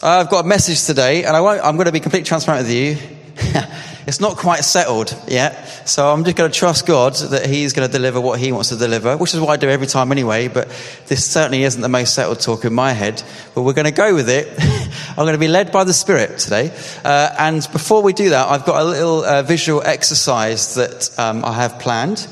I've 0.00 0.30
got 0.30 0.44
a 0.44 0.48
message 0.48 0.84
today, 0.84 1.24
and 1.24 1.36
I 1.36 1.40
I'm 1.58 1.74
going 1.74 1.86
to 1.86 1.92
be 1.92 1.98
completely 1.98 2.26
transparent 2.26 2.68
with 2.68 2.72
you. 2.72 2.96
it's 4.06 4.20
not 4.20 4.36
quite 4.36 4.60
settled 4.60 5.12
yet, 5.26 5.88
so 5.88 6.12
I'm 6.12 6.22
just 6.22 6.36
going 6.36 6.52
to 6.52 6.56
trust 6.56 6.86
God 6.86 7.14
that 7.14 7.46
He's 7.46 7.72
going 7.72 7.88
to 7.88 7.92
deliver 7.92 8.20
what 8.20 8.38
He 8.38 8.52
wants 8.52 8.68
to 8.68 8.76
deliver, 8.76 9.16
which 9.16 9.34
is 9.34 9.40
what 9.40 9.50
I 9.50 9.56
do 9.56 9.68
every 9.68 9.88
time 9.88 10.12
anyway. 10.12 10.46
But 10.46 10.68
this 11.06 11.28
certainly 11.28 11.64
isn't 11.64 11.82
the 11.82 11.88
most 11.88 12.14
settled 12.14 12.38
talk 12.38 12.64
in 12.64 12.74
my 12.74 12.92
head, 12.92 13.20
but 13.56 13.62
we're 13.62 13.72
going 13.72 13.86
to 13.86 13.90
go 13.90 14.14
with 14.14 14.30
it. 14.30 14.46
I'm 15.10 15.24
going 15.24 15.32
to 15.32 15.38
be 15.38 15.48
led 15.48 15.72
by 15.72 15.82
the 15.82 15.92
Spirit 15.92 16.38
today. 16.38 16.72
Uh, 17.04 17.34
and 17.36 17.66
before 17.72 18.00
we 18.00 18.12
do 18.12 18.30
that, 18.30 18.46
I've 18.46 18.64
got 18.64 18.80
a 18.80 18.84
little 18.84 19.24
uh, 19.24 19.42
visual 19.42 19.82
exercise 19.82 20.76
that 20.76 21.10
um, 21.18 21.44
I 21.44 21.54
have 21.54 21.80
planned. 21.80 22.28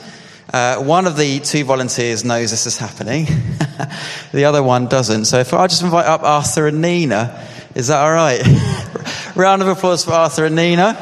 Uh, 0.52 0.76
one 0.76 1.08
of 1.08 1.16
the 1.16 1.40
two 1.40 1.64
volunteers 1.64 2.24
knows 2.24 2.52
this 2.52 2.66
is 2.66 2.78
happening, 2.78 3.24
the 4.32 4.44
other 4.44 4.62
one 4.62 4.86
doesn't. 4.86 5.24
So 5.24 5.40
if 5.40 5.52
I 5.52 5.66
just 5.66 5.82
invite 5.82 6.06
up 6.06 6.22
Arthur 6.22 6.68
and 6.68 6.80
Nina, 6.80 7.44
is 7.77 7.88
that 7.88 8.00
all 8.00 8.11
right? 8.11 8.40
Round 9.36 9.60
of 9.60 9.69
applause 9.69 10.02
for 10.02 10.12
Arthur 10.12 10.46
and 10.46 10.56
Nina. 10.56 10.95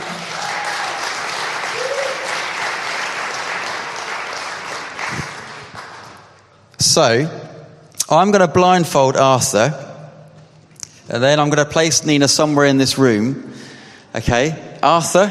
So, 6.80 7.30
I'm 8.10 8.32
going 8.32 8.40
to 8.40 8.48
blindfold 8.48 9.16
Arthur, 9.16 9.72
and 11.08 11.22
then 11.22 11.38
I'm 11.38 11.48
going 11.48 11.64
to 11.64 11.70
place 11.70 12.04
Nina 12.04 12.26
somewhere 12.26 12.66
in 12.66 12.76
this 12.76 12.98
room. 12.98 13.52
Okay? 14.12 14.76
Arthur, 14.82 15.30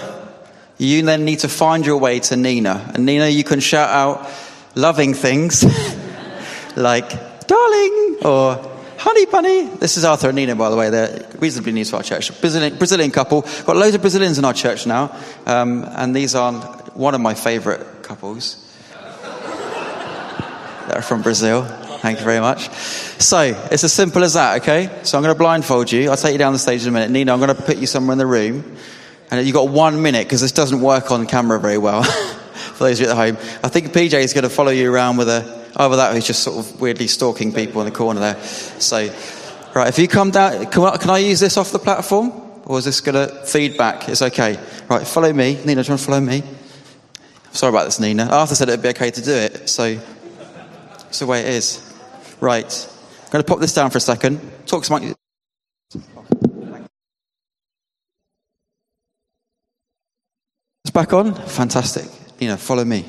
you 0.78 1.02
then 1.02 1.26
need 1.26 1.40
to 1.40 1.50
find 1.50 1.86
your 1.86 1.98
way 1.98 2.22
to 2.22 2.38
Nina. 2.38 2.90
And 2.96 3.06
Nina, 3.06 3.28
you 3.28 3.44
can 3.44 3.60
shout 3.60 3.90
out 3.90 4.30
loving 4.76 5.14
things 5.14 5.66
like, 6.78 7.48
darling, 7.48 8.18
or 8.24 8.73
Honey 9.04 9.26
Bunny. 9.26 9.66
This 9.66 9.98
is 9.98 10.06
Arthur 10.06 10.30
and 10.30 10.38
Nina, 10.38 10.56
by 10.56 10.70
the 10.70 10.78
way. 10.78 10.90
They're 10.90 11.28
reasonably 11.38 11.74
new 11.74 11.84
to 11.84 11.98
our 11.98 12.04
church. 12.04 12.40
Brazilian, 12.40 12.78
Brazilian 12.78 13.12
couple. 13.12 13.42
Got 13.42 13.76
loads 13.76 13.96
of 13.96 14.00
Brazilians 14.00 14.38
in 14.38 14.46
our 14.46 14.54
church 14.54 14.88
now. 14.88 15.14
Um, 15.46 15.84
and 15.84 16.16
these 16.16 16.36
are 16.36 16.54
one 16.94 17.14
of 17.14 17.20
my 17.20 17.34
favorite 17.34 18.02
couples. 18.02 18.66
that 18.94 20.96
are 20.96 21.02
from 21.02 21.22
Brazil. 21.22 21.66
Thank 21.66 22.20
you 22.20 22.24
very 22.24 22.40
much. 22.40 22.70
So, 23.20 23.42
it's 23.70 23.84
as 23.84 23.92
simple 23.92 24.24
as 24.24 24.36
that, 24.36 24.62
okay? 24.62 25.02
So, 25.04 25.18
I'm 25.18 25.24
going 25.26 25.36
to 25.36 25.38
blindfold 25.38 25.92
you. 25.92 26.10
I'll 26.10 26.16
take 26.16 26.32
you 26.32 26.38
down 26.38 26.54
the 26.54 26.60
stage 26.60 26.84
in 26.84 26.88
a 26.88 26.92
minute. 26.94 27.12
Nina, 27.12 27.34
I'm 27.34 27.42
going 27.42 27.54
to 27.54 27.62
put 27.62 27.76
you 27.76 27.88
somewhere 27.88 28.14
in 28.14 28.20
the 28.20 28.26
room. 28.26 28.78
And 29.32 29.46
you've 29.46 29.54
got 29.54 29.68
one 29.68 30.02
minute 30.02 30.28
because 30.28 30.40
this 30.40 30.54
doesn't 30.54 30.80
work 30.80 31.12
on 31.12 31.28
camera 31.28 31.60
very 31.60 31.78
well. 31.78 32.04
For 32.04 32.86
those 32.86 33.02
of 33.02 33.06
you 33.06 33.12
at 33.12 33.18
home, 33.18 33.36
I 33.62 33.68
think 33.68 33.88
PJ 33.88 34.14
is 34.14 34.32
going 34.32 34.44
to 34.44 34.50
follow 34.50 34.72
you 34.72 34.90
around 34.90 35.18
with 35.18 35.28
a 35.28 35.63
over 35.76 35.96
that, 35.96 36.14
he's 36.16 36.28
just 36.28 36.44
sort 36.44 36.58
of 36.58 36.82
weirdly 36.82 37.08
stalking 37.08 37.52
people 37.52 37.82
in 37.82 37.86
the 37.86 37.96
corner 37.96 38.20
there. 38.20 38.44
So, 38.44 38.98
right, 39.76 39.88
if 39.88 39.98
you 39.98 40.08
come 40.08 40.32
down, 40.32 40.66
can 40.68 40.84
I, 40.84 40.98
can 40.98 41.10
I 41.10 41.18
use 41.18 41.40
this 41.40 41.58
off 41.58 41.72
the 41.72 41.80
platform? 41.80 42.32
Or 42.66 42.80
is 42.80 42.86
this 42.86 43.02
going 43.02 43.28
to 43.28 43.46
feedback? 43.46 44.08
It's 44.08 44.22
okay. 44.22 44.58
Right, 44.88 45.06
follow 45.06 45.34
me. 45.34 45.56
Nina, 45.66 45.66
do 45.66 45.70
you 45.72 45.76
want 45.76 45.86
to 45.86 45.98
follow 45.98 46.22
me? 46.22 46.44
Sorry 47.52 47.70
about 47.70 47.86
this, 47.86 48.00
Nina. 48.00 48.26
Arthur 48.26 48.56
said 48.56 48.70
it'd 48.70 48.82
be 48.82 48.90
okay 48.90 49.12
to 49.12 49.22
do 49.22 49.34
it, 49.34 49.70
so 49.70 50.00
it's 51.08 51.20
the 51.20 51.26
way 51.26 51.42
it 51.42 51.50
is. 51.50 51.94
Right, 52.40 52.90
I'm 53.26 53.32
going 53.32 53.44
to 53.44 53.48
pop 53.48 53.60
this 53.60 53.74
down 53.74 53.90
for 53.90 53.98
a 53.98 54.02
second. 54.02 54.40
Talk 54.66 54.84
to 54.84 54.92
my. 54.92 55.14
It's 60.84 60.92
back 60.92 61.14
on? 61.14 61.36
Fantastic. 61.36 62.06
Nina, 62.40 62.58
follow 62.58 62.86
me. 62.86 63.06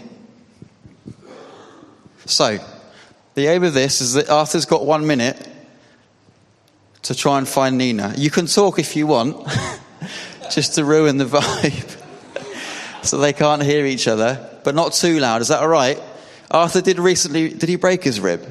So, 2.27 2.59
the 3.35 3.47
aim 3.49 3.65
of 3.65 3.75
this 3.75 4.01
is 4.01 4.15
that 4.15 4.31
Arthur's 4.31 4.65
got 4.65 4.87
one 4.87 5.07
minute 5.07 5.49
to 7.03 7.15
try 7.15 7.39
and 7.39 7.47
find 7.47 7.77
Nina. 7.77 8.15
You 8.17 8.31
can 8.31 8.47
talk 8.47 8.79
if 8.79 8.97
you 8.97 9.07
want, 9.07 9.47
just 10.51 10.75
to 10.77 10.85
ruin 10.85 11.19
the 11.19 11.25
vibe. 11.27 13.05
so 13.05 13.19
they 13.19 13.33
can't 13.33 13.63
hear 13.63 13.85
each 13.85 14.09
other, 14.09 14.49
but 14.65 14.75
not 14.75 14.93
too 14.93 15.19
loud. 15.21 15.43
Is 15.43 15.49
that 15.49 15.61
all 15.61 15.69
right? 15.69 16.01
Arthur 16.51 16.81
did 16.81 16.99
recently, 16.99 17.51
did 17.51 17.69
he 17.69 17.77
break 17.77 18.03
his 18.03 18.21
rib? 18.21 18.47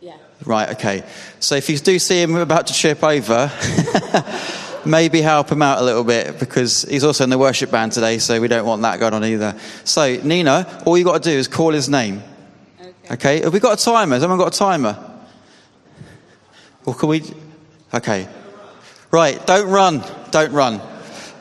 Yeah. 0.00 0.16
Right, 0.44 0.70
okay. 0.70 1.04
So 1.40 1.56
if 1.56 1.68
you 1.68 1.78
do 1.78 1.98
see 1.98 2.22
him 2.22 2.36
about 2.36 2.68
to 2.68 2.72
chip 2.72 3.02
over, 3.02 3.50
maybe 4.84 5.20
help 5.20 5.50
him 5.50 5.62
out 5.62 5.80
a 5.80 5.84
little 5.84 6.04
bit 6.04 6.38
because 6.38 6.82
he's 6.82 7.04
also 7.04 7.24
in 7.24 7.30
the 7.30 7.38
worship 7.38 7.70
band 7.70 7.92
today, 7.92 8.18
so 8.18 8.40
we 8.40 8.48
don't 8.48 8.66
want 8.66 8.82
that 8.82 9.00
going 9.00 9.14
on 9.14 9.24
either. 9.24 9.58
So, 9.84 10.16
Nina, 10.22 10.82
all 10.86 10.96
you've 10.96 11.06
got 11.06 11.22
to 11.22 11.30
do 11.30 11.36
is 11.36 11.48
call 11.48 11.72
his 11.72 11.88
name. 11.88 12.22
Okay, 13.10 13.40
have 13.42 13.52
we 13.52 13.58
got 13.60 13.80
a 13.80 13.84
timer? 13.84 14.14
Has 14.14 14.22
anyone 14.22 14.38
got 14.38 14.54
a 14.54 14.58
timer? 14.58 14.96
Or 16.84 16.94
can 16.94 17.08
we? 17.08 17.22
Okay. 17.92 18.28
Right, 19.10 19.44
don't 19.46 19.68
run. 19.68 20.04
Don't 20.30 20.52
run. 20.52 20.80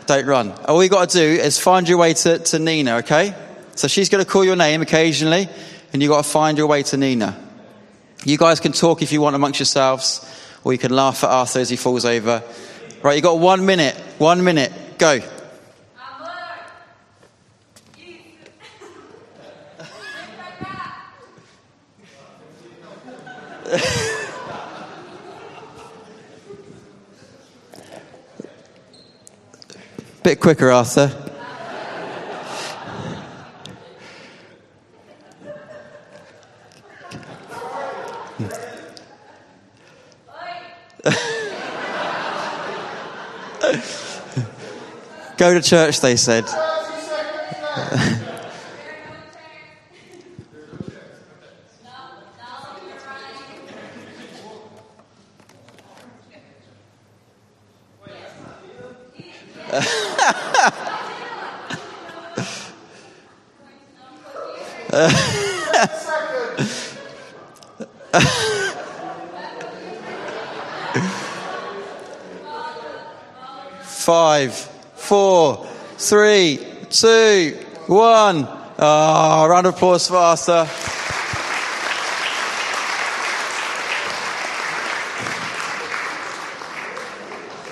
Don't 0.07 0.25
run. 0.25 0.52
All 0.66 0.84
you 0.84 0.90
got 0.90 1.09
to 1.09 1.18
do 1.18 1.24
is 1.24 1.59
find 1.59 1.88
your 1.88 2.00
way 2.00 2.16
to, 2.16 2.40
to 2.40 2.57
Nina, 2.57 2.97
okay? 2.97 3.35
So 3.75 3.88
she's 3.88 4.09
going 4.09 4.24
to 4.24 4.30
call 4.30 4.44
your 4.44 4.56
name 4.56 4.81
occasionally, 4.81 5.47
and 5.94 6.02
you've 6.02 6.09
got 6.09 6.24
to 6.24 6.30
find 6.30 6.57
your 6.57 6.66
way 6.66 6.81
to 6.84 6.97
Nina. 6.97 7.40
You 8.25 8.38
guys 8.38 8.59
can 8.59 8.72
talk 8.72 9.03
if 9.03 9.12
you 9.12 9.22
want 9.22 9.36
amongst 9.36 9.59
yourselves, 9.59 10.25
or 10.63 10.74
you 10.74 10.80
can 10.80 10.91
laugh 10.91 11.24
at 11.24 11.30
Arthur 11.30 11.59
as 11.59 11.69
he 11.69 11.75
falls 11.75 12.03
over. 12.03 12.44
Right, 13.03 13.13
you've 13.13 13.24
got 13.24 13.40
one 13.40 13.66
minute. 13.66 13.96
One 14.18 14.44
minute. 14.44 14.74
Go. 14.97 15.19
Bit 30.24 30.40
quicker, 30.40 30.72
Arthur. 30.72 31.09
Go 45.38 45.53
to 45.53 45.62
church, 45.62 46.01
they 46.01 46.16
said. 46.16 46.46
Five, 73.81 74.56
four, 74.96 75.68
three, 75.97 76.66
two, 76.90 77.56
one. 77.86 78.47
Oh, 78.80 79.47
round 79.47 79.68
of 79.68 79.75
applause 79.75 80.07
for 80.07 80.16
Arthur. 80.16 80.68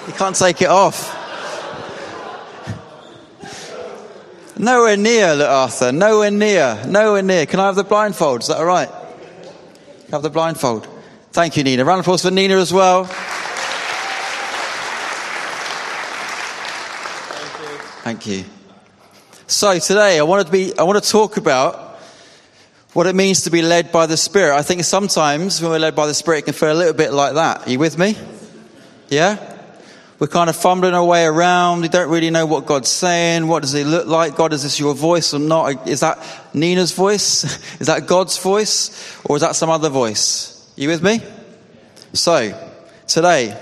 You 0.06 0.14
can't 0.14 0.36
take 0.36 0.62
it 0.62 0.70
off. 0.70 1.17
Nowhere 4.60 4.98
near, 4.98 5.36
look, 5.36 5.50
Arthur. 5.50 5.92
Nowhere 5.92 6.32
near. 6.32 6.84
Nowhere 6.88 7.22
near. 7.22 7.46
Can 7.46 7.60
I 7.60 7.68
have 7.68 7.76
the 7.76 7.84
blindfold? 7.84 8.42
Is 8.42 8.48
that 8.48 8.58
all 8.58 8.66
right? 8.66 8.90
Have 10.12 10.24
the 10.24 10.30
blindfold. 10.30 10.88
Thank 11.32 11.58
you, 11.58 11.64
Nina. 11.64 11.86
Round 11.86 12.00
of 12.00 12.06
applause 12.06 12.24
for 12.24 12.32
Nina 12.32 12.56
as 12.56 12.74
well. 12.74 13.04
Thank 17.34 17.60
you. 17.60 17.78
Thank 18.02 18.28
you. 18.28 18.46
So 19.46 19.78
today 19.80 20.18
I 20.18 20.24
want 20.24 20.46
to 20.46 20.52
be, 20.52 20.78
I 20.78 20.84
want 20.84 21.04
to 21.04 21.10
talk 21.10 21.38
about 21.38 22.00
what 22.94 23.06
it 23.06 23.16
means 23.16 23.42
to 23.42 23.52
be 23.52 23.62
led 23.62 23.92
by 23.92 24.08
the 24.08 24.18
Spirit. 24.18 24.56
I 24.56 24.64
think 24.64 24.84
sometimes 24.84 25.62
when 25.62 25.70
we're 25.70 25.80
led 25.80 25.96
by 25.96 26.08
the 26.08 26.14
Spirit, 26.16 26.40
it 26.40 26.46
can 26.46 26.54
feel 26.54 26.72
a 26.72 26.74
little 26.74 26.94
bit 26.94 27.14
like 27.14 27.36
that. 27.36 27.68
Are 27.68 27.70
you 27.70 27.78
with 27.78 27.98
me? 28.00 28.18
Yeah? 29.10 29.57
We're 30.20 30.28
kind 30.28 30.50
of 30.50 30.56
fumbling 30.56 30.96
our 30.96 31.06
way 31.06 31.26
around. 31.26 31.82
We 31.82 31.90
don't 31.90 32.10
really 32.10 32.32
know 32.32 32.48
what 32.48 32.66
God's 32.66 32.90
saying. 32.90 33.48
What 33.48 33.62
does 33.62 33.72
he 33.72 33.84
look 33.84 34.08
like? 34.08 34.36
God, 34.36 34.52
is 34.52 34.64
this 34.64 34.80
your 34.80 34.96
voice 34.96 35.34
or 35.34 35.40
not? 35.40 35.88
Is 35.88 36.00
that 36.00 36.18
Nina's 36.56 36.92
voice? 36.92 37.44
Is 37.80 37.86
that 37.88 38.08
God's 38.08 38.38
voice? 38.40 39.20
Or 39.26 39.36
is 39.36 39.42
that 39.42 39.56
some 39.56 39.70
other 39.70 39.90
voice? 39.90 40.72
You 40.76 40.90
with 40.90 41.04
me? 41.04 41.22
So, 42.14 42.72
today, 43.06 43.56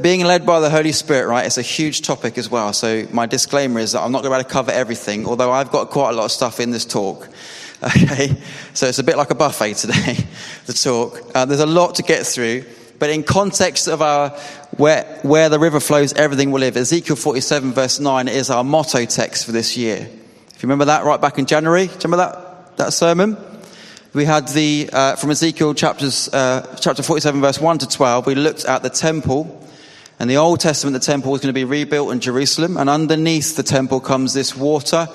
being 0.00 0.24
led 0.24 0.46
by 0.46 0.60
the 0.60 0.70
Holy 0.70 0.92
Spirit, 0.92 1.28
right, 1.28 1.46
it's 1.46 1.58
a 1.58 1.62
huge 1.62 2.02
topic 2.02 2.38
as 2.38 2.50
well. 2.50 2.72
So 2.72 3.06
my 3.12 3.26
disclaimer 3.26 3.80
is 3.80 3.92
that 3.92 4.00
I'm 4.00 4.12
not 4.12 4.22
going 4.22 4.32
to 4.32 4.36
be 4.36 4.40
able 4.40 4.48
to 4.48 4.52
cover 4.52 4.70
everything, 4.72 5.26
although 5.26 5.52
I've 5.52 5.70
got 5.70 5.90
quite 5.90 6.10
a 6.10 6.12
lot 6.12 6.24
of 6.24 6.32
stuff 6.32 6.60
in 6.60 6.70
this 6.70 6.84
talk. 6.84 7.28
Okay, 7.82 8.34
so 8.72 8.86
it's 8.86 8.98
a 8.98 9.04
bit 9.04 9.18
like 9.18 9.30
a 9.30 9.34
buffet 9.34 9.74
today, 9.74 10.16
the 10.66 10.72
talk. 10.72 11.20
Uh, 11.34 11.44
there's 11.44 11.60
a 11.60 11.66
lot 11.66 11.96
to 11.96 12.02
get 12.02 12.26
through, 12.26 12.64
But 12.98 13.10
in 13.10 13.22
context 13.22 13.88
of 13.88 14.00
our 14.02 14.30
where, 14.76 15.04
where 15.22 15.48
the 15.48 15.58
river 15.58 15.80
flows, 15.80 16.12
everything 16.12 16.50
will 16.50 16.60
live. 16.60 16.76
Ezekiel 16.76 17.16
47 17.16 17.72
verse 17.72 18.00
9 18.00 18.28
is 18.28 18.50
our 18.50 18.64
motto 18.64 19.04
text 19.04 19.46
for 19.46 19.52
this 19.52 19.76
year. 19.76 20.08
If 20.54 20.62
you 20.62 20.66
remember 20.68 20.86
that 20.86 21.04
right 21.04 21.20
back 21.20 21.38
in 21.38 21.46
January, 21.46 21.88
remember 22.02 22.16
that, 22.16 22.76
that 22.76 22.92
sermon? 22.92 23.36
We 24.12 24.24
had 24.24 24.48
the, 24.48 24.88
uh, 24.92 25.16
from 25.16 25.30
Ezekiel 25.30 25.74
chapters, 25.74 26.28
uh, 26.32 26.76
chapter 26.80 27.02
47 27.02 27.40
verse 27.40 27.60
1 27.60 27.78
to 27.78 27.88
12, 27.88 28.26
we 28.26 28.34
looked 28.34 28.64
at 28.64 28.82
the 28.82 28.90
temple. 28.90 29.62
And 30.18 30.30
the 30.30 30.38
Old 30.38 30.60
Testament, 30.60 30.94
the 30.94 31.00
temple 31.00 31.32
was 31.32 31.42
going 31.42 31.52
to 31.52 31.58
be 31.58 31.64
rebuilt 31.64 32.10
in 32.10 32.20
Jerusalem. 32.20 32.78
And 32.78 32.88
underneath 32.88 33.56
the 33.56 33.62
temple 33.62 34.00
comes 34.00 34.32
this 34.32 34.56
water 34.56 35.08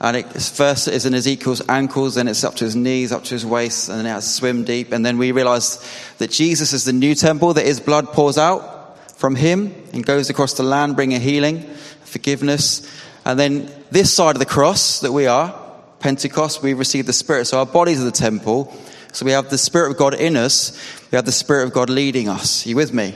and 0.00 0.16
it, 0.16 0.32
first 0.32 0.88
is 0.88 1.04
in 1.04 1.12
Ezekiel's 1.12 1.60
ankles, 1.68 2.14
then 2.14 2.26
it's 2.26 2.42
up 2.42 2.54
to 2.56 2.64
his 2.64 2.74
knees, 2.74 3.12
up 3.12 3.24
to 3.24 3.34
his 3.34 3.44
waist, 3.44 3.90
and 3.90 3.98
then 3.98 4.06
it 4.06 4.10
has 4.10 4.34
swim 4.34 4.64
deep. 4.64 4.92
And 4.92 5.04
then 5.04 5.18
we 5.18 5.32
realize 5.32 5.86
that 6.18 6.30
Jesus 6.30 6.72
is 6.72 6.84
the 6.84 6.92
new 6.92 7.14
temple, 7.14 7.52
that 7.54 7.66
his 7.66 7.80
blood 7.80 8.08
pours 8.08 8.38
out 8.38 8.98
from 9.18 9.34
him 9.34 9.74
and 9.92 10.04
goes 10.04 10.30
across 10.30 10.54
the 10.54 10.62
land, 10.62 10.96
bringing 10.96 11.20
healing, 11.20 11.60
forgiveness. 12.04 12.90
And 13.26 13.38
then 13.38 13.70
this 13.90 14.10
side 14.12 14.36
of 14.36 14.38
the 14.38 14.46
cross 14.46 15.00
that 15.00 15.12
we 15.12 15.26
are, 15.26 15.54
Pentecost, 15.98 16.62
we 16.62 16.72
receive 16.72 17.04
the 17.04 17.12
Spirit. 17.12 17.44
So 17.44 17.58
our 17.58 17.66
bodies 17.66 18.00
are 18.00 18.04
the 18.04 18.10
temple. 18.10 18.74
So 19.12 19.26
we 19.26 19.32
have 19.32 19.50
the 19.50 19.58
Spirit 19.58 19.90
of 19.90 19.98
God 19.98 20.14
in 20.14 20.34
us. 20.34 20.72
We 21.10 21.16
have 21.16 21.26
the 21.26 21.32
Spirit 21.32 21.64
of 21.64 21.74
God 21.74 21.90
leading 21.90 22.26
us. 22.26 22.64
Are 22.64 22.70
you 22.70 22.76
with 22.76 22.94
me? 22.94 23.14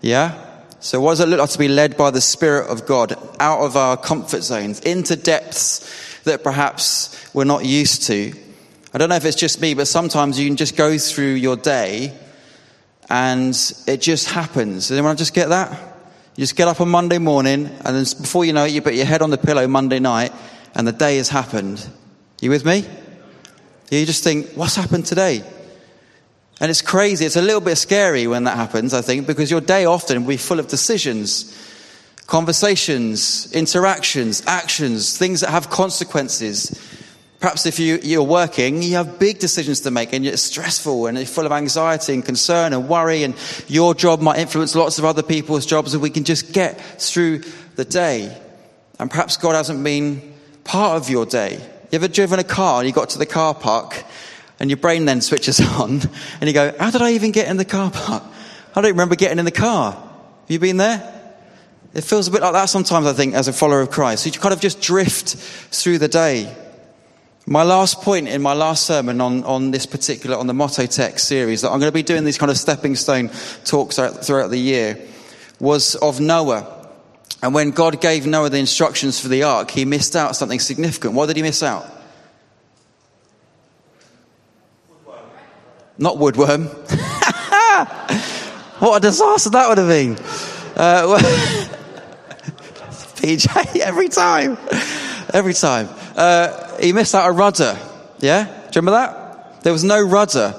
Yeah? 0.00 0.44
So 0.80 1.00
what 1.00 1.12
does 1.12 1.20
it 1.20 1.28
look 1.28 1.38
like 1.38 1.50
to 1.50 1.58
be 1.58 1.68
led 1.68 1.96
by 1.96 2.10
the 2.10 2.20
Spirit 2.20 2.68
of 2.68 2.86
God 2.86 3.12
out 3.38 3.60
of 3.60 3.76
our 3.76 3.96
comfort 3.96 4.42
zones 4.42 4.80
into 4.80 5.14
depths 5.14 6.07
that 6.28 6.42
perhaps 6.42 7.14
we're 7.34 7.44
not 7.44 7.64
used 7.64 8.04
to. 8.04 8.32
I 8.94 8.98
don't 8.98 9.10
know 9.10 9.16
if 9.16 9.24
it's 9.24 9.36
just 9.36 9.60
me, 9.60 9.74
but 9.74 9.86
sometimes 9.86 10.38
you 10.40 10.46
can 10.46 10.56
just 10.56 10.76
go 10.76 10.96
through 10.96 11.34
your 11.34 11.56
day 11.56 12.16
and 13.10 13.54
it 13.86 14.00
just 14.00 14.30
happens. 14.30 14.90
Anyone 14.90 15.16
just 15.16 15.34
get 15.34 15.48
that? 15.50 15.72
You 16.36 16.42
just 16.42 16.56
get 16.56 16.68
up 16.68 16.80
on 16.80 16.88
Monday 16.88 17.18
morning 17.18 17.66
and 17.66 17.96
then 17.96 18.04
before 18.20 18.44
you 18.44 18.52
know 18.52 18.64
it, 18.64 18.72
you 18.72 18.80
put 18.80 18.94
your 18.94 19.06
head 19.06 19.22
on 19.22 19.30
the 19.30 19.38
pillow 19.38 19.66
Monday 19.66 19.98
night 19.98 20.32
and 20.74 20.86
the 20.86 20.92
day 20.92 21.16
has 21.16 21.28
happened. 21.28 21.86
You 22.40 22.50
with 22.50 22.64
me? 22.64 22.86
You 23.90 24.06
just 24.06 24.22
think, 24.22 24.52
what's 24.54 24.76
happened 24.76 25.06
today? 25.06 25.42
And 26.60 26.70
it's 26.70 26.82
crazy. 26.82 27.24
It's 27.24 27.36
a 27.36 27.42
little 27.42 27.60
bit 27.60 27.76
scary 27.76 28.26
when 28.26 28.44
that 28.44 28.56
happens, 28.56 28.94
I 28.94 29.00
think, 29.00 29.26
because 29.26 29.50
your 29.50 29.60
day 29.60 29.84
often 29.84 30.22
will 30.22 30.28
be 30.28 30.36
full 30.36 30.60
of 30.60 30.68
decisions 30.68 31.67
conversations, 32.28 33.50
interactions, 33.52 34.42
actions, 34.46 35.16
things 35.16 35.40
that 35.40 35.48
have 35.48 35.70
consequences. 35.70 36.78
Perhaps 37.40 37.64
if 37.64 37.78
you, 37.78 37.98
you're 38.02 38.22
working, 38.22 38.82
you 38.82 38.96
have 38.96 39.18
big 39.18 39.38
decisions 39.38 39.80
to 39.80 39.90
make 39.90 40.12
and 40.12 40.26
it's 40.26 40.42
stressful 40.42 41.06
and 41.06 41.16
it's 41.16 41.34
full 41.34 41.46
of 41.46 41.52
anxiety 41.52 42.12
and 42.12 42.24
concern 42.24 42.74
and 42.74 42.86
worry 42.86 43.22
and 43.22 43.34
your 43.66 43.94
job 43.94 44.20
might 44.20 44.38
influence 44.38 44.74
lots 44.74 44.98
of 44.98 45.06
other 45.06 45.22
people's 45.22 45.64
jobs 45.64 45.94
and 45.94 46.02
we 46.02 46.10
can 46.10 46.22
just 46.22 46.52
get 46.52 46.78
through 47.00 47.38
the 47.76 47.84
day. 47.84 48.36
And 48.98 49.10
perhaps 49.10 49.38
God 49.38 49.54
hasn't 49.54 49.82
been 49.82 50.34
part 50.64 51.00
of 51.00 51.08
your 51.08 51.24
day. 51.24 51.54
You 51.54 51.96
ever 51.96 52.08
driven 52.08 52.38
a 52.38 52.44
car 52.44 52.80
and 52.80 52.86
you 52.86 52.92
got 52.92 53.08
to 53.10 53.18
the 53.18 53.26
car 53.26 53.54
park 53.54 54.04
and 54.60 54.68
your 54.68 54.76
brain 54.76 55.06
then 55.06 55.22
switches 55.22 55.60
on 55.80 56.02
and 56.42 56.42
you 56.42 56.52
go, 56.52 56.74
how 56.78 56.90
did 56.90 57.00
I 57.00 57.12
even 57.12 57.32
get 57.32 57.48
in 57.48 57.56
the 57.56 57.64
car 57.64 57.90
park? 57.90 58.22
I 58.76 58.82
don't 58.82 58.90
remember 58.90 59.16
getting 59.16 59.38
in 59.38 59.46
the 59.46 59.50
car. 59.50 59.92
Have 59.92 60.50
you 60.50 60.58
been 60.58 60.76
there? 60.76 61.17
It 61.94 62.04
feels 62.04 62.28
a 62.28 62.30
bit 62.30 62.42
like 62.42 62.52
that 62.52 62.66
sometimes, 62.66 63.06
I 63.06 63.12
think, 63.12 63.34
as 63.34 63.48
a 63.48 63.52
follower 63.52 63.80
of 63.80 63.90
Christ. 63.90 64.26
You 64.26 64.32
kind 64.32 64.52
of 64.52 64.60
just 64.60 64.80
drift 64.80 65.34
through 65.34 65.98
the 65.98 66.08
day. 66.08 66.54
My 67.46 67.62
last 67.62 68.02
point 68.02 68.28
in 68.28 68.42
my 68.42 68.52
last 68.52 68.84
sermon 68.84 69.22
on, 69.22 69.42
on 69.44 69.70
this 69.70 69.86
particular, 69.86 70.36
on 70.36 70.46
the 70.46 70.52
Motto 70.52 70.84
Text 70.84 71.26
series, 71.26 71.62
that 71.62 71.70
I'm 71.70 71.80
going 71.80 71.90
to 71.90 71.94
be 71.94 72.02
doing 72.02 72.24
these 72.24 72.36
kind 72.36 72.50
of 72.50 72.58
stepping 72.58 72.94
stone 72.94 73.30
talks 73.64 73.96
throughout 73.96 74.50
the 74.50 74.58
year, 74.58 75.00
was 75.58 75.94
of 75.94 76.20
Noah. 76.20 76.74
And 77.42 77.54
when 77.54 77.70
God 77.70 78.02
gave 78.02 78.26
Noah 78.26 78.50
the 78.50 78.58
instructions 78.58 79.18
for 79.18 79.28
the 79.28 79.44
ark, 79.44 79.70
he 79.70 79.86
missed 79.86 80.14
out 80.14 80.36
something 80.36 80.60
significant. 80.60 81.14
What 81.14 81.26
did 81.26 81.36
he 81.36 81.42
miss 81.42 81.62
out? 81.62 81.86
Woodworm. 84.90 85.20
Not 85.96 86.16
woodworm. 86.16 86.66
what 88.80 88.98
a 88.98 89.00
disaster 89.00 89.50
that 89.50 89.68
would 89.70 89.78
have 89.78 89.88
been. 89.88 90.18
Uh, 90.76 91.64
PJ, 93.18 93.76
every 93.80 94.08
time. 94.08 94.56
Every 95.32 95.54
time. 95.54 95.88
Uh, 96.16 96.78
he 96.78 96.92
missed 96.92 97.14
out 97.14 97.28
a 97.28 97.32
rudder. 97.32 97.78
Yeah? 98.18 98.44
Do 98.44 98.50
you 98.50 98.70
remember 98.76 98.92
that? 98.92 99.62
There 99.62 99.72
was 99.72 99.84
no 99.84 100.00
rudder. 100.00 100.54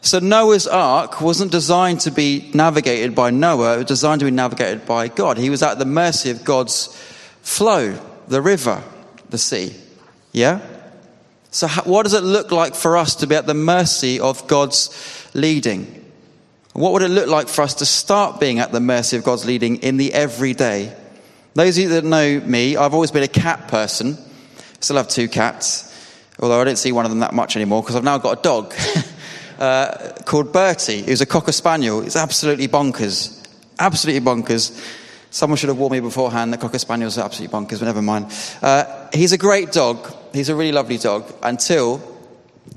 So 0.00 0.20
Noah's 0.20 0.66
ark 0.68 1.20
wasn't 1.20 1.50
designed 1.50 2.00
to 2.00 2.12
be 2.12 2.50
navigated 2.54 3.14
by 3.14 3.30
Noah, 3.30 3.74
it 3.74 3.76
was 3.78 3.86
designed 3.86 4.20
to 4.20 4.24
be 4.24 4.30
navigated 4.30 4.86
by 4.86 5.08
God. 5.08 5.36
He 5.36 5.50
was 5.50 5.62
at 5.62 5.78
the 5.78 5.84
mercy 5.84 6.30
of 6.30 6.44
God's 6.44 6.86
flow, 7.42 7.98
the 8.28 8.40
river, 8.40 8.82
the 9.30 9.38
sea. 9.38 9.74
Yeah? 10.32 10.60
So, 11.50 11.66
what 11.84 12.04
does 12.04 12.14
it 12.14 12.22
look 12.22 12.52
like 12.52 12.74
for 12.74 12.96
us 12.96 13.16
to 13.16 13.26
be 13.26 13.34
at 13.34 13.46
the 13.46 13.54
mercy 13.54 14.20
of 14.20 14.46
God's 14.46 15.30
leading? 15.34 16.04
What 16.72 16.92
would 16.92 17.02
it 17.02 17.08
look 17.08 17.28
like 17.28 17.48
for 17.48 17.62
us 17.62 17.74
to 17.76 17.86
start 17.86 18.38
being 18.38 18.58
at 18.58 18.70
the 18.70 18.80
mercy 18.80 19.16
of 19.16 19.24
God's 19.24 19.46
leading 19.46 19.76
in 19.78 19.96
the 19.96 20.12
everyday? 20.12 20.94
Those 21.56 21.78
of 21.78 21.84
you 21.84 21.88
that 21.88 22.04
know 22.04 22.38
me, 22.40 22.76
I've 22.76 22.92
always 22.92 23.10
been 23.10 23.22
a 23.22 23.28
cat 23.28 23.68
person. 23.68 24.18
Still 24.80 24.98
have 24.98 25.08
two 25.08 25.26
cats, 25.26 25.90
although 26.38 26.60
I 26.60 26.64
don't 26.64 26.76
see 26.76 26.92
one 26.92 27.06
of 27.06 27.10
them 27.10 27.20
that 27.20 27.32
much 27.32 27.56
anymore 27.56 27.80
because 27.80 27.96
I've 27.96 28.04
now 28.04 28.18
got 28.18 28.40
a 28.40 28.42
dog 28.42 28.74
uh, 29.58 30.12
called 30.26 30.52
Bertie, 30.52 31.00
who's 31.00 31.22
a 31.22 31.26
cocker 31.26 31.52
spaniel. 31.52 32.02
It's 32.02 32.14
absolutely 32.14 32.68
bonkers. 32.68 33.42
Absolutely 33.78 34.20
bonkers. 34.20 34.78
Someone 35.30 35.56
should 35.56 35.70
have 35.70 35.78
warned 35.78 35.92
me 35.92 36.00
beforehand 36.00 36.52
that 36.52 36.60
cocker 36.60 36.78
spaniels 36.78 37.16
are 37.16 37.24
absolutely 37.24 37.58
bonkers, 37.58 37.78
but 37.78 37.86
never 37.86 38.02
mind. 38.02 38.26
Uh, 38.60 39.08
he's 39.14 39.32
a 39.32 39.38
great 39.38 39.72
dog. 39.72 40.14
He's 40.34 40.50
a 40.50 40.54
really 40.54 40.72
lovely 40.72 40.98
dog 40.98 41.32
until 41.42 42.02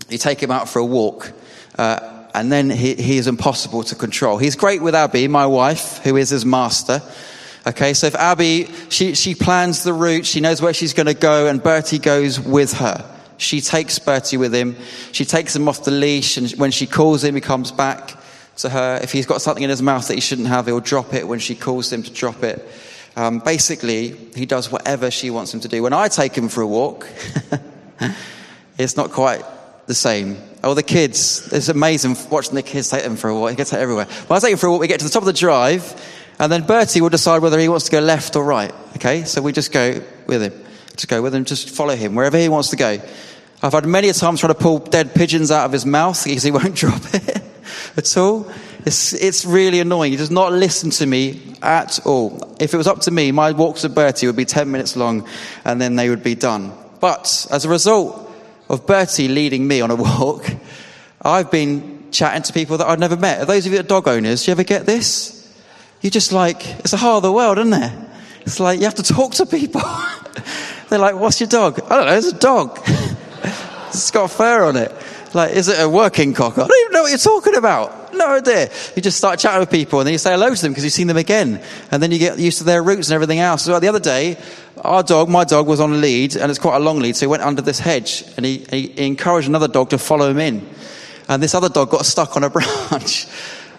you 0.07 0.17
take 0.17 0.41
him 0.41 0.51
out 0.51 0.69
for 0.69 0.79
a 0.79 0.85
walk. 0.85 1.33
Uh, 1.77 2.27
and 2.33 2.49
then 2.49 2.69
he, 2.69 2.95
he 2.95 3.17
is 3.17 3.27
impossible 3.27 3.83
to 3.83 3.95
control. 3.95 4.37
He's 4.37 4.55
great 4.55 4.81
with 4.81 4.95
Abby, 4.95 5.27
my 5.27 5.47
wife, 5.47 5.97
who 5.97 6.15
is 6.15 6.29
his 6.29 6.45
master. 6.45 7.01
Okay, 7.67 7.93
so 7.93 8.07
if 8.07 8.15
Abby, 8.15 8.69
she, 8.89 9.15
she 9.15 9.35
plans 9.35 9.83
the 9.83 9.93
route, 9.93 10.25
she 10.25 10.39
knows 10.39 10.61
where 10.61 10.73
she's 10.73 10.93
going 10.93 11.07
to 11.07 11.13
go, 11.13 11.47
and 11.47 11.61
Bertie 11.61 11.99
goes 11.99 12.39
with 12.39 12.73
her. 12.73 13.05
She 13.37 13.61
takes 13.61 13.99
Bertie 13.99 14.37
with 14.37 14.53
him. 14.53 14.75
She 15.11 15.25
takes 15.25 15.55
him 15.55 15.67
off 15.67 15.83
the 15.83 15.91
leash, 15.91 16.37
and 16.37 16.49
when 16.51 16.71
she 16.71 16.87
calls 16.87 17.23
him, 17.23 17.35
he 17.35 17.41
comes 17.41 17.71
back 17.71 18.15
to 18.57 18.69
her. 18.69 18.99
If 19.01 19.11
he's 19.11 19.25
got 19.25 19.41
something 19.41 19.63
in 19.63 19.69
his 19.69 19.81
mouth 19.81 20.07
that 20.07 20.15
he 20.15 20.21
shouldn't 20.21 20.47
have, 20.47 20.65
he'll 20.67 20.79
drop 20.79 21.13
it 21.13 21.27
when 21.27 21.39
she 21.39 21.55
calls 21.55 21.91
him 21.91 22.03
to 22.03 22.11
drop 22.11 22.43
it. 22.43 22.65
Um, 23.15 23.39
basically, 23.39 24.15
he 24.35 24.45
does 24.45 24.71
whatever 24.71 25.11
she 25.11 25.29
wants 25.29 25.53
him 25.53 25.59
to 25.61 25.67
do. 25.67 25.83
When 25.83 25.93
I 25.93 26.07
take 26.07 26.35
him 26.37 26.47
for 26.47 26.61
a 26.61 26.67
walk, 26.67 27.07
it's 28.77 28.95
not 28.95 29.11
quite 29.11 29.43
the 29.87 29.93
same. 29.93 30.37
Oh, 30.63 30.73
the 30.73 30.83
kids. 30.83 31.51
It's 31.51 31.69
amazing 31.69 32.15
watching 32.29 32.55
the 32.55 32.63
kids 32.63 32.89
take 32.89 33.03
them 33.03 33.15
for 33.15 33.29
a 33.29 33.35
walk. 33.35 33.49
He 33.49 33.55
gets 33.55 33.73
everywhere. 33.73 34.05
When 34.05 34.37
I 34.37 34.39
take 34.39 34.51
him 34.51 34.57
for 34.57 34.67
a 34.67 34.71
walk, 34.71 34.81
we 34.81 34.87
get 34.87 34.99
to 34.99 35.05
the 35.05 35.11
top 35.11 35.23
of 35.23 35.27
the 35.27 35.33
drive, 35.33 35.83
and 36.39 36.51
then 36.51 36.65
Bertie 36.65 37.01
will 37.01 37.09
decide 37.09 37.41
whether 37.41 37.59
he 37.59 37.67
wants 37.67 37.85
to 37.85 37.91
go 37.91 37.99
left 37.99 38.35
or 38.35 38.43
right. 38.43 38.73
Okay, 38.95 39.25
so 39.25 39.41
we 39.41 39.51
just 39.51 39.71
go 39.71 40.01
with 40.25 40.41
him. 40.41 40.53
Just 40.91 41.07
go 41.07 41.21
with 41.21 41.35
him, 41.35 41.45
just 41.45 41.69
follow 41.69 41.95
him 41.95 42.15
wherever 42.15 42.37
he 42.37 42.49
wants 42.49 42.69
to 42.69 42.75
go. 42.75 42.99
I've 43.61 43.73
had 43.73 43.85
many 43.85 44.07
a 44.07 44.13
time 44.13 44.37
trying 44.37 44.53
to 44.53 44.59
pull 44.59 44.79
dead 44.79 45.13
pigeons 45.13 45.51
out 45.51 45.65
of 45.65 45.73
his 45.73 45.85
mouth 45.85 46.23
because 46.23 46.43
he 46.43 46.51
won't 46.59 46.75
drop 46.75 47.01
it 47.13 47.43
at 47.97 48.17
all. 48.17 48.49
It's, 48.85 49.13
it's 49.13 49.43
really 49.43 49.81
annoying. 49.81 50.11
He 50.11 50.17
does 50.17 50.31
not 50.31 50.53
listen 50.53 50.89
to 50.91 51.05
me 51.05 51.55
at 51.61 51.99
all. 52.05 52.55
If 52.59 52.73
it 52.73 52.77
was 52.77 52.87
up 52.87 53.01
to 53.01 53.11
me, 53.11 53.33
my 53.33 53.51
walks 53.51 53.83
with 53.83 53.93
Bertie 53.93 54.27
would 54.27 54.37
be 54.37 54.45
10 54.45 54.71
minutes 54.71 54.95
long 54.95 55.27
and 55.65 55.81
then 55.81 55.97
they 55.97 56.09
would 56.09 56.23
be 56.23 56.35
done. 56.35 56.71
But 57.01 57.47
as 57.51 57.65
a 57.65 57.69
result 57.69 58.31
of 58.69 58.87
Bertie 58.87 59.27
leading 59.27 59.67
me 59.67 59.81
on 59.81 59.91
a 59.91 59.95
walk, 60.19 60.49
I've 61.21 61.51
been 61.51 62.11
chatting 62.11 62.43
to 62.43 62.53
people 62.53 62.77
that 62.77 62.87
I've 62.87 62.99
never 62.99 63.17
met. 63.17 63.41
Are 63.41 63.45
those 63.45 63.65
of 63.65 63.73
you 63.73 63.77
that 63.79 63.85
are 63.85 63.89
dog 63.89 64.07
owners, 64.07 64.45
do 64.45 64.51
you 64.51 64.53
ever 64.53 64.63
get 64.63 64.85
this? 64.85 65.38
You 66.01 66.09
just 66.09 66.31
like, 66.31 66.65
it's 66.79 66.93
a 66.93 66.97
whole 66.97 67.17
other 67.17 67.31
world, 67.31 67.57
isn't 67.57 67.73
it? 67.73 67.91
It's 68.41 68.59
like 68.59 68.79
you 68.79 68.85
have 68.85 68.95
to 68.95 69.03
talk 69.03 69.33
to 69.33 69.45
people. 69.45 69.81
They're 70.89 70.99
like, 70.99 71.15
what's 71.15 71.39
your 71.39 71.49
dog? 71.49 71.79
I 71.83 71.97
don't 71.97 72.05
know, 72.05 72.17
it's 72.17 72.27
a 72.27 72.39
dog. 72.39 72.79
it's 73.87 74.11
got 74.11 74.31
fur 74.31 74.63
on 74.63 74.77
it. 74.77 74.91
Like, 75.33 75.51
is 75.53 75.67
it 75.67 75.79
a 75.79 75.87
working 75.87 76.33
cock? 76.33 76.53
I 76.57 76.65
don't 76.65 76.81
even 76.81 76.93
know 76.93 77.03
what 77.03 77.09
you're 77.09 77.17
talking 77.19 77.55
about. 77.55 78.13
No 78.13 78.27
idea. 78.37 78.69
You 78.95 79.01
just 79.01 79.17
start 79.17 79.39
chatting 79.39 79.59
with 79.59 79.69
people 79.69 79.99
and 79.99 80.07
then 80.07 80.13
you 80.13 80.17
say 80.17 80.31
hello 80.31 80.53
to 80.53 80.61
them 80.61 80.71
because 80.71 80.83
you've 80.83 80.93
seen 80.93 81.07
them 81.07 81.17
again. 81.17 81.61
And 81.91 82.01
then 82.01 82.11
you 82.11 82.17
get 82.17 82.39
used 82.39 82.57
to 82.59 82.63
their 82.63 82.81
routes 82.81 83.09
and 83.09 83.15
everything 83.15 83.39
else. 83.39 83.63
So 83.63 83.79
the 83.79 83.87
other 83.87 83.99
day, 83.99 84.37
our 84.77 85.03
dog, 85.03 85.29
my 85.29 85.43
dog, 85.43 85.67
was 85.67 85.79
on 85.79 85.93
a 85.93 85.97
lead 85.97 86.35
and 86.35 86.49
it's 86.49 86.59
quite 86.59 86.77
a 86.77 86.79
long 86.79 86.99
lead. 86.99 87.15
So 87.15 87.25
he 87.25 87.29
went 87.29 87.43
under 87.43 87.61
this 87.61 87.79
hedge 87.79 88.23
and 88.35 88.45
he, 88.45 88.65
he 88.69 89.05
encouraged 89.05 89.47
another 89.47 89.67
dog 89.67 89.91
to 89.91 89.97
follow 89.97 90.31
him 90.31 90.39
in. 90.39 90.67
And 91.27 91.43
this 91.43 91.53
other 91.53 91.69
dog 91.69 91.91
got 91.91 92.05
stuck 92.05 92.35
on 92.35 92.43
a 92.43 92.49
branch. 92.89 93.27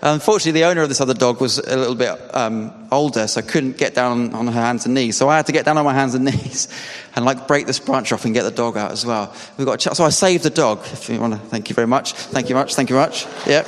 Unfortunately, 0.03 0.59
the 0.61 0.67
owner 0.67 0.81
of 0.81 0.89
this 0.89 1.01
other 1.01 1.13
dog 1.13 1.41
was 1.41 1.59
a 1.59 1.77
little 1.77 1.95
bit 1.95 2.19
um, 2.35 2.73
older, 2.91 3.27
so 3.27 3.43
couldn't 3.43 3.77
get 3.77 3.95
down 3.95 4.33
on 4.33 4.47
her 4.47 4.53
hands 4.53 4.87
and 4.87 4.95
knees. 4.95 5.17
So 5.17 5.29
I 5.29 5.37
had 5.37 5.47
to 5.47 5.53
get 5.53 5.67
down 5.67 5.77
on 5.77 5.85
my 5.85 5.93
hands 5.93 6.15
and 6.15 6.25
knees 6.27 6.69
and 7.15 7.25
like 7.25 7.47
break 7.47 7.67
this 7.67 7.79
branch 7.79 8.11
off 8.13 8.25
and 8.25 8.33
get 8.33 8.45
the 8.45 8.51
dog 8.51 8.79
out 8.79 8.93
as 8.93 9.05
well. 9.05 9.35
We 9.59 9.67
got 9.67 9.81
ch- 9.81 9.95
so 9.95 10.05
I 10.05 10.09
saved 10.09 10.45
the 10.45 10.51
dog. 10.51 10.81
If 10.93 11.11
you 11.11 11.21
want 11.21 11.35
to, 11.35 11.39
thank 11.39 11.69
you 11.69 11.75
very 11.75 11.87
much. 11.87 12.15
Thank 12.15 12.49
you 12.49 12.55
much. 12.55 12.75
Thank 12.75 12.89
you 12.89 12.97
much. 12.97 13.27
Yeah. 13.47 13.65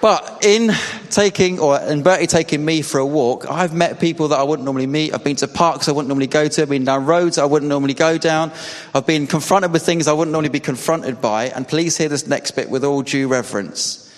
But 0.00 0.44
in 0.46 0.70
taking, 1.10 1.58
or 1.58 1.78
in 1.78 2.02
Bertie 2.02 2.26
taking 2.26 2.64
me 2.64 2.80
for 2.80 2.98
a 2.98 3.06
walk, 3.06 3.50
I've 3.50 3.74
met 3.74 4.00
people 4.00 4.28
that 4.28 4.38
I 4.38 4.44
wouldn't 4.44 4.64
normally 4.64 4.86
meet. 4.86 5.12
I've 5.12 5.24
been 5.24 5.36
to 5.36 5.48
parks 5.48 5.88
I 5.88 5.92
wouldn't 5.92 6.08
normally 6.08 6.28
go 6.28 6.48
to. 6.48 6.62
I've 6.62 6.70
been 6.70 6.84
down 6.84 7.04
roads 7.04 7.36
I 7.36 7.44
wouldn't 7.44 7.68
normally 7.68 7.94
go 7.94 8.16
down. 8.16 8.52
I've 8.94 9.06
been 9.06 9.26
confronted 9.26 9.72
with 9.72 9.82
things 9.82 10.08
I 10.08 10.12
wouldn't 10.12 10.32
normally 10.32 10.48
be 10.50 10.60
confronted 10.60 11.20
by. 11.20 11.46
And 11.46 11.68
please 11.68 11.98
hear 11.98 12.08
this 12.08 12.26
next 12.26 12.52
bit 12.52 12.70
with 12.70 12.84
all 12.84 13.02
due 13.02 13.28
reverence. 13.28 14.09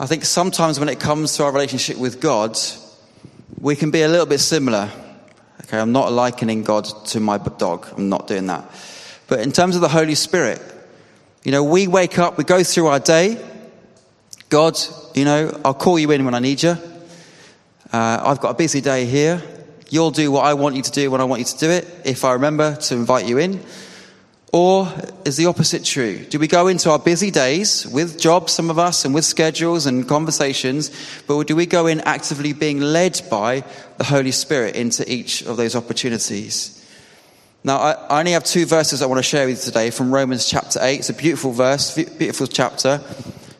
I 0.00 0.06
think 0.06 0.24
sometimes 0.24 0.80
when 0.80 0.88
it 0.88 0.98
comes 0.98 1.36
to 1.36 1.44
our 1.44 1.52
relationship 1.52 1.98
with 1.98 2.20
God, 2.20 2.58
we 3.60 3.76
can 3.76 3.90
be 3.90 4.02
a 4.02 4.08
little 4.08 4.26
bit 4.26 4.40
similar. 4.40 4.90
Okay, 5.64 5.78
I'm 5.78 5.92
not 5.92 6.10
likening 6.12 6.64
God 6.64 6.84
to 7.06 7.20
my 7.20 7.38
dog. 7.38 7.86
I'm 7.96 8.08
not 8.08 8.26
doing 8.26 8.46
that. 8.46 8.64
But 9.28 9.40
in 9.40 9.52
terms 9.52 9.76
of 9.76 9.82
the 9.82 9.88
Holy 9.88 10.14
Spirit, 10.14 10.60
you 11.44 11.52
know, 11.52 11.62
we 11.62 11.86
wake 11.86 12.18
up, 12.18 12.38
we 12.38 12.44
go 12.44 12.62
through 12.62 12.86
our 12.86 13.00
day, 13.00 13.42
God, 14.48 14.78
you 15.14 15.24
know, 15.24 15.60
I'll 15.64 15.74
call 15.74 15.98
you 15.98 16.10
in 16.10 16.24
when 16.24 16.34
I 16.34 16.38
need 16.38 16.62
you. 16.62 16.76
Uh, 17.92 18.22
I've 18.24 18.40
got 18.40 18.50
a 18.50 18.54
busy 18.54 18.80
day 18.80 19.04
here. 19.04 19.42
You'll 19.90 20.10
do 20.10 20.30
what 20.32 20.44
I 20.46 20.54
want 20.54 20.76
you 20.76 20.82
to 20.82 20.90
do 20.90 21.10
when 21.10 21.20
I 21.20 21.24
want 21.24 21.40
you 21.40 21.46
to 21.46 21.58
do 21.58 21.70
it, 21.70 21.86
if 22.04 22.24
I 22.24 22.32
remember 22.32 22.76
to 22.76 22.94
invite 22.94 23.26
you 23.26 23.38
in. 23.38 23.62
Or 24.52 24.86
is 25.24 25.38
the 25.38 25.46
opposite 25.46 25.82
true? 25.82 26.18
Do 26.18 26.38
we 26.38 26.46
go 26.46 26.68
into 26.68 26.90
our 26.90 26.98
busy 26.98 27.30
days 27.30 27.86
with 27.86 28.20
jobs, 28.20 28.52
some 28.52 28.68
of 28.68 28.78
us, 28.78 29.06
and 29.06 29.14
with 29.14 29.24
schedules 29.24 29.86
and 29.86 30.06
conversations, 30.06 30.90
but 31.26 31.46
do 31.46 31.56
we 31.56 31.64
go 31.64 31.86
in 31.86 32.00
actively 32.02 32.52
being 32.52 32.78
led 32.78 33.18
by 33.30 33.64
the 33.96 34.04
Holy 34.04 34.30
Spirit 34.30 34.76
into 34.76 35.10
each 35.10 35.40
of 35.42 35.56
those 35.56 35.74
opportunities? 35.74 36.78
Now, 37.64 37.78
I 37.78 38.18
only 38.20 38.32
have 38.32 38.44
two 38.44 38.66
verses 38.66 39.00
I 39.00 39.06
want 39.06 39.20
to 39.20 39.22
share 39.22 39.46
with 39.46 39.56
you 39.56 39.64
today 39.64 39.90
from 39.90 40.12
Romans 40.12 40.46
chapter 40.46 40.80
8. 40.82 40.98
It's 40.98 41.08
a 41.08 41.14
beautiful 41.14 41.52
verse, 41.52 41.94
beautiful 41.94 42.46
chapter. 42.46 43.00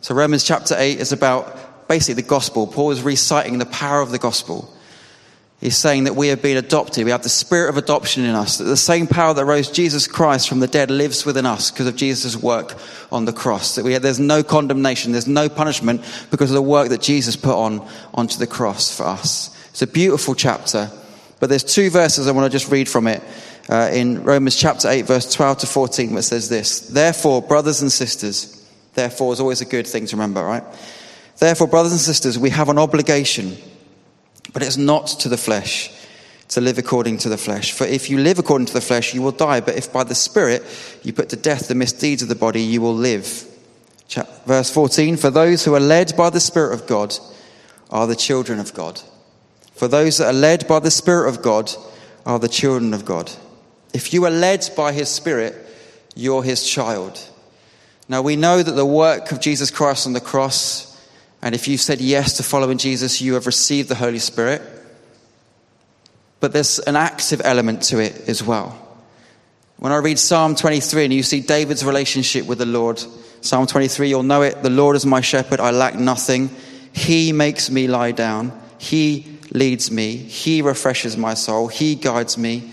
So, 0.03 0.15
Romans 0.15 0.45
chapter 0.45 0.75
8 0.77 0.99
is 0.99 1.13
about 1.13 1.89
basically 1.89 2.21
the 2.21 2.29
gospel. 2.29 2.67
Paul 2.67 2.91
is 2.91 3.01
reciting 3.01 3.59
the 3.59 3.67
power 3.67 4.03
of 4.03 4.11
the 4.11 4.19
gospel. 4.19 4.71
He's 5.63 5.77
saying 5.77 6.05
that 6.05 6.17
we 6.17 6.27
have 6.27 6.43
been 6.43 6.57
adopted. 6.57 7.05
We 7.05 7.13
have 7.13 7.23
the 7.23 7.29
spirit 7.29 7.69
of 7.69 7.77
adoption 7.77 8.25
in 8.25 8.35
us. 8.35 8.59
That 8.59 8.65
the 8.65 8.77
same 8.77 9.07
power 9.07 9.33
that 9.33 9.45
rose 9.45 9.71
Jesus 9.71 10.09
Christ 10.09 10.49
from 10.49 10.59
the 10.59 10.67
dead 10.67 10.91
lives 10.91 11.25
within 11.25 11.47
us 11.47 11.71
because 11.71 11.87
of 11.87 11.95
Jesus' 11.95 12.37
work 12.37 12.75
on 13.13 13.27
the 13.27 13.33
cross. 13.33 13.77
That 13.77 13.85
we 13.85 13.93
have, 13.93 14.03
there's 14.03 14.19
no 14.19 14.43
condemnation, 14.43 15.13
there's 15.13 15.29
no 15.29 15.49
punishment 15.49 16.03
because 16.33 16.51
of 16.51 16.57
the 16.57 16.63
work 16.63 16.89
that 16.89 17.01
Jesus 17.01 17.37
put 17.37 17.55
on 17.55 17.89
onto 18.13 18.39
the 18.39 18.47
cross 18.49 18.95
for 18.97 19.05
us. 19.05 19.57
It's 19.71 19.83
a 19.83 19.87
beautiful 19.87 20.35
chapter. 20.35 20.91
But 21.39 21.49
there's 21.49 21.63
two 21.63 21.91
verses 21.91 22.27
I 22.27 22.33
want 22.33 22.51
to 22.51 22.59
just 22.59 22.73
read 22.73 22.89
from 22.89 23.07
it. 23.07 23.23
Uh, 23.69 23.89
in 23.93 24.25
Romans 24.25 24.57
chapter 24.57 24.89
8, 24.89 25.03
verse 25.03 25.33
12 25.33 25.59
to 25.59 25.67
14, 25.69 26.13
which 26.13 26.25
says 26.25 26.49
this 26.49 26.81
Therefore, 26.81 27.41
brothers 27.41 27.83
and 27.83 27.93
sisters, 27.93 28.69
Therefore 28.95 29.33
is 29.33 29.39
always 29.39 29.61
a 29.61 29.65
good 29.65 29.87
thing 29.87 30.07
to 30.07 30.17
remember, 30.17 30.45
right? 30.45 30.65
Therefore, 31.39 31.69
brothers 31.69 31.93
and 31.93 32.01
sisters, 32.01 32.39
we 32.39 32.51
have 32.51 32.69
an 32.69 32.79
obligation, 32.79 33.57
but 34.53 34.63
it's 34.63 34.77
not 34.77 35.07
to 35.07 35.29
the 35.29 35.37
flesh 35.37 35.91
to 36.53 36.61
live 36.61 36.77
according 36.77 37.17
to 37.19 37.29
the 37.29 37.39
flesh. 37.39 37.73
For 37.73 37.87
if 37.87 38.11
you 38.11 38.19
live 38.19 38.39
according 38.39 38.67
to 38.67 38.75
the 38.75 38.81
flesh, 38.81 39.15
you 39.15 39.23
will 39.23 39.33
die. 39.33 39.61
But 39.61 39.77
if 39.77 39.93
by 39.93 40.05
the 40.05 40.15
Spirit 40.15 40.63
you 41.03 41.13
put 41.13 41.31
to 41.31 41.37
death 41.37 41.69
the 41.69 41.75
misdeeds 41.75 42.23
of 42.23 42.29
the 42.29 42.35
body, 42.35 42.61
you 42.61 42.83
will 42.83 42.95
live. 42.95 43.47
Verse 44.47 44.71
14 44.71 45.17
For 45.17 45.31
those 45.31 45.65
who 45.65 45.75
are 45.75 45.81
led 45.81 46.15
by 46.17 46.29
the 46.29 46.41
Spirit 46.41 46.75
of 46.75 46.87
God 46.87 47.15
are 47.91 48.07
the 48.07 48.17
children 48.17 48.61
of 48.61 48.75
God. 48.75 49.01
For 49.75 49.89
those 49.89 50.19
that 50.19 50.27
are 50.27 50.39
led 50.39 50.69
by 50.69 50.81
the 50.81 50.91
Spirit 50.91 51.29
of 51.29 51.43
God 51.43 51.73
are 52.27 52.39
the 52.39 52.49
children 52.49 52.93
of 52.93 53.05
God. 53.05 53.33
If 53.95 54.13
you 54.13 54.25
are 54.27 54.31
led 54.31 54.69
by 54.77 54.93
His 54.93 55.09
Spirit, 55.09 55.55
you're 56.15 56.43
His 56.43 56.69
child. 56.69 57.19
Now, 58.09 58.21
we 58.21 58.37
know 58.37 58.63
that 58.63 58.73
the 58.73 58.85
work 58.85 59.33
of 59.33 59.41
Jesus 59.41 59.71
Christ 59.71 60.07
on 60.07 60.13
the 60.13 60.21
cross, 60.21 60.92
and 61.43 61.57
if 61.57 61.67
you've 61.67 61.81
said 61.81 62.01
yes 62.01 62.37
to 62.37 62.45
following 62.45 62.79
Jesus, 62.79 63.21
you 63.21 63.35
have 63.35 63.47
received 63.47 63.89
the 63.89 63.97
Holy 63.97 64.21
Spirit. 64.21 64.63
But 66.39 66.53
there's 66.53 66.79
an 66.79 66.95
active 66.97 67.43
element 67.45 67.83
to 67.85 67.99
it 67.99 68.29
as 68.29 68.43
well. 68.43 68.79
When 69.79 69.91
I 69.91 69.97
read 69.97 70.21
Psalm 70.21 70.55
23 70.55 71.05
and 71.05 71.13
you 71.13 71.25
see 71.25 71.41
David's 71.41 71.85
relationship 71.85 72.47
with 72.47 72.59
the 72.59 72.67
Lord, 72.67 73.03
Psalm 73.41 73.67
23, 73.67 74.09
you'll 74.09 74.23
know 74.23 74.43
it. 74.43 74.63
The 74.63 74.71
Lord 74.71 74.95
is 74.95 75.05
my 75.05 75.21
shepherd, 75.21 75.59
I 75.59 75.73
lack 75.73 75.97
nothing. 75.97 76.51
He 76.93 77.33
makes 77.33 77.71
me 77.71 77.89
lie 77.89 78.13
down. 78.13 78.59
He 78.79 79.39
leads 79.51 79.91
me. 79.91 80.17
He 80.17 80.63
refreshes 80.63 81.17
my 81.17 81.35
soul. 81.35 81.67
He 81.67 81.97
guides 81.97 82.39
me. 82.39 82.71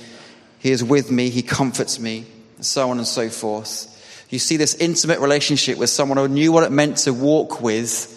He 0.60 0.72
is 0.72 0.84
with 0.84 1.10
me. 1.10 1.30
He 1.30 1.42
comforts 1.42 2.00
me. 2.00 2.26
And 2.58 2.66
so 2.66 2.92
on 2.92 2.98
and 2.98 3.08
so 3.08 3.30
forth. 3.30 4.26
You 4.30 4.38
see 4.38 4.58
this 4.58 4.76
intimate 4.76 5.20
relationship 5.20 5.80
with 5.80 5.90
someone 5.90 6.18
who 6.18 6.28
knew 6.28 6.52
what 6.52 6.64
it 6.64 6.72
meant 6.72 6.98
to 6.98 7.14
walk 7.14 7.62
with 7.62 8.16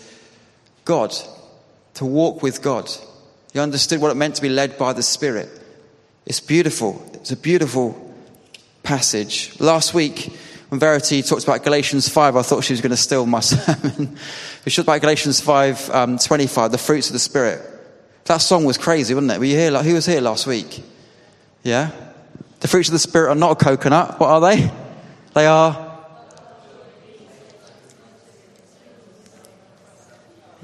God, 0.85 1.15
to 1.95 2.05
walk 2.05 2.43
with 2.43 2.63
God. 2.63 2.91
You 3.53 3.61
understood 3.61 4.01
what 4.01 4.11
it 4.11 4.17
meant 4.17 4.37
to 4.37 4.43
be 4.43 4.49
led 4.49 4.79
by 4.79 4.93
the 4.93 5.03
Spirit. 5.03 5.49
It's 6.27 6.41
beautiful. 6.41 7.03
It's 7.15 7.33
a 7.33 7.37
beautiful 7.37 8.15
passage. 8.83 9.59
Last 9.61 9.95
week, 9.95 10.37
when 10.69 10.79
Verity 10.79 11.23
talked 11.23 11.45
about 11.45 11.65
Galatians 11.65 12.09
5, 12.09 12.37
I 12.37 12.43
thought 12.43 12.65
she 12.65 12.73
was 12.73 12.81
going 12.81 12.91
to 12.91 12.97
steal 12.97 13.27
my 13.27 13.41
sermon. 13.41 14.17
we 14.65 14.73
talked 14.73 14.87
about 14.87 15.01
Galatians 15.01 15.41
5 15.41 15.91
um, 15.91 16.19
25, 16.19 16.73
the 16.73 16.79
fruits 16.79 17.09
of 17.09 17.13
the 17.13 17.19
Spirit. 17.19 17.61
That 18.25 18.39
song 18.39 18.65
was 18.65 18.79
crazy, 18.79 19.15
wasn't 19.15 19.33
it? 19.33 19.39
Were 19.39 19.45
you 19.45 19.57
here? 19.57 19.71
Like, 19.71 19.85
who 19.85 19.95
was 19.95 20.07
here 20.07 20.21
last 20.21 20.47
week? 20.47 20.83
Yeah? 21.63 21.91
The 22.61 22.69
fruits 22.69 22.89
of 22.89 22.93
the 22.93 22.99
Spirit 23.01 23.31
are 23.31 23.35
not 23.35 23.61
a 23.61 23.65
coconut. 23.65 24.19
What 24.19 24.29
are 24.29 24.41
they? 24.41 24.71
They 25.35 25.47
are 25.47 25.92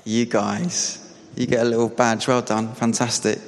You 0.08 0.24
guys. 0.24 1.04
You 1.36 1.46
get 1.46 1.60
a 1.60 1.68
little 1.68 1.90
badge. 1.90 2.26
Well 2.26 2.40
done. 2.40 2.72
Fantastic. 2.72 3.38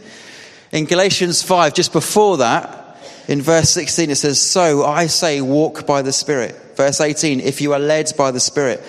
In 0.72 0.84
Galatians 0.84 1.42
5, 1.42 1.72
just 1.72 1.90
before 1.90 2.36
that, 2.36 2.98
in 3.28 3.40
verse 3.40 3.70
16, 3.70 4.10
it 4.10 4.16
says, 4.16 4.38
So 4.38 4.84
I 4.84 5.06
say, 5.06 5.40
walk 5.40 5.86
by 5.86 6.02
the 6.02 6.12
Spirit. 6.12 6.54
Verse 6.76 7.00
18, 7.00 7.40
if 7.40 7.62
you 7.62 7.72
are 7.72 7.78
led 7.78 8.12
by 8.18 8.30
the 8.30 8.40
Spirit. 8.40 8.84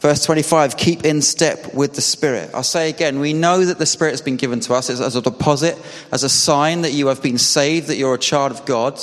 Verse 0.00 0.24
25, 0.24 0.78
keep 0.78 1.04
in 1.04 1.20
step 1.20 1.74
with 1.74 1.92
the 1.92 2.00
Spirit. 2.00 2.48
I'll 2.54 2.62
say 2.62 2.88
again, 2.88 3.20
we 3.20 3.34
know 3.34 3.62
that 3.62 3.78
the 3.78 3.84
Spirit 3.84 4.12
has 4.12 4.22
been 4.22 4.36
given 4.36 4.60
to 4.60 4.72
us 4.72 4.88
as 4.88 5.14
a 5.14 5.20
deposit, 5.20 5.76
as 6.12 6.24
a 6.24 6.30
sign 6.30 6.80
that 6.80 6.92
you 6.92 7.08
have 7.08 7.22
been 7.22 7.36
saved, 7.36 7.88
that 7.88 7.96
you're 7.96 8.14
a 8.14 8.18
child 8.18 8.52
of 8.52 8.64
God. 8.64 8.98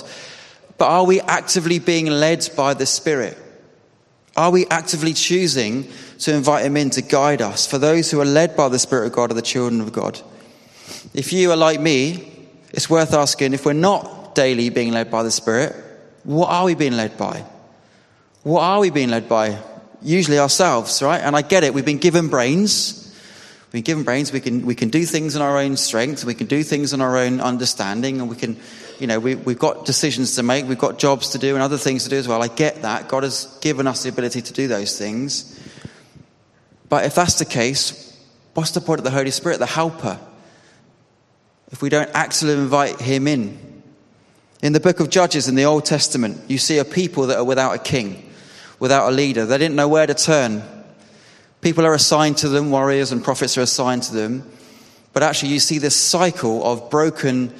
But 0.80 0.88
are 0.88 1.06
we 1.06 1.22
actively 1.22 1.78
being 1.78 2.08
led 2.08 2.50
by 2.58 2.74
the 2.74 2.88
Spirit? 2.88 3.38
Are 4.36 4.50
we 4.50 4.66
actively 4.68 5.14
choosing 5.14 5.88
to 6.20 6.34
invite 6.34 6.66
Him 6.66 6.78
in 6.78 6.90
to 6.92 7.02
guide 7.02 7.42
us? 7.42 7.68
For 7.68 7.78
those 7.78 8.12
who 8.12 8.20
are 8.22 8.26
led 8.26 8.56
by 8.56 8.70
the 8.70 8.80
Spirit 8.80 9.08
of 9.08 9.14
God 9.14 9.32
are 9.32 9.36
the 9.36 9.42
children 9.42 9.82
of 9.82 9.92
God. 9.92 10.20
If 11.14 11.34
you 11.34 11.52
are 11.52 11.58
like 11.58 11.80
me, 11.80 12.48
it's 12.72 12.90
worth 12.90 13.14
asking 13.14 13.54
if 13.54 13.66
we're 13.66 13.74
not 13.74 14.36
daily 14.36 14.70
being 14.70 14.92
led 14.92 15.10
by 15.10 15.24
the 15.24 15.32
Spirit, 15.32 15.76
what 16.24 16.50
are 16.50 16.66
we 16.66 16.76
being 16.76 16.94
led 16.94 17.18
by? 17.18 17.44
What 18.44 18.62
are 18.62 18.80
we 18.80 18.90
being 18.90 19.10
led 19.10 19.28
by? 19.28 19.58
Usually 20.02 20.40
ourselves, 20.40 21.02
right? 21.02 21.20
And 21.20 21.36
I 21.36 21.42
get 21.42 21.64
it, 21.64 21.74
we've 21.74 21.86
been 21.86 21.98
given 21.98 22.30
brains. 22.30 22.96
We've 23.68 23.72
been 23.74 23.84
given 23.84 24.04
brains, 24.04 24.32
we 24.32 24.40
can, 24.40 24.66
we 24.66 24.74
can 24.74 24.90
do 24.90 25.06
things 25.06 25.36
in 25.36 25.42
our 25.42 25.58
own 25.58 25.78
strength, 25.78 26.26
we 26.26 26.34
can 26.34 26.48
do 26.48 26.64
things 26.64 26.92
in 26.92 27.02
our 27.02 27.18
own 27.18 27.40
understanding, 27.40 28.20
and 28.20 28.30
we 28.30 28.36
can 28.36 28.58
you 29.00 29.08
know, 29.08 29.20
we, 29.20 29.36
we've 29.36 29.60
got 29.60 29.86
decisions 29.86 30.36
to 30.36 30.44
make, 30.44 30.68
we've 30.68 30.78
got 30.78 31.00
jobs 31.00 31.30
to 31.30 31.38
do 31.38 31.56
and 31.56 31.64
other 31.64 31.78
things 31.78 32.04
to 32.04 32.10
do 32.10 32.18
as 32.18 32.28
well. 32.28 32.44
I 32.44 32.50
get 32.50 32.82
that. 32.82 33.08
God 33.08 33.24
has 33.24 33.46
given 33.62 33.88
us 33.88 34.04
the 34.04 34.10
ability 34.10 34.42
to 34.42 34.54
do 34.54 34.68
those 34.68 34.98
things. 35.00 35.58
But 36.90 37.06
if 37.06 37.16
that's 37.16 37.36
the 37.36 37.46
case, 37.46 38.18
what's 38.56 38.72
the 38.72 38.82
point 38.82 39.00
of 39.00 39.04
the 39.04 39.12
Holy 39.12 39.32
Spirit, 39.32 39.60
the 39.60 39.66
helper? 39.66 40.20
If 41.72 41.82
we 41.82 41.90
don't 41.90 42.10
actually 42.14 42.54
invite 42.54 43.00
him 43.00 43.28
in. 43.28 43.84
In 44.62 44.74
the 44.74 44.80
book 44.80 45.00
of 45.00 45.10
Judges 45.10 45.48
in 45.48 45.56
the 45.56 45.66
Old 45.66 45.86
Testament, 45.86 46.42
you 46.50 46.58
see 46.58 46.80
a 46.80 46.86
people 46.86 47.28
that 47.28 47.38
are 47.38 47.44
without 47.44 47.74
a 47.74 47.80
king, 47.80 48.30
without 48.80 49.08
a 49.08 49.12
leader. 49.12 49.46
They 49.46 49.58
didn't 49.58 49.76
know 49.76 49.88
where 49.88 50.08
to 50.08 50.14
turn. 50.14 50.64
People 51.62 51.86
are 51.86 51.94
assigned 51.94 52.38
to 52.38 52.50
them, 52.50 52.72
warriors 52.72 53.12
and 53.12 53.24
prophets 53.24 53.58
are 53.58 53.62
assigned 53.62 54.04
to 54.04 54.14
them. 54.14 54.50
But 55.14 55.24
actually, 55.24 55.54
you 55.54 55.60
see 55.60 55.78
this 55.78 55.96
cycle 55.96 56.64
of 56.64 56.90
broken 56.90 57.54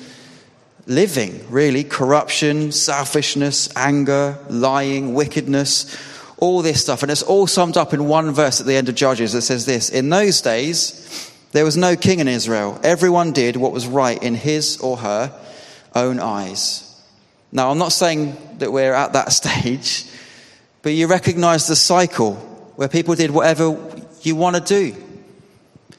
living, 0.88 1.46
really 1.50 1.84
corruption, 1.84 2.72
selfishness, 2.72 3.70
anger, 3.76 4.38
lying, 4.50 5.14
wickedness, 5.14 5.96
all 6.40 6.62
this 6.62 6.82
stuff. 6.82 7.04
And 7.04 7.12
it's 7.12 7.24
all 7.24 7.48
summed 7.48 7.78
up 7.78 7.94
in 7.94 8.08
one 8.08 8.32
verse 8.32 8.60
at 8.60 8.66
the 8.66 8.76
end 8.76 8.90
of 8.90 8.96
Judges 8.96 9.34
that 9.34 9.42
says 9.42 9.66
this 9.66 9.90
In 9.90 10.10
those 10.10 10.42
days, 10.42 11.32
there 11.52 11.66
was 11.66 11.78
no 11.78 11.96
king 11.96 12.20
in 12.20 12.28
Israel. 12.28 12.80
Everyone 12.84 13.32
did 13.32 13.56
what 13.56 13.72
was 13.72 13.88
right 13.88 14.22
in 14.22 14.36
his 14.36 14.78
or 14.78 14.98
her 14.98 15.34
own 15.96 16.20
eyes. 16.20 16.86
Now, 17.52 17.72
I'm 17.72 17.80
not 17.80 17.92
saying 17.92 18.38
that 18.60 18.72
we're 18.72 18.94
at 18.94 19.14
that 19.14 19.32
stage, 19.34 20.06
but 20.82 20.94
you 20.94 21.08
recognize 21.08 21.68
the 21.68 21.76
cycle 21.76 22.36
where 22.76 22.88
people 22.88 23.16
did 23.16 23.32
whatever 23.32 23.78
you 24.22 24.36
want 24.36 24.56
to 24.56 24.62
do. 24.62 24.96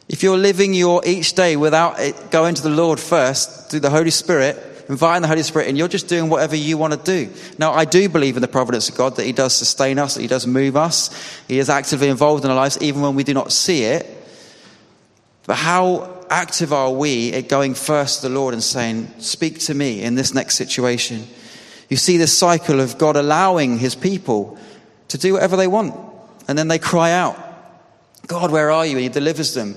If 0.09 0.23
you're 0.23 0.39
living 0.39 0.75
your 0.75 1.03
each 1.07 1.35
day 1.35 1.57
without 1.57 2.01
it 2.01 2.31
going 2.31 2.57
to 2.57 2.63
the 2.63 2.71
Lord 2.71 2.99
first 2.99 3.71
through 3.71 3.81
the 3.81 3.91
Holy 3.91 4.11
Spirit, 4.11 4.57
inviting 4.91 5.23
the 5.23 5.29
Holy 5.29 5.43
Spirit, 5.45 5.69
and 5.69 5.79
you're 5.79 5.89
just 5.89 6.09
doing 6.09 6.29
whatever 6.29 6.57
you 6.57 6.77
want 6.77 6.93
to 6.93 6.99
do. 6.99 7.33
Now, 7.59 7.73
I 7.73 7.85
do 7.85 8.09
believe 8.09 8.37
in 8.37 8.43
the 8.43 8.49
providence 8.49 8.89
of 8.89 8.97
God 8.97 9.17
that 9.17 9.25
He 9.25 9.33
does 9.33 9.55
sustain 9.55 9.99
us, 9.99 10.15
that 10.15 10.21
He 10.21 10.27
does 10.27 10.47
move 10.47 10.77
us, 10.77 11.11
He 11.47 11.59
is 11.59 11.71
actively 11.71 12.09
involved 12.09 12.45
in 12.45 12.51
our 12.51 12.57
lives, 12.57 12.77
even 12.83 13.01
when 13.01 13.15
we 13.15 13.25
do 13.25 13.33
not 13.33 13.53
see 13.53 13.85
it. 13.85 14.07
But 15.47 15.57
how 15.57 16.25
active 16.29 16.73
are 16.73 16.91
we 16.91 17.33
at 17.33 17.49
going 17.49 17.75
first 17.75 18.21
to 18.21 18.29
the 18.29 18.35
Lord 18.35 18.53
and 18.53 18.63
saying, 18.63 19.13
Speak 19.21 19.61
to 19.61 19.75
me 19.75 20.03
in 20.03 20.17
this 20.17 20.35
next 20.35 20.57
situation? 20.57 21.27
You 21.89 21.97
see 21.97 22.17
this 22.17 22.37
cycle 22.37 22.81
of 22.81 22.99
God 22.99 23.17
allowing 23.17 23.79
his 23.79 23.95
people 23.95 24.59
to 25.09 25.19
do 25.19 25.35
whatever 25.35 25.57
they 25.57 25.67
want. 25.67 25.95
And 26.47 26.57
then 26.57 26.69
they 26.69 26.79
cry 26.79 27.13
out, 27.13 27.37
God, 28.27 28.51
where 28.51 28.71
are 28.71 28.87
you? 28.87 28.93
And 28.93 29.03
he 29.03 29.09
delivers 29.09 29.55
them. 29.55 29.77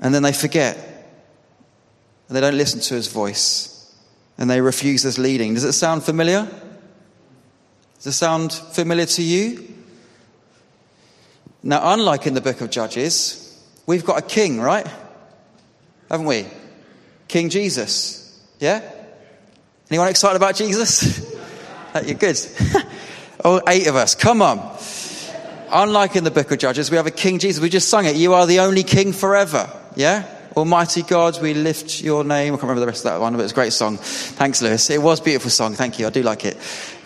And 0.00 0.14
then 0.14 0.22
they 0.22 0.32
forget. 0.32 0.76
And 2.28 2.36
they 2.36 2.40
don't 2.40 2.56
listen 2.56 2.80
to 2.80 2.94
his 2.94 3.08
voice. 3.08 3.77
And 4.38 4.48
they 4.48 4.60
refuse 4.60 5.02
this 5.02 5.18
leading. 5.18 5.54
Does 5.54 5.64
it 5.64 5.72
sound 5.72 6.04
familiar? 6.04 6.48
Does 7.96 8.06
it 8.06 8.12
sound 8.12 8.52
familiar 8.52 9.06
to 9.06 9.22
you? 9.22 9.74
Now, 11.62 11.92
unlike 11.92 12.26
in 12.26 12.34
the 12.34 12.40
book 12.40 12.60
of 12.60 12.70
Judges, 12.70 13.60
we've 13.86 14.04
got 14.04 14.18
a 14.18 14.22
king, 14.22 14.60
right? 14.60 14.86
Haven't 16.08 16.26
we? 16.26 16.46
King 17.26 17.50
Jesus. 17.50 18.40
Yeah? 18.60 18.80
Anyone 19.90 20.08
excited 20.08 20.36
about 20.36 20.54
Jesus? 20.54 21.34
You're 22.04 22.14
good. 22.14 22.38
oh, 23.44 23.60
eight 23.66 23.88
of 23.88 23.96
us. 23.96 24.14
Come 24.14 24.40
on. 24.40 24.78
Unlike 25.70 26.16
in 26.16 26.24
the 26.24 26.30
book 26.30 26.50
of 26.52 26.58
Judges, 26.58 26.90
we 26.90 26.96
have 26.96 27.06
a 27.06 27.10
King 27.10 27.38
Jesus. 27.38 27.60
We 27.60 27.68
just 27.68 27.88
sung 27.88 28.06
it. 28.06 28.16
You 28.16 28.34
are 28.34 28.46
the 28.46 28.60
only 28.60 28.84
King 28.84 29.12
forever. 29.12 29.68
Yeah? 29.96 30.32
Almighty 30.56 31.02
God, 31.02 31.40
we 31.40 31.54
lift 31.54 32.02
your 32.02 32.24
name. 32.24 32.54
I 32.54 32.56
can't 32.56 32.62
remember 32.62 32.80
the 32.80 32.86
rest 32.86 33.04
of 33.04 33.12
that 33.12 33.20
one, 33.20 33.36
but 33.36 33.42
it's 33.42 33.52
a 33.52 33.54
great 33.54 33.72
song. 33.72 33.96
Thanks, 33.96 34.62
Lewis. 34.62 34.90
It 34.90 35.02
was 35.02 35.20
a 35.20 35.22
beautiful 35.22 35.50
song. 35.50 35.74
Thank 35.74 35.98
you. 35.98 36.06
I 36.06 36.10
do 36.10 36.22
like 36.22 36.44
it. 36.44 36.56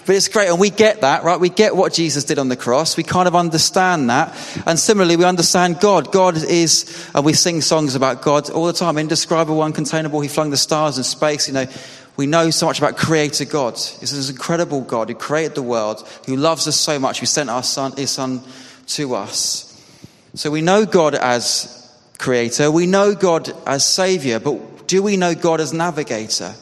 But 0.04 0.16
it's 0.16 0.28
great. 0.28 0.48
And 0.48 0.58
we 0.58 0.70
get 0.70 1.02
that, 1.02 1.22
right? 1.22 1.38
We 1.38 1.48
get 1.48 1.76
what 1.76 1.92
Jesus 1.92 2.24
did 2.24 2.38
on 2.38 2.48
the 2.48 2.56
cross. 2.56 2.96
We 2.96 3.04
kind 3.04 3.28
of 3.28 3.36
understand 3.36 4.10
that. 4.10 4.36
And 4.66 4.78
similarly, 4.78 5.16
we 5.16 5.24
understand 5.24 5.80
God. 5.80 6.12
God 6.12 6.36
is, 6.36 7.10
and 7.14 7.24
we 7.24 7.34
sing 7.34 7.60
songs 7.60 7.94
about 7.94 8.22
God 8.22 8.50
all 8.50 8.66
the 8.66 8.72
time. 8.72 8.98
Indescribable, 8.98 9.58
uncontainable. 9.58 10.22
He 10.22 10.28
flung 10.28 10.50
the 10.50 10.56
stars 10.56 10.98
in 10.98 11.04
space. 11.04 11.46
You 11.46 11.54
know, 11.54 11.66
we 12.16 12.26
know 12.26 12.50
so 12.50 12.66
much 12.66 12.78
about 12.78 12.96
Creator 12.96 13.44
God. 13.44 13.74
He's 13.74 14.12
this 14.12 14.28
incredible 14.28 14.80
God 14.80 15.08
who 15.08 15.14
created 15.14 15.54
the 15.54 15.62
world, 15.62 16.06
who 16.26 16.36
loves 16.36 16.66
us 16.66 16.76
so 16.76 16.98
much, 16.98 17.20
who 17.20 17.26
sent 17.26 17.48
our 17.48 17.62
son, 17.62 17.92
His 17.96 18.10
Son 18.10 18.42
to 18.88 19.14
us. 19.14 19.68
So 20.34 20.50
we 20.50 20.62
know 20.62 20.84
God 20.84 21.14
as 21.14 21.81
Creator, 22.22 22.70
we 22.70 22.86
know 22.86 23.16
God 23.16 23.52
as 23.66 23.84
Savior, 23.84 24.38
but 24.38 24.86
do 24.86 25.02
we 25.02 25.16
know 25.16 25.34
God 25.34 25.60
as 25.60 25.72
Navigator? 25.72 26.54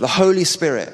The 0.00 0.06
Holy 0.06 0.44
Spirit. 0.44 0.90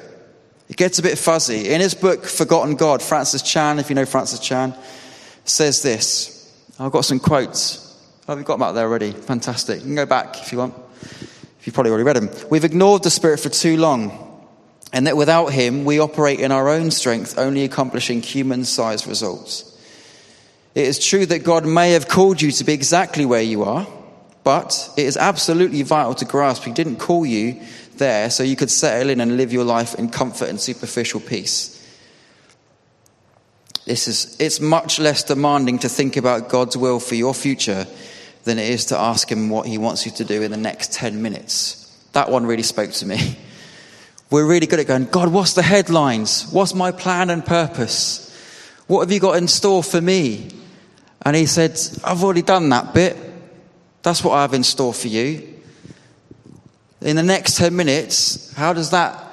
It 0.67 0.75
gets 0.75 0.99
a 0.99 1.01
bit 1.01 1.17
fuzzy. 1.17 1.69
In 1.69 1.79
his 1.79 1.93
book, 1.93 2.25
Forgotten 2.25 2.75
God, 2.75 3.01
Francis 3.01 3.41
Chan, 3.41 3.79
if 3.79 3.89
you 3.89 3.95
know 3.95 4.05
Francis 4.05 4.41
Chan, 4.41 4.75
says 5.45 5.81
this. 5.81 6.53
I've 6.77 6.91
got 6.91 7.05
some 7.05 7.21
quotes. 7.21 7.97
Oh, 8.27 8.35
we've 8.35 8.43
got 8.43 8.55
them 8.55 8.63
out 8.63 8.73
there 8.73 8.85
already. 8.85 9.13
Fantastic. 9.13 9.77
You 9.77 9.85
can 9.85 9.95
go 9.95 10.05
back 10.05 10.41
if 10.41 10.51
you 10.51 10.57
want. 10.57 10.75
If 11.01 11.61
you've 11.63 11.73
probably 11.73 11.91
already 11.91 12.03
read 12.03 12.17
them. 12.17 12.29
We've 12.51 12.65
ignored 12.65 13.03
the 13.03 13.09
Spirit 13.09 13.39
for 13.39 13.47
too 13.47 13.77
long, 13.77 14.47
and 14.91 15.07
that 15.07 15.15
without 15.15 15.53
Him, 15.53 15.85
we 15.85 15.99
operate 15.99 16.41
in 16.41 16.51
our 16.51 16.67
own 16.67 16.91
strength, 16.91 17.37
only 17.37 17.63
accomplishing 17.63 18.21
human 18.21 18.65
sized 18.65 19.07
results. 19.07 19.68
It 20.75 20.85
is 20.85 20.99
true 20.99 21.25
that 21.25 21.43
God 21.43 21.65
may 21.65 21.91
have 21.91 22.07
called 22.07 22.41
you 22.41 22.51
to 22.51 22.63
be 22.63 22.73
exactly 22.73 23.25
where 23.25 23.41
you 23.41 23.63
are, 23.63 23.87
but 24.43 24.91
it 24.97 25.05
is 25.05 25.17
absolutely 25.17 25.81
vital 25.81 26.15
to 26.15 26.25
grasp 26.25 26.63
He 26.63 26.71
didn't 26.71 26.97
call 26.97 27.25
you 27.25 27.59
there 27.97 28.29
so 28.29 28.43
you 28.43 28.55
could 28.55 28.71
settle 28.71 29.09
in 29.09 29.19
and 29.19 29.37
live 29.37 29.51
your 29.51 29.65
life 29.65 29.95
in 29.95 30.09
comfort 30.09 30.49
and 30.49 30.59
superficial 30.59 31.19
peace. 31.19 31.75
This 33.85 34.07
is, 34.07 34.39
it's 34.39 34.59
much 34.59 34.99
less 34.99 35.23
demanding 35.23 35.79
to 35.79 35.89
think 35.89 36.15
about 36.15 36.49
God's 36.49 36.77
will 36.77 36.99
for 36.99 37.15
your 37.15 37.33
future 37.33 37.87
than 38.43 38.59
it 38.59 38.69
is 38.69 38.85
to 38.85 38.97
ask 38.97 39.31
him 39.31 39.49
what 39.49 39.65
he 39.65 39.77
wants 39.77 40.05
you 40.05 40.11
to 40.13 40.23
do 40.23 40.41
in 40.43 40.51
the 40.51 40.57
next 40.57 40.93
10 40.93 41.21
minutes. 41.21 41.97
That 42.13 42.29
one 42.29 42.45
really 42.45 42.63
spoke 42.63 42.91
to 42.91 43.05
me. 43.05 43.37
We're 44.31 44.47
really 44.47 44.67
good 44.67 44.79
at 44.79 44.85
going, 44.85 45.05
God, 45.05 45.29
what's 45.33 45.53
the 45.53 45.63
headlines? 45.63 46.47
What's 46.51 46.75
my 46.75 46.91
plan 46.91 47.31
and 47.31 47.43
purpose? 47.43 48.28
What 48.89 49.01
have 49.01 49.11
you 49.11 49.19
got 49.19 49.37
in 49.37 49.47
store 49.47 49.83
for 49.83 50.01
me? 50.01 50.49
And 51.21 51.35
he 51.35 51.45
said, 51.45 51.79
I've 52.03 52.23
already 52.23 52.41
done 52.41 52.69
that 52.69 52.91
bit. 52.91 53.15
That's 54.01 54.23
what 54.23 54.33
I 54.33 54.41
have 54.41 54.55
in 54.55 54.63
store 54.63 54.95
for 54.95 55.09
you. 55.09 55.61
In 56.99 57.15
the 57.15 57.21
next 57.21 57.55
10 57.57 57.75
minutes, 57.75 58.51
how 58.53 58.73
does 58.73 58.89
that 58.89 59.23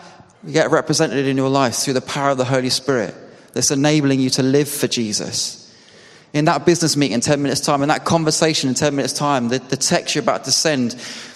get 0.52 0.70
represented 0.70 1.24
in 1.24 1.38
your 1.38 1.48
life? 1.48 1.76
Through 1.76 1.94
the 1.94 2.02
power 2.02 2.28
of 2.28 2.36
the 2.36 2.44
Holy 2.44 2.68
Spirit 2.68 3.14
that's 3.54 3.70
enabling 3.70 4.20
you 4.20 4.28
to 4.30 4.42
live 4.42 4.68
for 4.68 4.88
Jesus 4.88 5.74
in 6.34 6.44
that 6.44 6.66
business 6.66 6.94
meeting 6.94 7.14
in 7.14 7.22
10 7.22 7.40
minutes' 7.40 7.62
time, 7.62 7.80
in 7.80 7.88
that 7.88 8.04
conversation 8.04 8.68
in 8.68 8.74
10 8.74 8.94
minutes' 8.94 9.14
time, 9.14 9.48
the, 9.48 9.58
the 9.58 9.76
text 9.78 10.14
you're 10.14 10.22
about 10.22 10.44
to 10.44 10.52
send, 10.52 10.90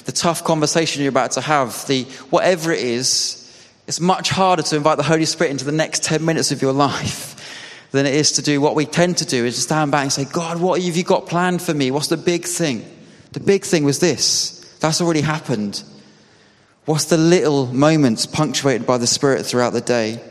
the 0.04 0.12
tough 0.12 0.44
conversation 0.44 1.00
you're 1.02 1.09
about 1.09 1.30
to 1.30 1.40
have, 1.40 1.87
the 1.87 2.02
whatever 2.28 2.70
it 2.70 2.80
is, 2.80 3.38
it's 3.87 3.98
much 3.98 4.28
harder 4.28 4.62
to 4.62 4.76
invite 4.76 4.98
the 4.98 5.02
Holy 5.02 5.24
Spirit 5.24 5.52
into 5.52 5.64
the 5.64 5.72
next 5.72 6.04
10 6.04 6.22
minutes 6.22 6.52
of 6.52 6.61
your 6.61 6.72
life 6.74 7.30
than 7.90 8.07
it 8.07 8.14
is 8.14 8.33
to 8.33 8.42
do 8.42 8.61
what 8.61 8.74
we 8.74 8.87
tend 8.87 9.18
to 9.18 9.26
do 9.26 9.44
is 9.44 9.57
to 9.57 9.61
stand 9.61 9.90
back 9.90 10.03
and 10.03 10.12
say, 10.12 10.24
God, 10.24 10.61
what 10.61 10.83
have 10.83 10.96
you 10.96 11.03
got 11.03 11.26
planned 11.26 11.61
for 11.61 11.74
me? 11.74 11.90
What's 11.90 12.09
the 12.09 12.16
big 12.16 12.44
thing? 12.44 12.85
The 13.33 13.40
big 13.40 13.64
thing 13.64 13.85
was 13.85 13.98
this. 13.98 14.76
That's 14.81 15.00
already 15.00 15.20
happened. 15.20 15.83
What's 16.85 17.05
the 17.05 17.16
little 17.16 17.66
moments 17.66 18.26
punctuated 18.26 18.87
by 18.87 18.98
the 18.98 19.07
Spirit 19.07 19.44
throughout 19.44 19.72
the 19.72 19.81
day? 19.81 20.22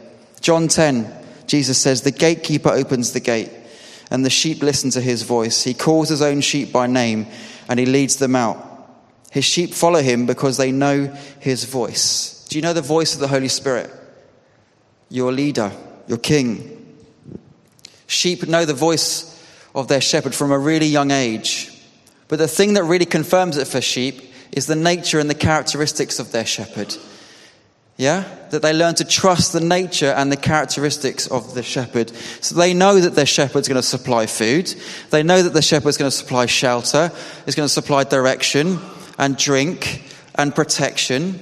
John 0.42 0.68
10, 0.68 1.12
Jesus 1.48 1.78
says, 1.78 2.02
The 2.02 2.12
gatekeeper 2.12 2.70
opens 2.70 3.12
the 3.12 3.20
gate 3.20 3.52
and 4.12 4.26
the 4.26 4.30
sheep 4.30 4.64
listen 4.64 4.90
to 4.92 5.02
his 5.02 5.24
voice. 5.24 5.64
He 5.64 5.74
calls 5.74 6.10
his 6.10 6.22
own 6.22 6.42
sheep 6.42 6.72
by 6.72 6.88
name 6.88 7.28
and 7.68 7.80
he 7.80 7.86
leads 7.86 8.18
them 8.18 8.36
out. 8.36 8.66
His 9.32 9.46
sheep 9.46 9.74
follow 9.74 10.02
him 10.02 10.26
because 10.26 10.58
they 10.58 10.72
know 10.72 11.16
his 11.40 11.66
voice. 11.66 12.46
Do 12.50 12.58
you 12.58 12.64
know 12.64 12.74
the 12.74 12.82
voice 12.82 13.14
of 13.14 13.20
the 13.20 13.28
Holy 13.28 13.48
Spirit? 13.48 13.92
Your 15.10 15.32
leader, 15.32 15.72
your 16.08 16.18
king. 16.18 16.79
Sheep 18.10 18.48
know 18.48 18.66
the 18.66 18.74
voice 18.74 19.40
of 19.76 19.88
their 19.88 20.02
shepherd 20.02 20.34
from 20.34 20.52
a 20.52 20.58
really 20.58 20.88
young 20.88 21.12
age. 21.12 21.72
But 22.28 22.40
the 22.40 22.48
thing 22.48 22.74
that 22.74 22.84
really 22.84 23.06
confirms 23.06 23.56
it 23.56 23.68
for 23.68 23.82
sheep 23.82 24.34
is 24.52 24.66
the 24.66 24.76
nature 24.76 25.20
and 25.20 25.30
the 25.30 25.36
characteristics 25.36 26.18
of 26.18 26.32
their 26.32 26.46
shepherd. 26.46 26.96
Yeah? 27.98 28.24
That 28.50 28.64
they 28.64 28.74
learn 28.74 28.96
to 28.96 29.06
trust 29.06 29.54
the 29.54 29.60
nature 29.60 30.12
and 30.12 30.32
the 30.32 30.38
characteristics 30.38 31.28
of 31.28 31.54
the 31.54 31.62
shepherd. 31.62 32.10
So 32.42 32.56
they 32.56 32.74
know 32.74 33.00
that 33.00 33.14
their 33.14 33.28
shepherd's 33.28 33.68
going 33.68 33.80
to 33.80 33.88
supply 33.88 34.26
food. 34.26 34.74
They 35.12 35.22
know 35.22 35.44
that 35.44 35.54
the 35.54 35.62
shepherd's 35.62 35.98
going 35.98 36.10
to 36.10 36.18
supply 36.18 36.48
shelter, 36.48 37.12
is 37.46 37.54
going 37.54 37.68
to 37.68 37.74
supply 37.74 38.06
direction 38.06 38.80
and 39.20 39.38
drink 39.38 40.04
and 40.34 40.56
protection. 40.56 41.40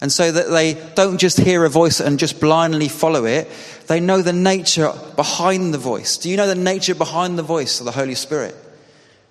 And 0.00 0.12
so 0.12 0.30
that 0.30 0.48
they 0.50 0.74
don't 0.94 1.18
just 1.18 1.38
hear 1.38 1.64
a 1.64 1.68
voice 1.68 2.00
and 2.00 2.18
just 2.18 2.40
blindly 2.40 2.88
follow 2.88 3.24
it, 3.24 3.48
they 3.88 3.98
know 3.98 4.22
the 4.22 4.32
nature 4.32 4.92
behind 5.16 5.74
the 5.74 5.78
voice. 5.78 6.18
Do 6.18 6.30
you 6.30 6.36
know 6.36 6.46
the 6.46 6.54
nature 6.54 6.94
behind 6.94 7.36
the 7.38 7.42
voice 7.42 7.80
of 7.80 7.86
the 7.86 7.92
Holy 7.92 8.14
Spirit? 8.14 8.54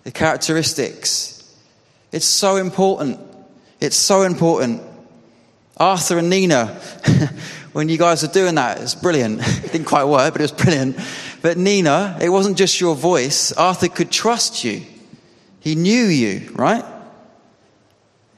The 0.03 0.11
characteristics. 0.11 1.33
It's 2.11 2.25
so 2.25 2.57
important. 2.57 3.19
It's 3.79 3.95
so 3.95 4.23
important. 4.23 4.81
Arthur 5.77 6.17
and 6.17 6.29
Nina, 6.29 6.67
when 7.71 7.87
you 7.87 7.97
guys 7.97 8.23
are 8.23 8.31
doing 8.31 8.55
that, 8.55 8.81
it's 8.81 8.95
brilliant. 8.95 9.39
it 9.63 9.71
didn't 9.71 9.85
quite 9.85 10.05
work, 10.05 10.33
but 10.33 10.41
it 10.41 10.45
was 10.45 10.51
brilliant. 10.51 10.97
But 11.41 11.57
Nina, 11.57 12.17
it 12.19 12.29
wasn't 12.29 12.57
just 12.57 12.81
your 12.81 12.95
voice. 12.95 13.53
Arthur 13.53 13.87
could 13.87 14.11
trust 14.11 14.63
you. 14.63 14.81
He 15.61 15.75
knew 15.75 16.05
you, 16.05 16.51
right? 16.55 16.83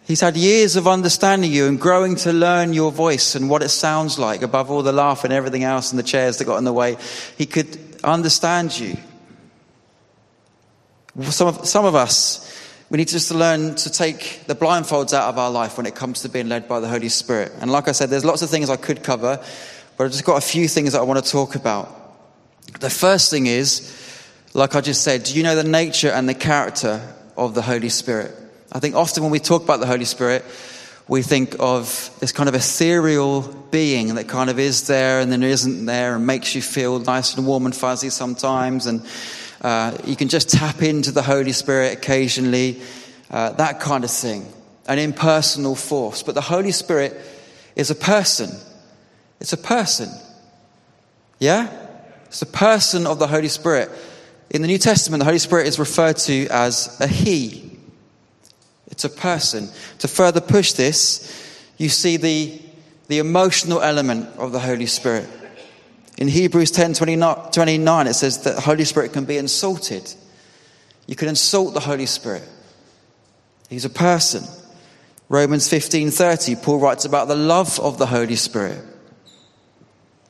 He's 0.10 0.22
had 0.22 0.36
years 0.36 0.76
of 0.76 0.88
understanding 0.88 1.52
you 1.52 1.68
and 1.68 1.80
growing 1.80 2.16
to 2.16 2.34
learn 2.34 2.74
your 2.74 2.92
voice 2.92 3.36
and 3.36 3.48
what 3.48 3.62
it 3.62 3.70
sounds 3.70 4.18
like 4.18 4.42
above 4.42 4.72
all 4.72 4.82
the 4.82 4.92
laugh 4.92 5.24
and 5.24 5.32
everything 5.32 5.64
else 5.64 5.92
and 5.92 6.00
the 6.00 6.04
chairs 6.04 6.38
that 6.38 6.46
got 6.46 6.58
in 6.58 6.64
the 6.64 6.74
way. 6.74 6.98
He 7.38 7.46
could 7.46 7.78
understand 8.04 8.78
you. 8.80 8.98
Some 11.26 11.50
of, 11.50 11.68
some 11.68 11.86
of 11.86 11.94
us, 11.94 12.60
we 12.90 12.98
need 12.98 13.08
to 13.10 13.14
just 13.14 13.30
learn 13.30 13.76
to 13.76 13.92
take 13.92 14.48
the 14.48 14.56
blindfolds 14.56 15.14
out 15.14 15.30
of 15.30 15.38
our 15.38 15.52
life 15.52 15.78
when 15.78 15.86
it 15.86 15.94
comes 15.94 16.24
to 16.24 16.30
being 16.30 16.50
led 16.50 16.68
by 16.68 16.80
the 16.80 16.88
Holy 16.88 17.10
Spirit. 17.10 17.52
And 17.62 17.72
like 17.72 17.88
I 17.88 17.92
said, 17.92 18.10
there's 18.10 18.26
lots 18.26 18.42
of 18.42 18.50
things 18.50 18.72
I 18.72 18.78
could 18.78 19.04
cover, 19.04 19.40
but 19.96 20.04
I've 20.06 20.12
just 20.12 20.26
got 20.26 20.40
a 20.40 20.42
few 20.42 20.68
things 20.68 20.94
that 20.94 21.02
I 21.02 21.04
want 21.04 21.24
to 21.24 21.32
talk 21.32 21.54
about. 21.54 22.18
The 22.80 22.90
first 22.90 23.30
thing 23.30 23.46
is, 23.46 23.96
like 24.56 24.74
I 24.74 24.82
just 24.82 25.04
said, 25.04 25.26
do 25.26 25.38
you 25.38 25.44
know 25.44 25.56
the 25.56 25.64
nature 25.64 26.10
and 26.10 26.28
the 26.28 26.34
character 26.34 27.00
of 27.38 27.54
the 27.54 27.62
Holy 27.62 27.90
Spirit? 27.90 28.39
I 28.72 28.80
think 28.80 28.96
often 28.96 29.24
when 29.24 29.32
we 29.32 29.40
talk 29.40 29.64
about 29.64 29.80
the 29.80 29.88
Holy 29.88 30.06
Spirit, 30.06 30.46
we 31.08 31.24
think 31.24 31.56
of 31.60 32.16
this 32.20 32.32
kind 32.32 32.48
of 32.48 32.54
ethereal 32.54 33.42
being 33.72 34.16
that 34.16 34.28
kind 34.28 34.50
of 34.50 34.60
is 34.60 34.86
there 34.86 35.20
and 35.20 35.32
then 35.32 35.42
isn't 35.42 35.88
there 35.88 36.16
and 36.16 36.28
makes 36.28 36.54
you 36.54 36.62
feel 36.62 37.00
nice 37.00 37.36
and 37.36 37.48
warm 37.48 37.66
and 37.66 37.76
fuzzy 37.76 38.12
sometimes 38.12 38.86
and 38.86 39.04
uh, 39.62 39.98
you 40.06 40.16
can 40.16 40.30
just 40.30 40.50
tap 40.50 40.82
into 40.82 41.12
the 41.12 41.22
Holy 41.22 41.52
Spirit 41.52 41.98
occasionally, 41.98 42.80
uh, 43.30 43.52
that 43.54 43.80
kind 43.80 44.04
of 44.04 44.12
thing, 44.12 44.46
an 44.88 45.00
impersonal 45.00 45.76
force. 45.76 46.24
But 46.24 46.36
the 46.36 46.42
Holy 46.42 46.72
Spirit 46.72 47.20
is 47.76 47.92
a 47.92 47.96
person. 47.96 48.52
It's 49.42 49.52
a 49.52 49.58
person. 49.58 50.10
Yeah? 51.40 51.70
It's 52.26 52.40
the 52.40 52.46
person 52.46 53.06
of 53.06 53.20
the 53.20 53.28
Holy 53.28 53.50
Spirit. 53.50 53.90
In 54.50 54.62
the 54.62 54.68
New 54.68 54.78
Testament, 54.78 55.20
the 55.20 55.26
Holy 55.26 55.40
Spirit 55.40 55.68
is 55.68 55.78
referred 55.78 56.18
to 56.18 56.48
as 56.48 56.98
a 57.02 57.08
He. 57.08 57.69
It's 58.92 59.06
a 59.06 59.10
person. 59.10 59.70
To 60.00 60.08
further 60.08 60.42
push 60.42 60.74
this, 60.74 61.48
you 61.78 61.90
see 61.90 62.18
the, 62.18 62.62
the 63.08 63.20
emotional 63.20 63.82
element 63.82 64.28
of 64.38 64.52
the 64.52 64.60
Holy 64.60 64.86
Spirit. 64.86 65.28
In 66.18 66.28
Hebrews 66.28 66.72
10 66.72 66.96
29, 66.96 68.08
it 68.08 68.14
says 68.14 68.44
that 68.44 68.56
the 68.56 68.62
Holy 68.62 68.84
Spirit 68.84 69.14
can 69.14 69.26
be 69.26 69.38
insulted. 69.38 70.14
You 71.08 71.16
can 71.16 71.30
insult 71.30 71.74
the 71.74 71.80
Holy 71.80 72.06
Spirit. 72.06 72.44
He's 73.70 73.86
a 73.86 73.90
person. 73.90 74.44
Romans 75.30 75.70
15:30 75.70 76.62
Paul 76.62 76.80
writes 76.80 77.06
about 77.06 77.28
the 77.28 77.36
love 77.36 77.80
of 77.80 77.98
the 77.98 78.08
Holy 78.08 78.36
Spirit. 78.36 78.84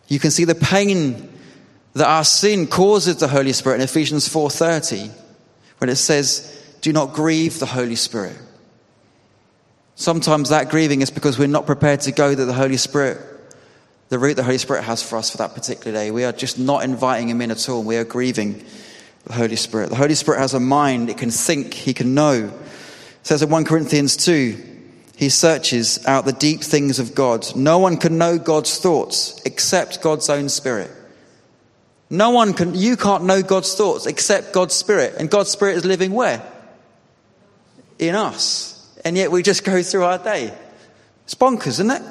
You 0.08 0.20
can 0.20 0.30
see 0.30 0.44
the 0.44 0.56
pain 0.56 1.30
that 1.94 2.08
our 2.08 2.24
sin 2.26 2.68
causes 2.68 3.16
the 3.16 3.28
Holy 3.28 3.54
Spirit 3.54 3.78
in 3.78 3.82
Ephesians 3.82 4.28
4:30 4.28 5.10
when 5.80 5.90
it 5.90 5.96
says 5.96 6.56
do 6.82 6.94
not 6.94 7.14
grieve 7.14 7.60
the 7.60 7.66
Holy 7.66 7.96
Spirit. 7.96 8.38
Sometimes 10.00 10.48
that 10.48 10.70
grieving 10.70 11.02
is 11.02 11.12
because 11.12 11.38
we're 11.38 11.50
not 11.50 11.66
prepared 11.66 12.00
to 12.02 12.14
go 12.14 12.34
to 12.34 12.46
the 12.46 12.54
Holy 12.54 12.78
Spirit 12.78 13.20
the 14.08 14.18
route 14.18 14.38
the 14.38 14.44
Holy 14.44 14.58
Spirit 14.58 14.86
has 14.86 15.04
for 15.04 15.18
us 15.18 15.30
for 15.30 15.38
that 15.40 15.54
particular 15.54 15.92
day. 15.92 16.10
We 16.10 16.24
are 16.24 16.32
just 16.32 16.58
not 16.58 16.86
inviting 16.86 17.28
Him 17.28 17.42
in 17.42 17.52
at 17.52 17.68
all. 17.68 17.84
We 17.84 17.98
are 17.98 18.06
grieving 18.06 18.64
the 19.26 19.34
Holy 19.34 19.58
Spirit. 19.58 19.90
The 19.90 19.98
Holy 19.98 20.16
Spirit 20.16 20.40
has 20.40 20.54
a 20.54 20.60
mind, 20.60 21.10
it 21.10 21.18
can 21.18 21.30
think, 21.30 21.74
He 21.74 21.94
can 21.94 22.16
know. 22.16 22.46
It 22.46 23.28
says 23.28 23.44
in 23.44 23.50
1 23.50 23.66
Corinthians 23.66 24.16
2, 24.16 24.68
he 25.18 25.28
searches 25.28 26.06
out 26.08 26.24
the 26.24 26.32
deep 26.32 26.62
things 26.62 27.00
of 27.00 27.14
God. 27.14 27.46
No 27.54 27.78
one 27.80 27.98
can 27.98 28.18
know 28.18 28.40
God's 28.40 28.80
thoughts 28.80 29.42
except 29.44 30.02
God's 30.02 30.30
own 30.30 30.48
spirit. 30.48 30.90
No 32.10 32.30
one 32.30 32.54
can, 32.54 32.74
you 32.74 32.96
can't 32.96 33.26
know 33.26 33.44
God's 33.44 33.76
thoughts 33.76 34.06
except 34.06 34.54
God's 34.54 34.76
spirit. 34.76 35.16
And 35.20 35.30
God's 35.30 35.50
spirit 35.50 35.76
is 35.76 35.84
living 35.84 36.14
where? 36.14 36.42
In 38.00 38.16
us. 38.16 38.79
And 39.06 39.16
yet 39.18 39.32
we 39.32 39.44
just 39.44 39.64
go 39.64 39.82
through 39.82 40.04
our 40.04 40.18
day. 40.18 40.54
It's 41.24 41.36
bonkers, 41.36 41.68
isn't 41.68 41.92
it? 41.92 42.02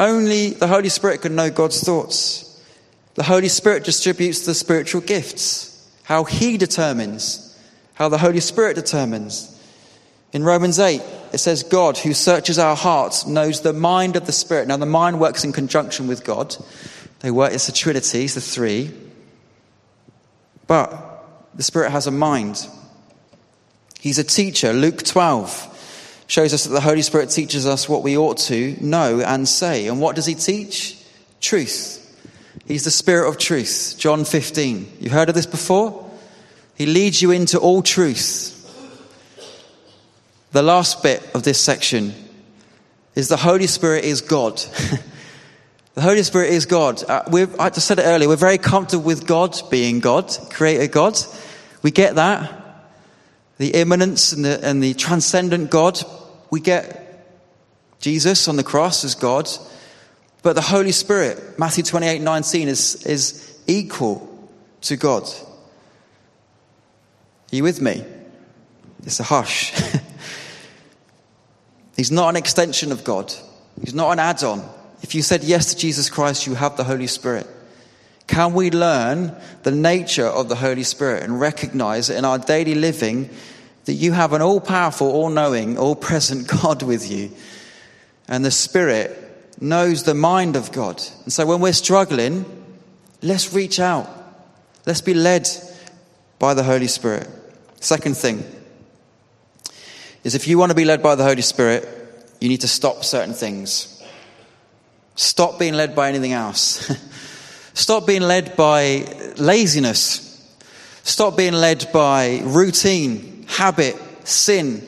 Only 0.00 0.50
the 0.50 0.68
Holy 0.68 0.88
Spirit 0.88 1.22
can 1.22 1.34
know 1.34 1.50
God's 1.50 1.80
thoughts. 1.82 2.62
The 3.14 3.24
Holy 3.24 3.48
Spirit 3.48 3.84
distributes 3.84 4.46
the 4.46 4.54
spiritual 4.54 5.00
gifts. 5.00 5.90
How 6.04 6.24
He 6.24 6.56
determines, 6.56 7.58
how 7.94 8.08
the 8.08 8.18
Holy 8.18 8.40
Spirit 8.40 8.76
determines. 8.76 9.54
In 10.32 10.44
Romans 10.44 10.78
8, 10.78 11.02
it 11.32 11.38
says, 11.38 11.62
God, 11.62 11.98
who 11.98 12.14
searches 12.14 12.58
our 12.58 12.76
hearts, 12.76 13.26
knows 13.26 13.62
the 13.62 13.72
mind 13.72 14.14
of 14.14 14.26
the 14.26 14.32
Spirit. 14.32 14.68
Now, 14.68 14.76
the 14.76 14.86
mind 14.86 15.18
works 15.20 15.42
in 15.42 15.52
conjunction 15.52 16.06
with 16.06 16.24
God. 16.24 16.54
They 17.20 17.30
work, 17.30 17.52
it's 17.52 17.68
a 17.68 17.72
trinity, 17.72 18.24
it's 18.24 18.34
the 18.34 18.40
three. 18.40 18.92
But 20.66 20.92
the 21.54 21.62
Spirit 21.62 21.90
has 21.90 22.06
a 22.06 22.12
mind. 22.12 22.68
He's 24.00 24.18
a 24.18 24.24
teacher. 24.24 24.72
Luke 24.72 25.02
12 25.02 26.24
shows 26.28 26.54
us 26.54 26.64
that 26.64 26.72
the 26.72 26.80
Holy 26.80 27.02
Spirit 27.02 27.30
teaches 27.30 27.66
us 27.66 27.88
what 27.88 28.02
we 28.02 28.16
ought 28.16 28.36
to 28.38 28.76
know 28.80 29.20
and 29.20 29.48
say. 29.48 29.88
And 29.88 30.00
what 30.00 30.14
does 30.14 30.26
He 30.26 30.34
teach? 30.34 31.02
Truth. 31.40 32.04
He's 32.66 32.84
the 32.84 32.90
Spirit 32.90 33.28
of 33.28 33.38
truth. 33.38 33.96
John 33.98 34.24
15. 34.24 34.98
You 35.00 35.10
heard 35.10 35.28
of 35.28 35.34
this 35.34 35.46
before? 35.46 36.08
He 36.74 36.86
leads 36.86 37.20
you 37.20 37.30
into 37.30 37.58
all 37.58 37.82
truth. 37.82 38.54
The 40.52 40.62
last 40.62 41.02
bit 41.02 41.22
of 41.34 41.42
this 41.42 41.60
section 41.60 42.14
is 43.14 43.28
the 43.28 43.36
Holy 43.36 43.66
Spirit 43.66 44.04
is 44.04 44.20
God. 44.20 44.58
the 45.94 46.00
Holy 46.00 46.22
Spirit 46.22 46.50
is 46.50 46.66
God. 46.66 47.02
Uh, 47.08 47.46
I 47.58 47.70
just 47.70 47.86
said 47.86 47.98
it 47.98 48.04
earlier, 48.04 48.28
we're 48.28 48.36
very 48.36 48.58
comfortable 48.58 49.04
with 49.04 49.26
God 49.26 49.58
being 49.70 50.00
God, 50.00 50.30
creator 50.50 50.86
God. 50.86 51.18
We 51.82 51.90
get 51.90 52.14
that. 52.14 52.57
The 53.58 53.70
immanence 53.70 54.32
and 54.32 54.44
the, 54.44 54.64
and 54.64 54.82
the 54.82 54.94
transcendent 54.94 55.70
God. 55.70 56.00
We 56.50 56.60
get 56.60 57.04
Jesus 58.00 58.48
on 58.48 58.56
the 58.56 58.64
cross 58.64 59.04
as 59.04 59.14
God. 59.14 59.48
But 60.42 60.54
the 60.54 60.62
Holy 60.62 60.92
Spirit, 60.92 61.58
Matthew 61.58 61.84
28 61.84 62.20
19, 62.20 62.68
is, 62.68 63.04
is 63.04 63.58
equal 63.66 64.48
to 64.82 64.96
God. 64.96 65.24
Are 67.52 67.56
you 67.56 67.62
with 67.62 67.80
me? 67.80 68.04
It's 69.04 69.20
a 69.20 69.24
hush. 69.24 69.72
He's 71.96 72.12
not 72.12 72.28
an 72.28 72.36
extension 72.36 72.92
of 72.92 73.04
God. 73.04 73.32
He's 73.82 73.94
not 73.94 74.12
an 74.12 74.18
add 74.18 74.44
on. 74.44 74.68
If 75.02 75.14
you 75.14 75.22
said 75.22 75.42
yes 75.42 75.72
to 75.72 75.78
Jesus 75.78 76.10
Christ, 76.10 76.46
you 76.46 76.54
have 76.54 76.76
the 76.76 76.84
Holy 76.84 77.06
Spirit. 77.06 77.46
Can 78.28 78.52
we 78.52 78.70
learn 78.70 79.34
the 79.64 79.72
nature 79.72 80.26
of 80.26 80.48
the 80.48 80.54
Holy 80.54 80.84
Spirit 80.84 81.24
and 81.24 81.40
recognize 81.40 82.10
in 82.10 82.24
our 82.24 82.38
daily 82.38 82.76
living 82.76 83.30
that 83.86 83.94
you 83.94 84.12
have 84.12 84.32
an 84.32 84.42
all 84.42 84.60
powerful, 84.60 85.10
all 85.10 85.30
knowing, 85.30 85.76
all 85.76 85.96
present 85.96 86.46
God 86.62 86.84
with 86.84 87.10
you? 87.10 87.32
And 88.28 88.44
the 88.44 88.50
Spirit 88.52 89.24
knows 89.60 90.04
the 90.04 90.14
mind 90.14 90.54
of 90.54 90.70
God. 90.70 91.02
And 91.24 91.32
so 91.32 91.46
when 91.46 91.60
we're 91.60 91.72
struggling, 91.72 92.44
let's 93.22 93.52
reach 93.52 93.80
out. 93.80 94.08
Let's 94.86 95.00
be 95.00 95.14
led 95.14 95.48
by 96.38 96.54
the 96.54 96.62
Holy 96.62 96.86
Spirit. 96.86 97.28
Second 97.80 98.16
thing, 98.16 98.44
is 100.24 100.34
if 100.34 100.46
you 100.46 100.58
want 100.58 100.70
to 100.70 100.76
be 100.76 100.84
led 100.84 101.02
by 101.02 101.14
the 101.14 101.24
Holy 101.24 101.42
Spirit, 101.42 101.88
you 102.40 102.48
need 102.48 102.60
to 102.60 102.68
stop 102.68 103.04
certain 103.04 103.34
things. 103.34 104.02
Stop 105.14 105.58
being 105.58 105.74
led 105.74 105.96
by 105.96 106.08
anything 106.08 106.32
else. 106.32 106.90
Stop 107.78 108.08
being 108.08 108.22
led 108.22 108.56
by 108.56 109.06
laziness. 109.36 110.24
Stop 111.04 111.36
being 111.36 111.52
led 111.52 111.88
by 111.92 112.40
routine, 112.42 113.46
habit, 113.46 113.96
sin, 114.26 114.82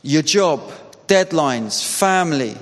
your 0.00 0.22
job, 0.22 0.60
deadlines, 1.08 1.84
family. 1.84 2.56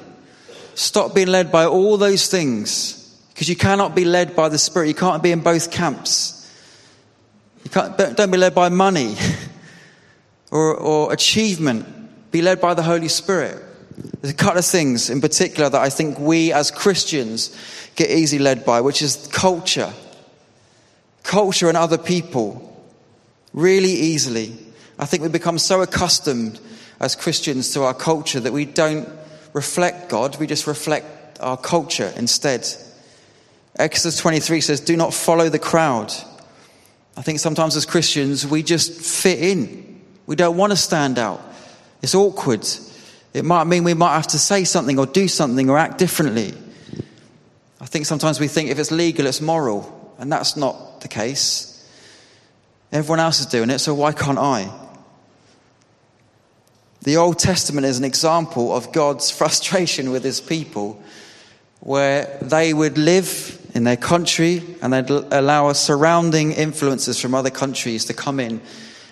Stop 0.74 1.14
being 1.14 1.28
led 1.28 1.52
by 1.52 1.66
all 1.66 1.98
those 1.98 2.28
things 2.28 3.20
because 3.28 3.46
you 3.46 3.56
cannot 3.56 3.94
be 3.94 4.06
led 4.06 4.34
by 4.34 4.48
the 4.48 4.56
Spirit. 4.56 4.88
You 4.88 4.94
can't 4.94 5.22
be 5.22 5.32
in 5.32 5.40
both 5.40 5.70
camps. 5.70 6.50
You 7.62 7.70
can't, 7.70 7.98
don't 7.98 8.30
be 8.30 8.38
led 8.38 8.54
by 8.54 8.70
money. 8.70 9.16
or, 10.50 10.76
or 10.76 11.12
achievement, 11.12 12.30
be 12.30 12.40
led 12.40 12.58
by 12.58 12.72
the 12.72 12.82
Holy 12.82 13.08
Spirit. 13.08 13.62
There's 13.96 14.34
a 14.34 14.36
couple 14.36 14.58
of 14.58 14.66
things 14.66 15.10
in 15.10 15.20
particular 15.20 15.68
that 15.70 15.80
I 15.80 15.90
think 15.90 16.18
we 16.18 16.52
as 16.52 16.70
Christians 16.70 17.56
get 17.94 18.10
easily 18.10 18.42
led 18.42 18.64
by, 18.64 18.80
which 18.80 19.02
is 19.02 19.28
culture. 19.32 19.92
Culture 21.22 21.68
and 21.68 21.76
other 21.76 21.98
people. 21.98 22.70
Really 23.52 23.92
easily. 23.92 24.56
I 24.98 25.06
think 25.06 25.22
we 25.22 25.28
become 25.28 25.58
so 25.58 25.82
accustomed 25.82 26.60
as 27.00 27.16
Christians 27.16 27.72
to 27.72 27.82
our 27.82 27.94
culture 27.94 28.40
that 28.40 28.52
we 28.52 28.64
don't 28.64 29.08
reflect 29.52 30.08
God, 30.08 30.38
we 30.38 30.46
just 30.46 30.66
reflect 30.66 31.38
our 31.40 31.56
culture 31.56 32.12
instead. 32.16 32.66
Exodus 33.76 34.18
23 34.18 34.60
says, 34.60 34.80
Do 34.80 34.96
not 34.96 35.14
follow 35.14 35.48
the 35.48 35.58
crowd. 35.58 36.12
I 37.16 37.22
think 37.22 37.38
sometimes 37.38 37.76
as 37.76 37.86
Christians, 37.86 38.46
we 38.46 38.62
just 38.62 38.92
fit 38.92 39.38
in. 39.38 40.00
We 40.26 40.36
don't 40.36 40.56
want 40.56 40.72
to 40.72 40.76
stand 40.76 41.18
out. 41.18 41.40
It's 42.02 42.14
awkward. 42.14 42.66
It 43.34 43.44
might 43.44 43.64
mean 43.64 43.82
we 43.82 43.94
might 43.94 44.14
have 44.14 44.28
to 44.28 44.38
say 44.38 44.62
something 44.62 44.96
or 44.98 45.06
do 45.06 45.26
something 45.26 45.68
or 45.68 45.76
act 45.76 45.98
differently. 45.98 46.54
I 47.80 47.86
think 47.86 48.06
sometimes 48.06 48.38
we 48.38 48.46
think 48.46 48.70
if 48.70 48.78
it's 48.78 48.92
legal, 48.92 49.26
it's 49.26 49.40
moral, 49.40 50.14
and 50.18 50.30
that's 50.30 50.56
not 50.56 51.00
the 51.00 51.08
case. 51.08 51.70
Everyone 52.92 53.18
else 53.18 53.40
is 53.40 53.46
doing 53.46 53.70
it, 53.70 53.80
so 53.80 53.92
why 53.92 54.12
can't 54.12 54.38
I? 54.38 54.72
The 57.02 57.16
Old 57.16 57.40
Testament 57.40 57.86
is 57.86 57.98
an 57.98 58.04
example 58.04 58.74
of 58.74 58.92
God's 58.92 59.30
frustration 59.38 60.12
with 60.12 60.22
his 60.22 60.40
people, 60.40 61.02
where 61.80 62.38
they 62.40 62.72
would 62.72 62.96
live 62.96 63.60
in 63.74 63.82
their 63.82 63.96
country 63.96 64.62
and 64.80 64.92
they'd 64.92 65.10
allow 65.10 65.72
surrounding 65.72 66.52
influences 66.52 67.20
from 67.20 67.34
other 67.34 67.50
countries 67.50 68.04
to 68.04 68.14
come 68.14 68.38
in 68.38 68.60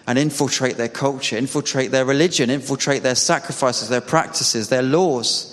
and 0.06 0.18
infiltrate 0.18 0.76
their 0.76 0.88
culture, 0.88 1.36
infiltrate 1.36 1.90
their 1.90 2.04
religion, 2.04 2.50
infiltrate 2.50 3.02
their 3.02 3.14
sacrifices, 3.14 3.88
their 3.88 4.00
practices, 4.00 4.68
their 4.68 4.82
laws. 4.82 5.48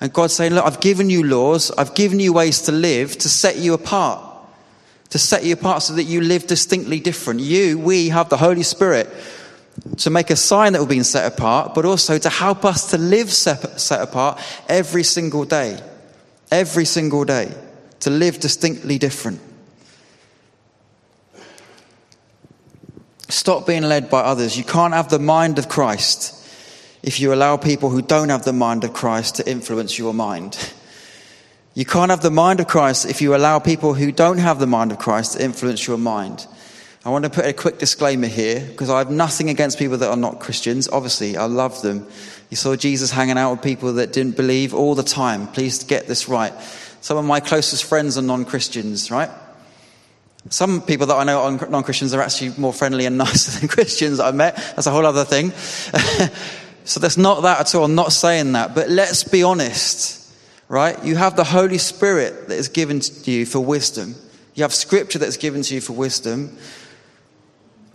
And 0.00 0.12
God's 0.12 0.34
saying, 0.34 0.54
Look, 0.54 0.64
I've 0.64 0.80
given 0.80 1.10
you 1.10 1.22
laws, 1.22 1.70
I've 1.70 1.94
given 1.94 2.18
you 2.18 2.32
ways 2.32 2.62
to 2.62 2.72
live 2.72 3.18
to 3.18 3.28
set 3.28 3.56
you 3.56 3.74
apart, 3.74 4.20
to 5.10 5.18
set 5.18 5.44
you 5.44 5.52
apart 5.52 5.82
so 5.82 5.94
that 5.94 6.04
you 6.04 6.20
live 6.20 6.46
distinctly 6.46 7.00
different. 7.00 7.40
You, 7.40 7.78
we 7.78 8.08
have 8.08 8.28
the 8.28 8.38
Holy 8.38 8.62
Spirit 8.62 9.08
to 9.98 10.10
make 10.10 10.30
a 10.30 10.36
sign 10.36 10.72
that 10.72 10.80
we're 10.80 10.88
being 10.88 11.02
set 11.02 11.30
apart, 11.30 11.74
but 11.74 11.84
also 11.84 12.18
to 12.18 12.28
help 12.28 12.64
us 12.64 12.90
to 12.90 12.98
live 12.98 13.30
set 13.30 14.00
apart 14.00 14.40
every 14.68 15.02
single 15.02 15.44
day. 15.44 15.78
Every 16.50 16.84
single 16.84 17.24
day. 17.24 17.52
To 18.00 18.10
live 18.10 18.40
distinctly 18.40 18.98
different. 18.98 19.40
Stop 23.32 23.66
being 23.66 23.84
led 23.84 24.10
by 24.10 24.20
others. 24.20 24.58
You 24.58 24.62
can't 24.62 24.92
have 24.92 25.08
the 25.08 25.18
mind 25.18 25.58
of 25.58 25.66
Christ 25.66 26.38
if 27.02 27.18
you 27.18 27.32
allow 27.32 27.56
people 27.56 27.88
who 27.88 28.02
don't 28.02 28.28
have 28.28 28.44
the 28.44 28.52
mind 28.52 28.84
of 28.84 28.92
Christ 28.92 29.36
to 29.36 29.50
influence 29.50 29.98
your 29.98 30.12
mind. 30.12 30.74
You 31.72 31.86
can't 31.86 32.10
have 32.10 32.20
the 32.20 32.30
mind 32.30 32.60
of 32.60 32.68
Christ 32.68 33.06
if 33.06 33.22
you 33.22 33.34
allow 33.34 33.58
people 33.58 33.94
who 33.94 34.12
don't 34.12 34.36
have 34.36 34.58
the 34.58 34.66
mind 34.66 34.92
of 34.92 34.98
Christ 34.98 35.32
to 35.32 35.42
influence 35.42 35.86
your 35.86 35.96
mind. 35.96 36.46
I 37.06 37.08
want 37.08 37.24
to 37.24 37.30
put 37.30 37.46
a 37.46 37.54
quick 37.54 37.78
disclaimer 37.78 38.26
here 38.26 38.60
because 38.60 38.90
I 38.90 38.98
have 38.98 39.10
nothing 39.10 39.48
against 39.48 39.78
people 39.78 39.96
that 39.96 40.10
are 40.10 40.16
not 40.16 40.38
Christians. 40.38 40.86
Obviously, 40.90 41.38
I 41.38 41.46
love 41.46 41.80
them. 41.80 42.06
You 42.50 42.58
saw 42.58 42.76
Jesus 42.76 43.10
hanging 43.10 43.38
out 43.38 43.52
with 43.52 43.62
people 43.62 43.94
that 43.94 44.12
didn't 44.12 44.36
believe 44.36 44.74
all 44.74 44.94
the 44.94 45.02
time. 45.02 45.46
Please 45.46 45.84
get 45.84 46.06
this 46.06 46.28
right. 46.28 46.52
Some 47.00 47.16
of 47.16 47.24
my 47.24 47.40
closest 47.40 47.84
friends 47.84 48.18
are 48.18 48.22
non 48.22 48.44
Christians, 48.44 49.10
right? 49.10 49.30
Some 50.48 50.82
people 50.82 51.06
that 51.06 51.14
I 51.14 51.24
know 51.24 51.42
are 51.42 51.68
non 51.68 51.82
Christians 51.82 52.12
are 52.14 52.20
actually 52.20 52.52
more 52.58 52.72
friendly 52.72 53.06
and 53.06 53.16
nicer 53.18 53.60
than 53.60 53.68
Christians 53.68 54.20
I've 54.20 54.34
met. 54.34 54.56
That's 54.56 54.86
a 54.86 54.90
whole 54.90 55.06
other 55.06 55.24
thing. 55.24 55.50
so 56.84 57.00
that's 57.00 57.16
not 57.16 57.42
that 57.42 57.60
at 57.60 57.74
all. 57.74 57.84
I'm 57.84 57.94
not 57.94 58.12
saying 58.12 58.52
that. 58.52 58.74
But 58.74 58.88
let's 58.88 59.24
be 59.24 59.42
honest, 59.42 60.32
right? 60.68 61.02
You 61.04 61.16
have 61.16 61.36
the 61.36 61.44
Holy 61.44 61.78
Spirit 61.78 62.48
that 62.48 62.56
is 62.56 62.68
given 62.68 63.00
to 63.00 63.30
you 63.30 63.46
for 63.46 63.60
wisdom. 63.60 64.14
You 64.54 64.64
have 64.64 64.74
scripture 64.74 65.18
that's 65.18 65.36
given 65.36 65.62
to 65.62 65.74
you 65.74 65.80
for 65.80 65.92
wisdom. 65.92 66.56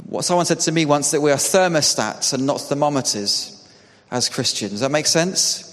What 0.05 0.23
someone 0.23 0.45
said 0.45 0.61
to 0.61 0.71
me 0.71 0.85
once 0.85 1.11
that 1.11 1.21
we 1.21 1.31
are 1.31 1.37
thermostats 1.37 2.33
and 2.33 2.45
not 2.45 2.61
thermometers 2.61 3.53
as 4.09 4.29
Christians. 4.29 4.71
Does 4.71 4.79
that 4.79 4.91
make 4.91 5.05
sense? 5.05 5.66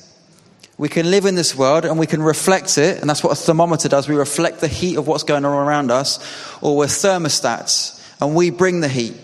We 0.77 0.89
can 0.89 1.11
live 1.11 1.25
in 1.25 1.37
this 1.37 1.55
world 1.55 1.85
and 1.85 1.99
we 1.99 2.07
can 2.07 2.23
reflect 2.23 2.79
it, 2.79 3.01
and 3.01 3.09
that's 3.09 3.23
what 3.23 3.33
a 3.33 3.37
thermometer 3.37 3.89
does. 3.89 4.09
We 4.09 4.17
reflect 4.17 4.61
the 4.61 4.69
heat 4.69 4.97
of 4.97 5.07
what's 5.07 5.23
going 5.23 5.45
on 5.45 5.53
around 5.53 5.91
us, 5.91 6.19
or 6.61 6.77
we're 6.77 6.87
thermostats 6.87 8.01
and 8.21 8.35
we 8.35 8.51
bring 8.51 8.81
the 8.81 8.89
heat. 8.89 9.15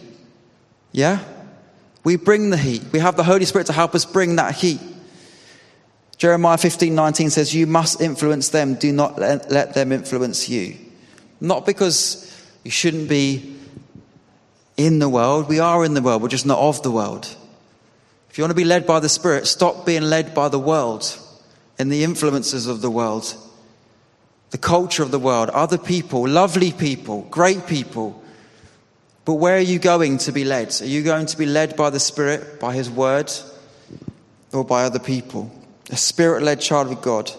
Yeah? 0.93 1.21
We 2.05 2.17
bring 2.17 2.51
the 2.51 2.57
heat. 2.57 2.85
We 2.93 2.99
have 2.99 3.17
the 3.17 3.25
Holy 3.25 3.45
Spirit 3.45 3.67
to 3.67 3.73
help 3.73 3.95
us 3.95 4.05
bring 4.05 4.37
that 4.37 4.55
heat. 4.55 4.81
Jeremiah 6.19 6.59
15 6.59 6.95
19 6.95 7.31
says, 7.31 7.55
You 7.55 7.67
must 7.67 8.01
influence 8.01 8.51
them, 8.51 8.75
do 8.75 8.93
not 8.93 9.19
let 9.19 9.75
them 9.75 9.91
influence 9.93 10.49
you. 10.49 10.77
Not 11.41 11.65
because 11.65 12.27
you 12.63 12.71
shouldn't 12.71 13.09
be 13.09 13.57
in 14.77 14.99
the 14.99 15.09
world. 15.09 15.49
We 15.49 15.61
are 15.61 15.85
in 15.85 15.95
the 15.95 16.03
world, 16.03 16.23
we're 16.23 16.29
just 16.29 16.47
not 16.47 16.59
of 16.59 16.83
the 16.83 16.91
world. 16.91 17.35
If 18.29 18.39
you 18.39 18.45
want 18.45 18.53
to 18.53 18.57
be 18.57 18.65
led 18.65 18.87
by 18.87 19.01
the 19.01 19.09
Spirit, 19.09 19.47
stop 19.47 19.85
being 19.85 20.03
led 20.03 20.35
by 20.35 20.49
the 20.49 20.59
world 20.59 21.19
and 21.81 21.91
the 21.91 22.05
influences 22.05 22.67
of 22.67 22.83
the 22.83 22.91
world, 22.91 23.35
the 24.51 24.59
culture 24.59 25.03
of 25.03 25.11
the 25.11 25.19
world, 25.19 25.49
other 25.49 25.79
people, 25.79 26.29
lovely 26.29 26.73
people, 26.73 27.23
great 27.31 27.67
people. 27.67 28.23
But 29.25 29.37
where 29.37 29.57
are 29.57 29.61
you 29.61 29.79
going 29.79 30.19
to 30.19 30.33
be 30.33 30.45
led? 30.45 30.79
Are 30.83 30.87
you 30.87 31.03
going 31.03 31.25
to 31.25 31.39
be 31.39 31.47
led 31.47 31.77
by 31.77 31.89
the 31.89 31.99
Spirit, 31.99 32.61
by 32.61 32.75
His 32.75 32.91
Word, 32.91 33.33
or 34.53 34.63
by 34.63 34.85
other 34.85 34.99
people? 34.99 35.51
A 35.89 35.97
Spirit 35.97 36.43
led 36.43 36.61
child 36.61 36.93
of 36.93 37.01
God, 37.01 37.33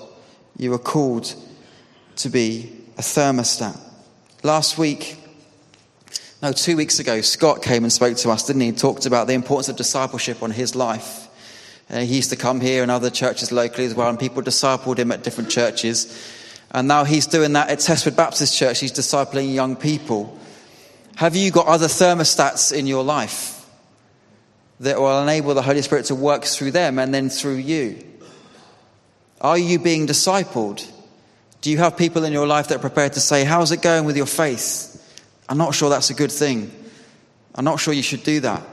you 0.58 0.74
are 0.74 0.80
called 0.80 1.36
to 2.16 2.30
be 2.30 2.76
a 2.98 3.02
thermostat. 3.02 3.80
Last 4.42 4.76
week, 4.76 5.18
no, 6.42 6.52
two 6.52 6.76
weeks 6.76 6.98
ago, 6.98 7.22
Scott 7.22 7.62
came 7.62 7.84
and 7.84 7.94
spoke 7.94 8.18
to 8.18 8.32
us, 8.32 8.48
didn't 8.48 8.62
he? 8.62 8.72
he 8.72 8.76
talked 8.76 9.06
about 9.06 9.28
the 9.28 9.34
importance 9.34 9.70
of 9.70 9.76
discipleship 9.76 10.42
on 10.42 10.50
his 10.50 10.76
life. 10.76 11.28
Uh, 11.92 12.00
he 12.00 12.16
used 12.16 12.30
to 12.30 12.38
come 12.38 12.62
here 12.62 12.84
and 12.84 12.90
other 12.90 13.10
churches 13.10 13.52
locally 13.52 13.86
as 13.86 13.94
well, 13.94 14.10
and 14.10 14.18
people 14.18 14.42
discipled 14.42 14.98
him 14.98 15.12
at 15.12 15.24
different 15.24 15.50
churches. 15.50 16.18
And 16.72 16.88
now 16.88 17.04
he's 17.04 17.28
doing 17.28 17.52
that 17.54 17.70
at 17.70 17.80
Testwood 17.80 18.16
Baptist 18.16 18.58
Church. 18.58 18.80
He's 18.80 18.94
discipling 18.94 19.54
young 19.54 19.76
people. 19.76 20.40
Have 21.16 21.36
you 21.36 21.52
got 21.52 21.68
other 21.68 21.88
thermostats 21.88 22.72
in 22.72 22.88
your 22.88 23.04
life 23.04 23.66
that 24.80 24.98
will 24.98 25.22
enable 25.22 25.54
the 25.54 25.62
Holy 25.62 25.82
Spirit 25.82 26.06
to 26.06 26.16
work 26.16 26.46
through 26.46 26.72
them 26.72 26.98
and 26.98 27.14
then 27.14 27.30
through 27.30 27.56
you? 27.58 28.02
Are 29.42 29.58
you 29.58 29.78
being 29.78 30.08
discipled? 30.08 30.90
Do 31.60 31.72
you 31.72 31.78
have 31.80 31.98
people 31.98 32.24
in 32.24 32.32
your 32.32 32.48
life 32.48 32.70
that 32.70 32.76
are 32.76 32.80
prepared 32.80 33.14
to 33.14 33.20
say, 33.20 33.44
How's 33.44 33.72
it 33.74 33.82
going 33.82 34.06
with 34.06 34.16
your 34.16 34.26
faith? 34.26 34.88
I'm 35.50 35.58
not 35.58 35.76
sure 35.76 35.90
that's 35.90 36.10
a 36.10 36.14
good 36.14 36.32
thing. 36.32 36.72
I'm 37.54 37.66
not 37.66 37.82
sure 37.82 37.94
you 37.94 38.02
should 38.02 38.24
do 38.24 38.40
that. 38.40 38.64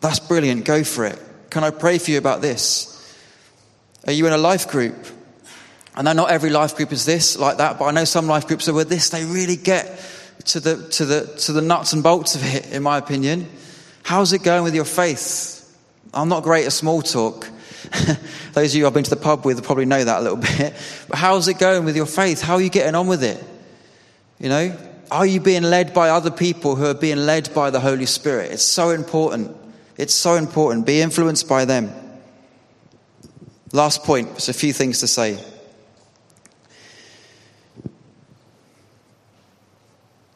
That's 0.00 0.18
brilliant. 0.18 0.64
Go 0.64 0.82
for 0.82 1.04
it. 1.04 1.20
Can 1.50 1.64
I 1.64 1.70
pray 1.70 1.98
for 1.98 2.10
you 2.12 2.18
about 2.18 2.40
this? 2.40 2.96
Are 4.06 4.12
you 4.12 4.26
in 4.26 4.32
a 4.32 4.38
life 4.38 4.68
group? 4.68 5.06
I 5.94 6.02
know 6.02 6.12
not 6.12 6.30
every 6.30 6.50
life 6.50 6.76
group 6.76 6.92
is 6.92 7.04
this, 7.04 7.36
like 7.36 7.58
that, 7.58 7.78
but 7.78 7.86
I 7.86 7.90
know 7.90 8.04
some 8.04 8.26
life 8.26 8.46
groups 8.46 8.68
are 8.68 8.72
where 8.72 8.84
this, 8.84 9.10
they 9.10 9.24
really 9.24 9.56
get 9.56 10.00
to 10.46 10.60
the, 10.60 10.88
to 10.90 11.04
the, 11.04 11.26
to 11.40 11.52
the 11.52 11.60
nuts 11.60 11.92
and 11.92 12.02
bolts 12.02 12.36
of 12.36 12.42
it, 12.54 12.70
in 12.72 12.82
my 12.82 12.96
opinion. 12.96 13.48
How's 14.02 14.32
it 14.32 14.42
going 14.42 14.64
with 14.64 14.74
your 14.74 14.84
faith? 14.84 15.56
I'm 16.14 16.28
not 16.28 16.42
great 16.42 16.66
at 16.66 16.72
small 16.72 17.02
talk. 17.02 17.48
Those 18.52 18.72
of 18.72 18.78
you 18.78 18.86
I've 18.86 18.94
been 18.94 19.04
to 19.04 19.10
the 19.10 19.16
pub 19.16 19.44
with 19.44 19.62
probably 19.64 19.84
know 19.84 20.02
that 20.02 20.20
a 20.20 20.22
little 20.22 20.36
bit. 20.58 20.74
But 21.08 21.18
how's 21.18 21.48
it 21.48 21.58
going 21.58 21.84
with 21.84 21.96
your 21.96 22.06
faith? 22.06 22.40
How 22.40 22.54
are 22.54 22.60
you 22.60 22.70
getting 22.70 22.94
on 22.94 23.06
with 23.06 23.22
it? 23.22 23.42
You 24.38 24.48
know, 24.48 24.76
are 25.10 25.26
you 25.26 25.40
being 25.40 25.64
led 25.64 25.92
by 25.92 26.10
other 26.10 26.30
people 26.30 26.76
who 26.76 26.86
are 26.86 26.94
being 26.94 27.18
led 27.18 27.52
by 27.52 27.70
the 27.70 27.80
Holy 27.80 28.06
Spirit? 28.06 28.52
It's 28.52 28.62
so 28.62 28.90
important. 28.90 29.56
It's 30.00 30.14
so 30.14 30.36
important. 30.36 30.86
Be 30.86 31.02
influenced 31.02 31.46
by 31.46 31.66
them. 31.66 31.92
Last 33.72 34.02
point, 34.02 34.30
there's 34.30 34.48
a 34.48 34.54
few 34.54 34.72
things 34.72 35.00
to 35.00 35.06
say. 35.06 35.38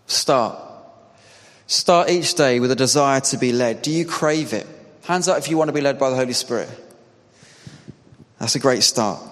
Start. 0.07 0.61
Start 1.67 2.11
each 2.11 2.35
day 2.35 2.61
with 2.61 2.73
a 2.73 2.77
desire 2.77 3.21
to 3.21 3.39
be 3.39 3.53
led. 3.53 3.81
Do 3.81 3.91
you 3.91 4.05
crave 4.05 4.53
it? 4.53 4.67
Hands 5.05 5.27
up 5.29 5.39
if 5.39 5.49
you 5.49 5.57
want 5.57 5.69
to 5.69 5.73
be 5.73 5.81
led 5.81 5.99
by 5.99 6.11
the 6.11 6.17
Holy 6.17 6.35
Spirit. 6.35 6.69
That's 8.39 8.57
a 8.57 8.61
great 8.61 8.83
start. 8.83 9.23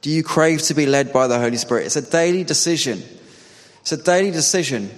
Do 0.00 0.10
you 0.10 0.22
crave 0.22 0.62
to 0.62 0.74
be 0.74 0.86
led 0.86 1.12
by 1.12 1.26
the 1.26 1.40
Holy 1.40 1.56
Spirit? 1.56 1.86
It's 1.86 1.96
a 1.96 2.08
daily 2.08 2.44
decision. 2.44 3.02
It's 3.80 3.90
a 3.90 3.96
daily 3.96 4.30
decision. 4.30 4.90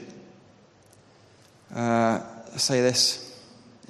Uh, 1.75 2.21
say 2.59 2.83
this. 2.83 3.30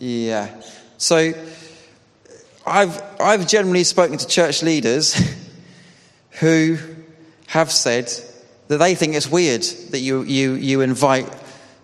Yeah. 0.01 0.49
So 0.97 1.35
I've, 2.67 3.03
I've 3.21 3.47
generally 3.47 3.85
spoken 3.85 4.17
to 4.17 4.27
church 4.27 4.63
leaders 4.63 5.15
who 6.41 6.79
have 7.49 7.71
said 7.71 8.11
that 8.69 8.79
they 8.79 8.95
think 8.95 9.15
it's 9.15 9.31
weird 9.31 9.63
that 9.91 9.99
you, 9.99 10.23
you, 10.23 10.55
you 10.55 10.81
invite 10.81 11.29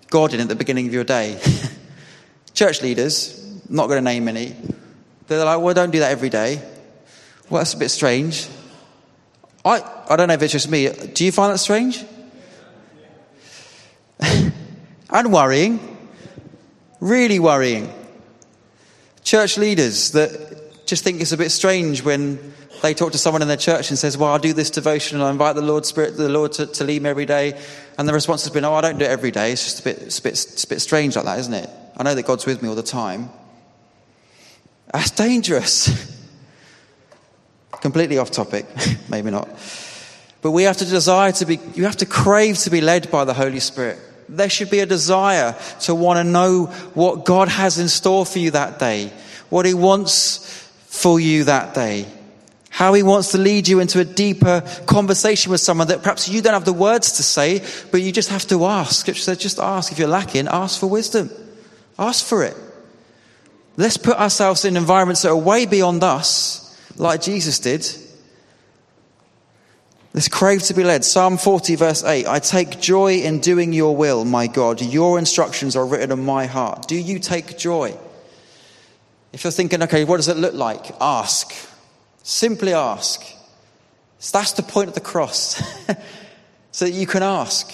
God 0.09 0.33
in 0.33 0.41
at 0.41 0.49
the 0.49 0.55
beginning 0.55 0.87
of 0.87 0.95
your 0.95 1.05
day. 1.05 1.39
church 2.55 2.81
leaders, 2.81 3.61
not 3.69 3.89
going 3.89 3.99
to 3.99 4.05
name 4.05 4.29
any, 4.29 4.57
they're 5.27 5.45
like, 5.45 5.61
well, 5.61 5.75
don't 5.75 5.91
do 5.91 5.99
that 5.99 6.11
every 6.11 6.31
day. 6.31 6.63
Well, 7.51 7.61
that's 7.61 7.75
a 7.75 7.79
bit 7.79 7.91
strange. 7.91 8.49
I, 9.63 9.83
I 10.09 10.17
don't 10.17 10.29
know 10.29 10.35
if 10.35 10.43
it's 10.43 10.53
just 10.55 10.71
me. 10.71 10.89
Do 10.89 11.23
you 11.23 11.33
find 11.33 11.53
that 11.53 11.59
strange? 11.59 12.03
and 14.21 15.33
worrying, 15.33 15.99
really 16.99 17.41
worrying. 17.41 17.93
Church 19.27 19.59
leaders 19.59 20.13
that 20.13 20.87
just 20.87 21.03
think 21.03 21.21
it's 21.21 21.33
a 21.33 21.37
bit 21.37 21.51
strange 21.51 22.05
when 22.05 22.55
they 22.81 22.95
talk 22.95 23.11
to 23.11 23.19
someone 23.19 23.43
in 23.43 23.49
their 23.49 23.57
church 23.57 23.91
and 23.91 23.99
says, 23.99 24.17
"Well, 24.17 24.31
I'll 24.31 24.39
do 24.39 24.53
this 24.53 24.71
devotion 24.71 25.17
and 25.17 25.25
I 25.27 25.31
invite 25.33 25.57
the 25.57 25.63
Lord 25.63 25.85
Spirit, 25.85 26.17
the 26.17 26.29
Lord 26.29 26.53
to, 26.53 26.67
to 26.67 26.85
lead 26.85 27.03
me 27.03 27.11
every 27.11 27.27
day," 27.27 27.61
and 27.99 28.09
the 28.09 28.13
response 28.13 28.45
has 28.45 28.53
been, 28.53 28.65
"Oh, 28.65 28.75
I 28.75 28.83
don't 28.83 28.99
do 28.99 29.05
it 29.05 29.11
every 29.11 29.33
day. 29.33 29.51
It's 29.51 29.65
just 29.65 29.81
a 29.81 29.83
bit, 29.83 29.99
it's 29.99 30.21
a 30.21 30.23
bit, 30.23 30.35
it's 30.35 30.63
a 30.63 30.69
bit 30.69 30.81
strange 30.81 31.17
like 31.17 31.25
that, 31.25 31.41
isn't 31.41 31.55
it? 31.55 31.69
I 31.97 32.05
know 32.05 32.15
that 32.15 32.23
God's 32.23 32.47
with 32.47 32.63
me 32.63 32.69
all 32.69 32.77
the 32.77 32.85
time." 32.85 33.31
That's 34.93 35.11
dangerous. 35.11 35.91
Completely 37.81 38.19
off 38.19 38.31
topic, 38.31 38.67
maybe 39.09 39.33
not. 39.33 39.49
But 40.41 40.53
we 40.53 40.63
have 40.63 40.77
to 40.77 40.85
desire 40.85 41.33
to 41.33 41.47
be, 41.47 41.59
you 41.75 41.83
have 41.87 41.97
to 41.97 42.07
crave 42.07 42.59
to 42.59 42.71
be 42.71 42.81
led 42.81 43.11
by 43.11 43.25
the 43.25 43.35
Holy 43.35 43.59
Spirit. 43.59 43.99
There 44.29 44.51
should 44.51 44.71
be 44.71 44.81
a 44.81 44.87
desire 44.87 45.55
to 45.81 45.95
want 45.95 46.19
to 46.19 46.25
know 46.25 46.67
what 46.95 47.25
God 47.25 47.49
has 47.49 47.79
in 47.79 47.89
store 47.89 48.27
for 48.27 48.39
you 48.39 48.51
that 48.53 48.79
day, 48.79 49.13
what 49.51 49.67
He 49.67 49.75
wants 49.75 50.71
for 50.87 51.21
you 51.21 51.45
that 51.45 51.75
day, 51.75 52.07
how 52.71 52.95
He 52.95 53.03
wants 53.03 53.33
to 53.33 53.39
lead 53.39 53.69
you 53.69 53.81
into 53.81 54.01
a 54.01 54.05
deeper 54.05 54.63
conversation 54.87 55.53
with 55.53 55.61
someone 55.61 55.89
that 55.89 56.03
perhaps 56.03 56.29
you 56.29 56.43
don't 56.43 56.55
have 56.55 56.65
the 56.65 56.73
words 56.73 57.13
to 57.13 57.23
say, 57.23 57.65
but 57.93 58.03
you 58.03 58.11
just 58.11 58.31
have 58.31 58.47
to 58.49 58.65
ask. 58.67 59.01
Scripture 59.01 59.23
says, 59.23 59.39
just 59.39 59.59
ask. 59.59 59.93
If 59.93 59.99
you're 59.99 60.09
lacking, 60.09 60.49
ask 60.49 60.81
for 60.81 60.89
wisdom. 60.89 61.31
Ask 61.99 62.25
for 62.25 62.43
it. 62.43 62.57
Let's 63.77 63.97
put 63.97 64.17
ourselves 64.17 64.65
in 64.65 64.77
environments 64.77 65.23
that 65.23 65.31
are 65.31 65.37
way 65.37 65.67
beyond 65.67 66.03
us, 66.03 66.77
like 66.97 67.23
Jesus 67.23 67.59
did, 67.59 67.87
this 70.17 70.29
crave 70.29 70.63
to 70.63 70.73
be 70.73 70.83
led. 70.83 71.05
Psalm 71.05 71.37
40, 71.37 71.77
verse 71.77 72.03
8 72.03 72.27
I 72.27 72.39
take 72.39 72.81
joy 72.81 73.17
in 73.17 73.39
doing 73.39 73.75
your 73.75 73.95
will, 73.95 74.25
my 74.25 74.47
God. 74.47 74.81
Your 74.81 75.19
instructions 75.19 75.77
are 75.77 75.85
written 75.85 76.11
on 76.11 76.25
my 76.25 76.47
heart. 76.47 76.89
Do 76.89 76.97
you 76.97 77.19
take 77.19 77.59
joy? 77.59 77.95
If 79.35 79.45
you're 79.45 79.51
thinking, 79.51 79.83
okay, 79.83 80.05
what 80.05 80.17
does 80.17 80.29
it 80.29 80.39
look 80.39 80.55
like? 80.55 80.91
Ask. 81.03 81.53
Simply 82.23 82.73
ask. 82.73 83.23
So 84.19 84.39
that's 84.39 84.53
the 84.53 84.63
point 84.63 84.89
of 84.89 84.95
the 84.95 85.03
cross. 85.03 85.63
so 86.73 86.87
that 86.87 86.93
you 86.93 87.07
can 87.07 87.23
ask. 87.23 87.71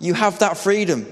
You 0.00 0.14
have 0.14 0.38
that 0.38 0.56
freedom. 0.56 1.06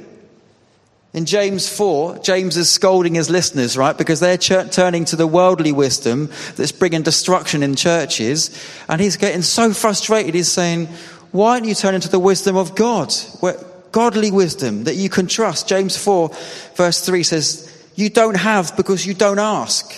In 1.12 1.27
James 1.27 1.68
4, 1.68 2.18
James 2.18 2.57
is 2.57 2.70
scolding 2.70 3.16
his 3.16 3.31
listeners, 3.31 3.77
right? 3.77 3.99
Because 3.99 4.20
they're 4.20 4.38
ch- 4.38 4.70
turning 4.70 5.05
to 5.07 5.16
the 5.16 5.27
worldly 5.27 5.73
wisdom 5.73 6.31
that's 6.55 6.70
bringing 6.70 7.03
destruction 7.03 7.64
in 7.64 7.75
churches. 7.75 8.51
And 8.88 9.01
he's 9.01 9.16
getting 9.16 9.42
so 9.42 9.73
frustrated. 9.73 10.35
He's 10.35 10.53
saying, 10.53 10.87
Why 11.33 11.59
don't 11.59 11.68
you 11.68 11.75
turn 11.75 11.96
into 11.96 12.09
the 12.09 12.20
wisdom 12.20 12.57
of 12.57 12.77
God? 12.77 13.12
Where, 13.40 13.57
godly 13.90 14.31
wisdom 14.31 14.85
that 14.85 14.94
you 14.94 15.09
can 15.09 15.27
trust. 15.27 15.68
James 15.68 15.96
4, 15.96 16.31
verse 16.77 17.05
3 17.05 17.25
says, 17.25 17.88
You 17.96 18.09
don't 18.09 18.37
have 18.37 18.77
because 18.77 19.05
you 19.05 19.14
don't 19.14 19.40
ask. 19.40 19.92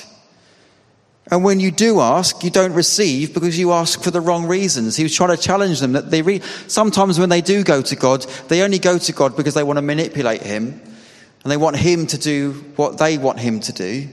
And 1.30 1.44
when 1.44 1.60
you 1.60 1.70
do 1.70 2.00
ask, 2.00 2.42
you 2.42 2.50
don't 2.50 2.72
receive 2.72 3.32
because 3.32 3.58
you 3.58 3.72
ask 3.72 4.02
for 4.02 4.10
the 4.10 4.20
wrong 4.20 4.46
reasons. 4.46 4.96
He 4.96 5.02
was 5.02 5.14
trying 5.14 5.36
to 5.36 5.42
challenge 5.42 5.80
them 5.80 5.92
that 5.92 6.10
they 6.10 6.22
re- 6.22 6.40
sometimes 6.68 7.18
when 7.18 7.28
they 7.28 7.42
do 7.42 7.62
go 7.64 7.82
to 7.82 7.96
God, 7.96 8.22
they 8.48 8.62
only 8.62 8.78
go 8.78 8.96
to 8.96 9.12
God 9.12 9.36
because 9.36 9.54
they 9.54 9.62
want 9.62 9.76
to 9.76 9.82
manipulate 9.82 10.42
Him 10.42 10.80
and 11.42 11.50
they 11.50 11.56
want 11.56 11.76
Him 11.76 12.06
to 12.08 12.18
do 12.18 12.52
what 12.76 12.98
they 12.98 13.18
want 13.18 13.40
Him 13.40 13.60
to 13.60 13.72
do. 13.72 14.08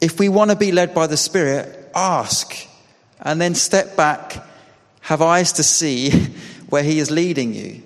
If 0.00 0.18
we 0.18 0.28
want 0.28 0.50
to 0.50 0.56
be 0.56 0.72
led 0.72 0.94
by 0.94 1.06
the 1.06 1.16
Spirit, 1.16 1.90
ask 1.94 2.54
and 3.20 3.40
then 3.40 3.54
step 3.54 3.96
back, 3.96 4.44
have 5.00 5.22
eyes 5.22 5.52
to 5.52 5.62
see 5.62 6.10
where 6.68 6.82
He 6.82 6.98
is 6.98 7.10
leading 7.10 7.54
you. 7.54 7.82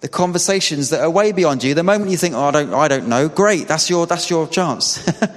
The 0.00 0.08
conversations 0.08 0.90
that 0.90 1.00
are 1.00 1.10
way 1.10 1.32
beyond 1.32 1.64
you. 1.64 1.74
The 1.74 1.82
moment 1.82 2.12
you 2.12 2.16
think, 2.16 2.36
"Oh, 2.36 2.44
I 2.44 2.50
don't, 2.52 2.72
I 2.72 2.86
don't 2.86 3.08
know," 3.08 3.28
great. 3.28 3.66
That's 3.66 3.90
your, 3.90 4.06
that's 4.06 4.30
your 4.30 4.46
chance. 4.46 5.04
the 5.20 5.32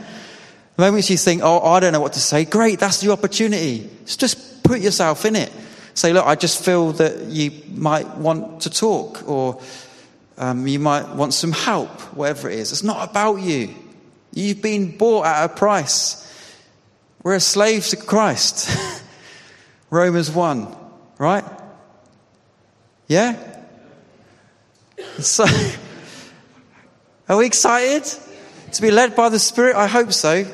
moment 0.77 1.09
you 1.09 1.17
think, 1.17 1.41
"Oh, 1.43 1.59
I 1.61 1.79
don't 1.79 1.93
know 1.93 1.99
what 1.99 2.13
to 2.13 2.19
say," 2.19 2.45
great. 2.45 2.79
That's 2.79 3.03
your 3.03 3.13
opportunity. 3.13 3.89
Just 4.05 4.63
put 4.63 4.79
yourself 4.79 5.25
in 5.25 5.35
it. 5.35 5.51
Say, 5.95 6.13
"Look, 6.13 6.27
I 6.27 6.35
just 6.35 6.63
feel 6.63 6.91
that 6.93 7.25
you 7.25 7.51
might 7.73 8.07
want 8.17 8.61
to 8.61 8.69
talk, 8.69 9.27
or 9.27 9.59
um, 10.37 10.67
you 10.67 10.79
might 10.79 11.09
want 11.15 11.33
some 11.33 11.51
help, 11.51 11.89
whatever 12.15 12.49
it 12.49 12.59
is." 12.59 12.71
It's 12.71 12.83
not 12.83 13.09
about 13.09 13.35
you. 13.35 13.73
You've 14.33 14.61
been 14.61 14.97
bought 14.97 15.25
at 15.25 15.45
a 15.45 15.49
price. 15.49 16.17
We're 17.23 17.35
a 17.35 17.39
slave 17.39 17.85
to 17.87 17.97
Christ. 17.97 18.69
Romans 19.89 20.31
1, 20.31 20.75
right? 21.17 21.43
Yeah? 23.07 23.37
So, 25.19 25.45
are 27.29 27.37
we 27.37 27.45
excited 27.45 28.05
to 28.71 28.81
be 28.81 28.89
led 28.89 29.15
by 29.15 29.29
the 29.29 29.37
Spirit? 29.37 29.75
I 29.75 29.87
hope 29.87 30.13
so. 30.13 30.45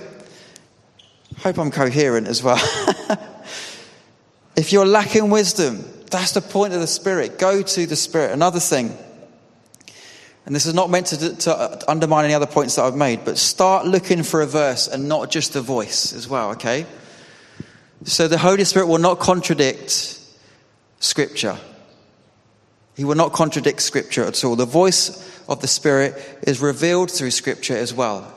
Hope 1.37 1.59
I'm 1.59 1.69
coherent 1.69 2.27
as 2.27 2.41
well. 2.41 2.57
if 4.55 4.73
you're 4.73 4.87
lacking 4.87 5.29
wisdom, 5.29 5.85
that's 6.09 6.31
the 6.31 6.41
point 6.41 6.73
of 6.73 6.81
the 6.81 6.87
Spirit. 6.87 7.37
Go 7.37 7.61
to 7.61 7.85
the 7.85 7.95
Spirit. 7.95 8.31
Another 8.31 8.59
thing, 8.59 8.97
and 10.47 10.55
this 10.55 10.65
is 10.65 10.73
not 10.73 10.89
meant 10.89 11.07
to, 11.07 11.35
to 11.35 11.91
undermine 11.91 12.23
any 12.23 12.33
other 12.33 12.45
points 12.45 12.75
that 12.75 12.83
I've 12.83 12.95
made, 12.95 13.25
but 13.25 13.37
start 13.37 13.85
looking 13.85 14.23
for 14.23 14.41
a 14.41 14.45
verse 14.45 14.87
and 14.87 15.09
not 15.09 15.29
just 15.29 15.57
a 15.57 15.61
voice 15.61 16.13
as 16.13 16.29
well, 16.29 16.51
okay? 16.51 16.85
So 18.05 18.29
the 18.29 18.37
Holy 18.37 18.63
Spirit 18.63 18.87
will 18.87 18.97
not 18.97 19.19
contradict 19.19 20.21
Scripture. 21.01 21.57
He 22.95 23.03
will 23.03 23.15
not 23.15 23.33
contradict 23.33 23.81
Scripture 23.81 24.23
at 24.23 24.41
all. 24.45 24.55
The 24.55 24.65
voice 24.65 25.43
of 25.49 25.59
the 25.59 25.67
Spirit 25.67 26.13
is 26.43 26.61
revealed 26.61 27.11
through 27.11 27.31
Scripture 27.31 27.75
as 27.75 27.93
well. 27.93 28.33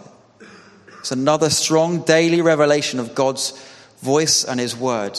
It's 0.99 1.13
another 1.13 1.49
strong 1.49 2.03
daily 2.03 2.43
revelation 2.43 2.99
of 2.99 3.15
God's 3.15 3.53
voice 4.03 4.43
and 4.43 4.59
His 4.59 4.77
Word. 4.77 5.17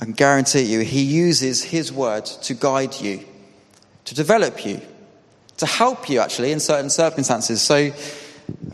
I 0.00 0.04
can 0.04 0.14
guarantee 0.14 0.62
you, 0.62 0.82
He 0.82 1.02
uses 1.02 1.64
His 1.64 1.92
Word 1.92 2.26
to 2.26 2.54
guide 2.54 2.94
you, 3.00 3.24
to 4.04 4.14
develop 4.14 4.64
you, 4.64 4.80
to 5.60 5.66
help 5.66 6.08
you 6.08 6.20
actually 6.20 6.52
in 6.52 6.60
certain 6.60 6.90
circumstances. 6.90 7.62
So, 7.62 7.92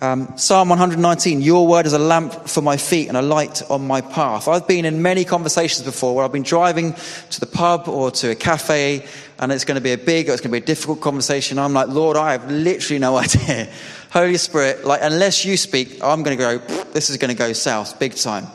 um, 0.01 0.37
Psalm 0.37 0.68
119, 0.68 1.42
Your 1.42 1.66
word 1.66 1.85
is 1.85 1.92
a 1.92 1.99
lamp 1.99 2.49
for 2.49 2.62
my 2.62 2.77
feet 2.77 3.09
and 3.09 3.16
a 3.16 3.22
light 3.22 3.62
on 3.70 3.87
my 3.87 4.01
path. 4.01 4.46
I've 4.49 4.68
been 4.68 4.85
in 4.85 5.03
many 5.03 5.25
conversations 5.25 5.85
before 5.85 6.14
where 6.14 6.25
I've 6.25 6.33
been 6.33 6.42
driving 6.42 6.94
to 7.31 7.40
the 7.40 7.46
pub 7.46 7.88
or 7.88 8.11
to 8.12 8.31
a 8.31 8.35
cafe 8.35 9.07
and 9.38 9.53
it's 9.53 9.64
going 9.64 9.75
to 9.75 9.81
be 9.83 9.92
a 9.92 9.99
big 9.99 10.29
or 10.29 10.33
it's 10.33 10.40
going 10.40 10.53
to 10.53 10.61
be 10.61 10.62
a 10.62 10.66
difficult 10.66 11.01
conversation. 11.01 11.59
I'm 11.59 11.72
like, 11.72 11.88
Lord, 11.88 12.16
I 12.16 12.33
have 12.33 12.51
literally 12.51 12.99
no 12.99 13.16
idea. 13.25 13.68
Holy 14.11 14.37
Spirit, 14.37 14.85
like, 14.85 15.01
unless 15.03 15.44
you 15.44 15.57
speak, 15.57 16.03
I'm 16.03 16.22
going 16.22 16.38
to 16.38 16.42
go, 16.42 16.59
this 16.92 17.11
is 17.11 17.16
going 17.16 17.31
to 17.31 17.37
go 17.37 17.53
south 17.53 17.99
big 17.99 18.14
time. 18.14 18.46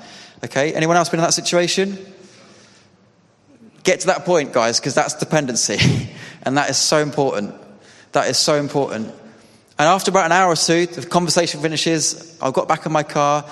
Okay? 0.44 0.74
Anyone 0.74 0.96
else 0.96 1.10
been 1.10 1.20
in 1.20 1.26
that 1.26 1.34
situation? 1.34 1.98
Get 3.84 4.02
to 4.02 4.08
that 4.08 4.26
point, 4.26 4.54
guys, 4.54 4.80
because 4.80 4.96
that's 4.96 5.16
dependency. 5.16 5.78
and 6.44 6.58
that 6.58 6.70
is 6.70 6.78
so 6.78 7.00
important. 7.00 7.61
That 8.12 8.30
is 8.30 8.38
so 8.38 8.56
important. 8.56 9.08
And 9.08 9.88
after 9.88 10.12
about 10.12 10.26
an 10.26 10.32
hour 10.32 10.52
or 10.52 10.56
two, 10.56 10.86
the 10.86 11.06
conversation 11.06 11.62
finishes. 11.62 12.38
I've 12.42 12.54
got 12.54 12.68
back 12.68 12.86
in 12.86 12.92
my 12.92 13.04
car, 13.04 13.46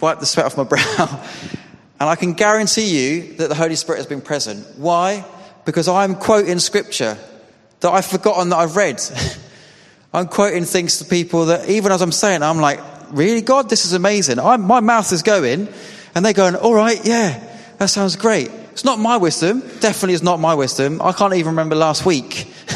wiped 0.00 0.20
the 0.20 0.26
sweat 0.26 0.46
off 0.46 0.56
my 0.56 0.64
brow, 0.64 1.24
and 1.98 2.08
I 2.08 2.14
can 2.14 2.34
guarantee 2.34 2.84
you 2.84 3.34
that 3.34 3.48
the 3.48 3.54
Holy 3.54 3.74
Spirit 3.74 3.98
has 3.98 4.06
been 4.06 4.20
present. 4.20 4.66
Why? 4.78 5.24
Because 5.64 5.88
I'm 5.88 6.14
quoting 6.14 6.58
scripture 6.58 7.18
that 7.80 7.90
I've 7.90 8.06
forgotten 8.06 8.50
that 8.50 8.58
I've 8.58 8.76
read. 8.76 9.00
I'm 10.12 10.26
quoting 10.26 10.64
things 10.64 10.98
to 10.98 11.04
people 11.04 11.46
that 11.46 11.68
even 11.68 11.92
as 11.92 12.02
I'm 12.02 12.12
saying, 12.12 12.42
I'm 12.42 12.58
like, 12.58 12.80
really, 13.10 13.42
God, 13.42 13.68
this 13.70 13.84
is 13.84 13.92
amazing. 13.92 14.38
I'm, 14.38 14.62
my 14.62 14.80
mouth 14.80 15.12
is 15.12 15.22
going, 15.22 15.68
and 16.14 16.24
they're 16.24 16.32
going, 16.32 16.56
all 16.56 16.74
right, 16.74 17.00
yeah, 17.04 17.42
that 17.78 17.86
sounds 17.86 18.16
great. 18.16 18.50
It's 18.72 18.84
not 18.84 18.98
my 18.98 19.16
wisdom. 19.16 19.60
Definitely 19.80 20.14
is 20.14 20.22
not 20.22 20.40
my 20.40 20.54
wisdom. 20.54 21.00
I 21.02 21.12
can't 21.12 21.34
even 21.34 21.52
remember 21.52 21.76
last 21.76 22.06
week. 22.06 22.52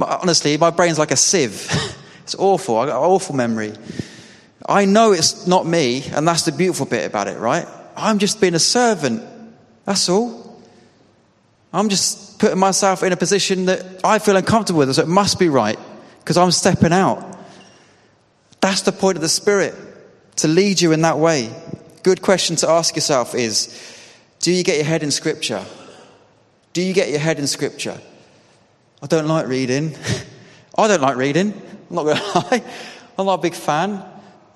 honestly, 0.00 0.56
my 0.56 0.70
brain's 0.70 0.98
like 0.98 1.10
a 1.10 1.16
sieve. 1.16 1.68
it's 2.22 2.34
awful. 2.34 2.78
I've 2.78 2.88
got 2.88 2.98
an 2.98 3.10
awful 3.10 3.34
memory. 3.34 3.72
I 4.66 4.84
know 4.84 5.12
it's 5.12 5.46
not 5.46 5.66
me, 5.66 6.04
and 6.12 6.26
that's 6.26 6.44
the 6.44 6.52
beautiful 6.52 6.86
bit 6.86 7.06
about 7.06 7.26
it, 7.26 7.38
right? 7.38 7.66
I'm 7.96 8.18
just 8.18 8.40
being 8.40 8.54
a 8.54 8.60
servant. 8.60 9.22
That's 9.84 10.08
all. 10.08 10.62
I'm 11.72 11.88
just 11.88 12.38
putting 12.38 12.58
myself 12.58 13.02
in 13.02 13.12
a 13.12 13.16
position 13.16 13.66
that 13.66 14.00
I 14.04 14.18
feel 14.18 14.36
uncomfortable 14.36 14.78
with, 14.78 14.94
so 14.94 15.02
it 15.02 15.08
must 15.08 15.38
be 15.38 15.48
right 15.48 15.78
because 16.20 16.36
I'm 16.36 16.50
stepping 16.50 16.92
out. 16.92 17.38
That's 18.60 18.82
the 18.82 18.92
point 18.92 19.16
of 19.16 19.22
the 19.22 19.28
Spirit, 19.28 19.74
to 20.36 20.48
lead 20.48 20.80
you 20.80 20.92
in 20.92 21.02
that 21.02 21.18
way. 21.18 21.52
Good 22.02 22.22
question 22.22 22.56
to 22.56 22.68
ask 22.68 22.94
yourself 22.94 23.34
is 23.34 23.76
Do 24.40 24.52
you 24.52 24.64
get 24.64 24.76
your 24.76 24.86
head 24.86 25.02
in 25.02 25.10
Scripture? 25.10 25.64
Do 26.72 26.82
you 26.82 26.92
get 26.92 27.10
your 27.10 27.18
head 27.18 27.38
in 27.38 27.46
Scripture? 27.46 28.00
I 29.02 29.06
don't 29.06 29.26
like 29.26 29.46
reading. 29.46 29.94
I 30.76 30.86
don't 30.86 31.00
like 31.00 31.16
reading. 31.16 31.54
I'm 31.88 31.96
not 31.96 32.04
going 32.04 32.16
to 32.32 32.38
lie. 32.38 32.64
I'm 33.18 33.26
not 33.26 33.34
a 33.34 33.42
big 33.42 33.54
fan. 33.54 34.02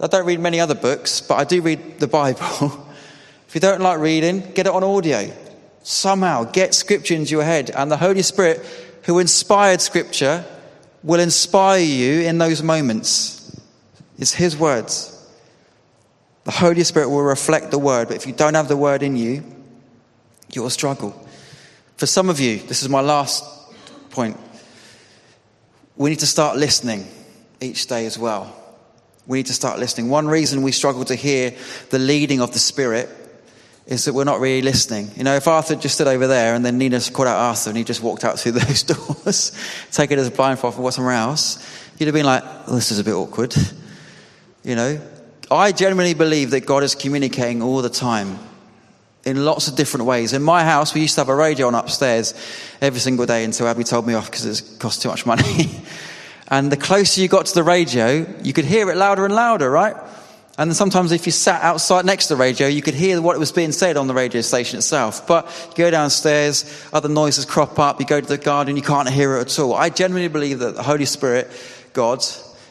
I 0.01 0.07
don't 0.07 0.27
read 0.27 0.41
many 0.41 0.61
other 0.61 0.75
books, 0.75 1.21
but 1.21 1.37
I 1.37 1.45
do 1.45 1.63
read 1.63 1.99
the 1.99 2.07
Bible. 2.07 2.41
if 3.49 3.55
you 3.55 3.61
don't 3.61 3.81
like 3.81 3.99
reading, 3.99 4.41
get 4.53 4.67
it 4.67 4.73
on 4.73 4.85
audio. 4.85 5.31
Somehow 5.83 6.45
get 6.45 6.75
scripture 6.75 7.15
into 7.15 7.31
your 7.31 7.45
head, 7.45 7.71
and 7.71 7.91
the 7.91 7.97
Holy 7.97 8.23
Spirit, 8.23 8.65
who 9.05 9.19
inspired 9.19 9.81
scripture, 9.81 10.45
will 11.03 11.21
inspire 11.21 11.81
you 11.81 12.23
in 12.23 12.39
those 12.39 12.63
moments. 12.63 13.59
It's 14.19 14.33
His 14.33 14.57
words. 14.57 15.11
The 16.45 16.51
Holy 16.51 16.85
Spirit 16.85 17.09
will 17.09 17.23
reflect 17.23 17.71
the 17.71 17.79
word, 17.79 18.09
but 18.09 18.17
if 18.17 18.27
you 18.27 18.35
don't 18.35 18.55
have 18.55 18.69
the 18.69 18.77
word 18.77 19.03
in 19.03 19.17
you, 19.17 19.43
you 20.53 20.63
will 20.63 20.71
struggle. 20.71 21.19
For 21.97 22.07
some 22.07 22.29
of 22.29 22.41
you, 22.41 22.59
this 22.59 22.83
is 22.83 22.89
my 22.89 23.01
last 23.01 23.45
point. 24.15 24.39
We 25.97 26.11
need 26.11 26.21
to 26.21 26.27
start 26.27 26.57
listening 26.57 27.07
each 27.61 27.87
day 27.87 28.07
as 28.07 28.19
well. 28.19 28.55
We 29.27 29.39
need 29.39 29.47
to 29.47 29.53
start 29.53 29.79
listening. 29.79 30.09
One 30.09 30.29
reason 30.29 30.63
we 30.63 30.73
struggle 30.73 31.05
to 31.07 31.15
hear 31.15 31.55
the 31.91 31.99
leading 31.99 32.41
of 32.41 32.53
the 32.53 32.59
Spirit 32.59 33.09
is 33.87 34.05
that 34.05 34.15
we're 34.15 34.25
not 34.25 34.41
really 34.41 34.63
listening. 34.63 35.11
You 35.17 35.25
know, 35.25 35.35
if 35.35 35.47
Arthur 35.47 35.75
just 35.75 35.97
stood 35.97 36.07
over 36.07 36.27
there 36.27 36.55
and 36.55 36.65
then 36.65 36.79
Nina 36.79 37.01
called 37.13 37.29
out 37.29 37.37
Arthur 37.37 37.71
and 37.71 37.77
he 37.77 37.85
just 37.85 38.03
walked 38.03 38.25
out 38.25 38.39
through 38.39 38.53
those 38.61 38.83
doors, 38.83 39.53
taking 39.91 40.19
his 40.19 40.31
blindfold 40.31 40.75
for 40.75 40.93
somewhere 40.93 41.15
else, 41.15 41.59
you'd 41.99 42.07
have 42.07 42.15
been 42.15 42.27
like, 42.27 42.43
oh, 42.67 42.75
this 42.75 42.91
is 42.91 42.99
a 42.99 43.05
bit 43.05 43.15
awkward. 43.15 43.55
You 44.63 44.77
know, 44.77 45.01
I 45.51 45.73
genuinely 45.73 46.15
believe 46.15 46.51
that 46.53 46.65
God 46.65 46.83
is 46.83 46.95
communicating 46.95 47.63
all 47.63 47.83
the 47.83 47.91
time 47.91 48.39
in 49.25 49.45
lots 49.45 49.69
of 49.69 49.77
different 49.77 50.07
ways. 50.07 50.33
In 50.33 50.43
my 50.43 50.65
house, 50.65 50.95
we 50.95 51.01
used 51.01 51.15
to 51.15 51.21
have 51.21 51.29
a 51.29 51.35
radio 51.35 51.67
on 51.67 51.75
upstairs 51.75 52.35
every 52.81 53.01
single 53.01 53.27
day 53.27 53.45
until 53.45 53.67
Abby 53.67 53.85
told 53.85 54.07
me 54.07 54.15
off 54.15 54.31
because 54.31 54.45
it 54.47 54.79
cost 54.79 55.03
too 55.03 55.09
much 55.09 55.27
money. 55.27 55.83
and 56.49 56.71
the 56.71 56.77
closer 56.77 57.21
you 57.21 57.29
got 57.29 57.47
to 57.47 57.55
the 57.55 57.63
radio, 57.63 58.27
you 58.43 58.53
could 58.53 58.65
hear 58.65 58.91
it 58.91 58.97
louder 58.97 59.25
and 59.25 59.35
louder, 59.35 59.71
right? 59.71 59.97
And 60.57 60.75
sometimes 60.77 61.11
if 61.11 61.27
you 61.27 61.33
sat 61.33 61.63
outside 61.63 62.05
next 62.05 62.29
to 62.29 62.35
the 62.35 62.41
radio, 62.41 62.69
you 62.69 62.81
could 62.81 62.95
hear 62.95 63.21
what 63.21 63.37
was 63.39 63.51
being 63.51 63.73
said 63.73 63.97
on 63.97 64.07
the 64.07 64.15
radio 64.15 64.41
station 64.41 64.79
itself. 64.79 65.27
But 65.27 65.47
you 65.71 65.85
go 65.85 65.91
downstairs, 65.91 66.87
other 66.93 67.09
noises 67.09 67.45
crop 67.45 67.79
up, 67.81 67.99
you 67.99 68.07
go 68.07 68.21
to 68.21 68.27
the 68.27 68.39
garden, 68.39 68.77
you 68.77 68.83
can't 68.83 69.09
hear 69.09 69.37
it 69.37 69.41
at 69.41 69.59
all. 69.59 69.75
I 69.75 69.91
genuinely 69.91 70.29
believe 70.29 70.61
that 70.61 70.77
the 70.77 70.83
Holy 70.83 71.07
Spirit, 71.07 71.51
God, 71.93 72.25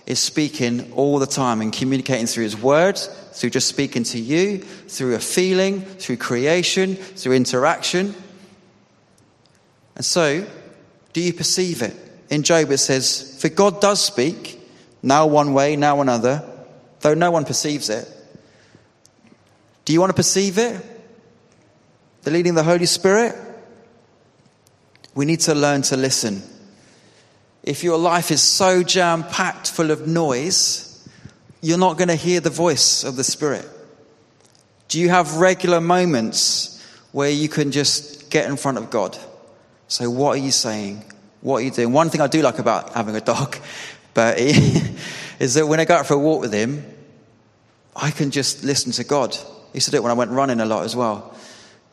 is 0.06 0.20
speaking 0.20 0.94
all 0.94 1.20
the 1.20 1.26
time 1.26 1.60
and 1.60 1.74
communicating 1.74 2.26
through 2.26 2.46
His 2.46 2.56
Word, 2.56 3.02
through 3.34 3.50
just 3.50 3.68
speaking 3.68 4.04
to 4.06 4.20
you, 4.20 4.60
through 4.60 5.16
a 5.16 5.20
feeling, 5.20 5.82
through 5.82 6.18
creation, 6.18 6.96
through 6.96 7.34
interaction. 7.34 8.16
And 9.96 10.06
so, 10.06 10.46
do 11.14 11.22
you 11.22 11.34
perceive 11.34 11.82
it? 11.82 11.96
In 12.30 12.44
Job, 12.44 12.72
it 12.72 12.78
says, 12.78 13.38
For 13.40 13.50
God 13.50 13.82
does 13.82 14.02
speak, 14.02 14.60
now 15.02 15.28
one 15.28 15.54
way, 15.54 15.76
now 15.76 16.02
another, 16.02 16.44
though 17.02 17.14
no 17.14 17.32
one 17.32 17.46
perceives 17.46 17.90
it. 17.90 18.08
Do 19.86 19.94
you 19.94 20.00
want 20.00 20.12
to 20.12 20.16
perceive 20.16 20.58
it? 20.58 20.82
The 22.22 22.32
leading 22.32 22.52
of 22.52 22.56
the 22.56 22.64
Holy 22.64 22.86
Spirit? 22.86 23.36
We 25.14 25.26
need 25.26 25.42
to 25.42 25.54
learn 25.54 25.82
to 25.84 25.98
listen. 25.98 26.42
if 27.64 27.84
your 27.84 27.98
life 27.98 28.30
is 28.30 28.42
so 28.42 28.84
jam 28.84 29.24
packed 29.24 29.72
full 29.72 29.90
of 29.90 30.06
noise, 30.06 30.93
you're 31.64 31.78
not 31.78 31.98
going 31.98 32.10
to 32.10 32.16
hear 32.16 32.42
the 32.42 32.50
voice 32.50 33.06
of 33.06 33.16
the 33.16 33.24
Spirit. 33.24 33.66
Do 34.90 35.00
you 35.00 35.08
have 35.08 35.38
regular 35.38 35.80
moments 35.80 36.86
where 37.14 37.30
you 37.30 37.48
can 37.48 37.72
just 37.72 38.30
get 38.30 38.50
in 38.50 38.58
front 38.58 38.78
of 38.78 38.90
God? 38.90 39.18
So, 39.88 40.10
what 40.10 40.38
are 40.38 40.42
you 40.42 40.52
saying? 40.52 41.06
What 41.40 41.58
are 41.58 41.62
you 41.62 41.72
doing? 41.72 41.94
One 41.94 42.10
thing 42.10 42.20
I 42.20 42.28
do 42.28 42.42
like 42.42 42.60
about 42.60 42.94
having 42.94 43.16
a 43.16 43.22
dog, 43.22 43.56
but 44.14 44.38
is 45.40 45.54
that 45.54 45.66
when 45.66 45.80
I 45.80 45.86
go 45.86 45.96
out 45.96 46.06
for 46.06 46.16
a 46.16 46.20
walk 46.20 46.42
with 46.42 46.52
him, 46.52 46.86
I 47.96 48.12
can 48.12 48.30
just 48.30 48.66
listen 48.66 48.92
to 48.94 49.06
God. 49.06 49.34
I 49.34 49.76
used 49.76 49.86
to 49.86 49.92
do 49.92 49.98
it 49.98 50.04
when 50.04 50.12
I 50.12 50.16
went 50.16 50.32
running 50.32 50.60
a 50.60 50.66
lot 50.66 50.84
as 50.84 50.98
well. 50.98 51.34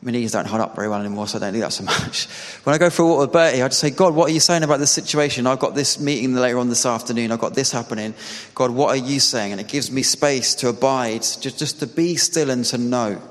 My 0.03 0.11
knees 0.11 0.31
don't 0.31 0.47
hold 0.47 0.61
up 0.61 0.75
very 0.75 0.89
well 0.89 0.99
anymore, 0.99 1.27
so 1.27 1.37
I 1.37 1.41
don't 1.41 1.53
do 1.53 1.59
that 1.59 1.73
so 1.73 1.83
much. 1.83 2.27
When 2.63 2.73
I 2.73 2.79
go 2.79 2.89
for 2.89 3.03
a 3.03 3.05
walk 3.05 3.19
with 3.19 3.31
Bertie, 3.31 3.61
I 3.61 3.67
just 3.67 3.79
say, 3.79 3.91
God, 3.91 4.15
what 4.15 4.29
are 4.29 4.33
you 4.33 4.39
saying 4.39 4.63
about 4.63 4.79
this 4.79 4.91
situation? 4.91 5.45
I've 5.45 5.59
got 5.59 5.75
this 5.75 5.99
meeting 5.99 6.33
later 6.33 6.57
on 6.57 6.69
this 6.69 6.85
afternoon. 6.85 7.31
I've 7.31 7.39
got 7.39 7.53
this 7.53 7.71
happening. 7.71 8.15
God, 8.55 8.71
what 8.71 8.89
are 8.89 9.03
you 9.03 9.19
saying? 9.19 9.51
And 9.51 9.61
it 9.61 9.67
gives 9.67 9.91
me 9.91 10.01
space 10.01 10.55
to 10.55 10.69
abide, 10.69 11.21
just, 11.21 11.59
just 11.59 11.79
to 11.81 11.87
be 11.87 12.15
still 12.15 12.49
and 12.49 12.65
to 12.65 12.79
know. 12.79 13.21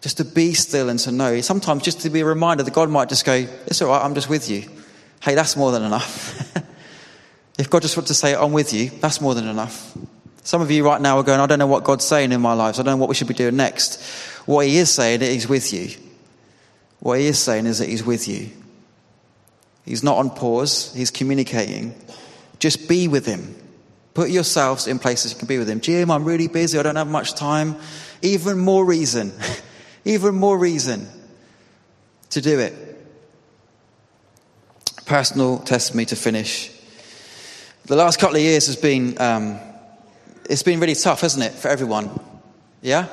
Just 0.00 0.16
to 0.16 0.24
be 0.24 0.54
still 0.54 0.88
and 0.88 0.98
to 1.00 1.12
know. 1.12 1.40
Sometimes 1.40 1.82
just 1.82 2.00
to 2.00 2.10
be 2.10 2.20
a 2.20 2.24
reminder 2.24 2.64
that 2.64 2.74
God 2.74 2.88
might 2.88 3.08
just 3.08 3.24
go, 3.24 3.46
it's 3.66 3.80
all 3.80 3.88
right, 3.88 4.04
I'm 4.04 4.14
just 4.14 4.28
with 4.28 4.50
you. 4.50 4.68
Hey, 5.22 5.34
that's 5.34 5.56
more 5.56 5.70
than 5.70 5.82
enough. 5.82 6.56
if 7.58 7.70
God 7.70 7.82
just 7.82 7.96
wants 7.96 8.08
to 8.08 8.14
say, 8.14 8.34
I'm 8.34 8.52
with 8.52 8.72
you, 8.72 8.90
that's 8.90 9.20
more 9.20 9.34
than 9.34 9.46
enough. 9.46 9.96
Some 10.42 10.62
of 10.62 10.70
you 10.70 10.84
right 10.84 11.00
now 11.00 11.18
are 11.18 11.22
going, 11.22 11.38
I 11.38 11.46
don't 11.46 11.58
know 11.58 11.66
what 11.66 11.84
God's 11.84 12.04
saying 12.04 12.32
in 12.32 12.40
my 12.40 12.54
life. 12.54 12.76
So 12.76 12.82
I 12.82 12.84
don't 12.84 12.94
know 12.94 13.00
what 13.00 13.08
we 13.08 13.14
should 13.14 13.28
be 13.28 13.34
doing 13.34 13.56
next. 13.56 14.02
What 14.46 14.66
he 14.66 14.78
is 14.78 14.90
saying 14.90 15.22
is 15.22 15.28
he's 15.28 15.48
with 15.48 15.72
you. 15.72 15.90
What 17.00 17.18
he 17.18 17.26
is 17.26 17.38
saying 17.38 17.66
is 17.66 17.78
that 17.78 17.88
he's 17.88 18.04
with 18.04 18.28
you. 18.28 18.50
He's 19.84 20.02
not 20.04 20.18
on 20.18 20.30
pause, 20.30 20.92
he's 20.94 21.10
communicating. 21.10 21.94
Just 22.58 22.88
be 22.88 23.08
with 23.08 23.26
him. 23.26 23.56
Put 24.12 24.30
yourselves 24.30 24.86
in 24.86 24.98
places 24.98 25.32
you 25.32 25.38
can 25.38 25.48
be 25.48 25.58
with 25.58 25.68
him. 25.68 25.80
Jim, 25.80 26.10
I'm 26.10 26.24
really 26.24 26.48
busy, 26.48 26.78
I 26.78 26.82
don't 26.82 26.96
have 26.96 27.08
much 27.08 27.34
time. 27.34 27.76
Even 28.22 28.58
more 28.58 28.84
reason, 28.84 29.32
even 30.04 30.34
more 30.34 30.58
reason 30.58 31.08
to 32.30 32.40
do 32.40 32.60
it. 32.60 32.74
Personal 35.06 35.58
testimony 35.58 36.06
to 36.06 36.16
finish. 36.16 36.70
The 37.86 37.96
last 37.96 38.20
couple 38.20 38.36
of 38.36 38.42
years 38.42 38.66
has 38.66 38.76
been, 38.76 39.20
um, 39.20 39.58
it's 40.48 40.62
been 40.62 40.78
really 40.78 40.94
tough, 40.94 41.22
hasn't 41.22 41.44
it, 41.44 41.52
for 41.52 41.68
everyone? 41.68 42.10
Yeah? 42.82 43.08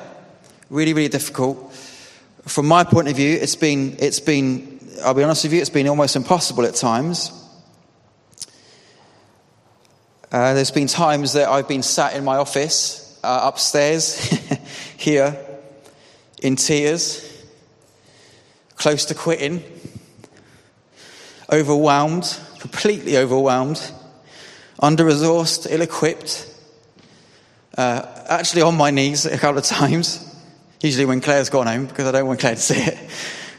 Really, 0.70 0.92
really 0.92 1.08
difficult. 1.08 1.72
From 2.44 2.66
my 2.66 2.84
point 2.84 3.08
of 3.08 3.16
view, 3.16 3.38
it's 3.40 3.56
been, 3.56 3.96
it's 3.98 4.20
been, 4.20 4.78
I'll 5.02 5.14
be 5.14 5.22
honest 5.22 5.44
with 5.44 5.54
you, 5.54 5.60
it's 5.62 5.70
been 5.70 5.88
almost 5.88 6.14
impossible 6.14 6.66
at 6.66 6.74
times. 6.74 7.32
Uh, 10.30 10.52
there's 10.52 10.70
been 10.70 10.86
times 10.86 11.32
that 11.32 11.48
I've 11.48 11.68
been 11.68 11.82
sat 11.82 12.14
in 12.14 12.22
my 12.22 12.36
office 12.36 13.18
uh, 13.24 13.40
upstairs 13.44 14.18
here 14.98 15.38
in 16.42 16.56
tears, 16.56 17.24
close 18.76 19.06
to 19.06 19.14
quitting, 19.14 19.62
overwhelmed, 21.50 22.38
completely 22.58 23.16
overwhelmed, 23.16 23.90
under 24.80 25.04
resourced, 25.04 25.66
ill 25.70 25.80
equipped, 25.80 26.46
uh, 27.78 28.02
actually 28.28 28.60
on 28.60 28.76
my 28.76 28.90
knees 28.90 29.24
a 29.24 29.38
couple 29.38 29.56
of 29.56 29.64
times 29.64 30.27
usually 30.80 31.06
when 31.06 31.20
Claire's 31.20 31.50
gone 31.50 31.66
home, 31.66 31.86
because 31.86 32.06
I 32.06 32.12
don't 32.12 32.26
want 32.26 32.40
Claire 32.40 32.54
to 32.54 32.60
see 32.60 32.80
it. 32.80 32.98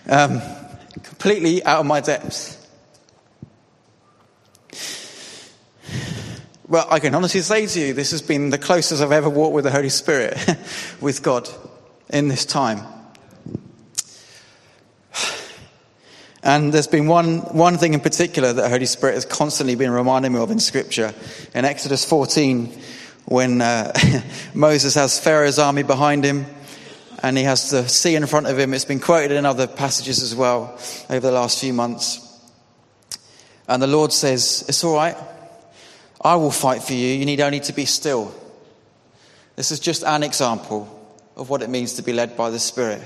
Um, 0.08 0.42
completely 1.04 1.64
out 1.64 1.82
of 1.82 1.86
my 1.86 2.02
depth. 2.02 2.56
Well, 6.68 6.88
I 6.90 7.00
can 7.00 7.16
honestly 7.16 7.42
say 7.42 7.66
to 7.66 7.80
you, 7.80 7.94
this 7.94 8.12
has 8.12 8.22
been 8.22 8.52
the 8.52 8.58
closest 8.58 9.02
I've 9.02 9.12
ever 9.12 9.30
walked 9.30 9.56
with 9.56 9.64
the 9.64 9.72
Holy 9.72 9.90
Spirit, 9.90 10.38
with 11.02 11.24
God, 11.24 11.50
in 12.10 12.28
this 12.28 12.46
time. 12.46 12.86
And 16.42 16.72
there's 16.72 16.88
been 16.88 17.08
one, 17.08 17.40
one 17.56 17.78
thing 17.78 17.94
in 17.94 18.00
particular 18.00 18.54
that 18.54 18.62
the 18.62 18.70
Holy 18.70 18.86
Spirit 18.86 19.16
has 19.16 19.26
constantly 19.26 19.76
been 19.76 19.92
reminding 19.92 20.32
me 20.32 20.40
of 20.40 20.52
in 20.52 20.60
Scripture. 20.60 21.14
In 21.54 21.66
Exodus 21.66 22.06
14, 22.06 22.72
when 23.26 23.62
uh, 23.62 23.92
Moses 24.54 24.96
has 24.96 25.20
Pharaoh's 25.20 25.60
army 25.60 25.84
behind 25.84 26.24
him, 26.24 26.46
and 27.22 27.38
he 27.38 27.44
has 27.44 27.70
the 27.70 27.88
sea 27.88 28.16
in 28.16 28.26
front 28.28 28.48
of 28.48 28.58
him. 28.58 28.74
It's 28.74 28.86
been 28.86 29.00
quoted 29.00 29.32
in 29.32 29.46
other 29.46 29.68
passages 29.68 30.22
as 30.22 30.36
well 30.36 30.78
over 31.10 31.20
the 31.20 31.32
last 31.32 31.60
few 31.60 31.74
months. 31.74 32.26
And 33.68 33.82
the 33.82 33.88
Lord 33.88 34.12
says, 34.14 34.66
It's 34.68 34.84
all 34.84 34.96
right. 34.96 35.18
I 36.22 36.36
will 36.36 36.52
fight 36.52 36.84
for 36.84 36.94
you. 36.94 37.08
You 37.08 37.26
need 37.26 37.42
only 37.42 37.60
to 37.62 37.74
be 37.74 37.86
still. 37.86 38.34
This 39.56 39.72
is 39.72 39.80
just 39.80 40.04
an 40.04 40.24
example 40.24 40.96
of 41.36 41.50
what 41.50 41.62
it 41.62 41.70
means 41.70 41.94
to 41.94 42.02
be 42.02 42.14
led 42.14 42.36
by 42.36 42.50
the 42.50 42.60
Spirit. 42.60 43.02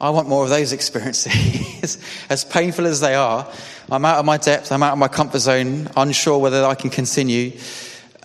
I 0.00 0.10
want 0.10 0.28
more 0.28 0.44
of 0.44 0.50
those 0.50 0.72
experiences. 0.78 1.98
as 2.28 2.44
painful 2.44 2.86
as 2.86 3.00
they 3.00 3.14
are, 3.14 3.50
I'm 3.90 4.04
out 4.04 4.18
of 4.18 4.24
my 4.24 4.36
depth, 4.38 4.72
I'm 4.72 4.82
out 4.82 4.92
of 4.92 4.98
my 4.98 5.08
comfort 5.08 5.40
zone, 5.40 5.88
unsure 5.96 6.38
whether 6.38 6.64
I 6.64 6.74
can 6.74 6.90
continue. 6.90 7.58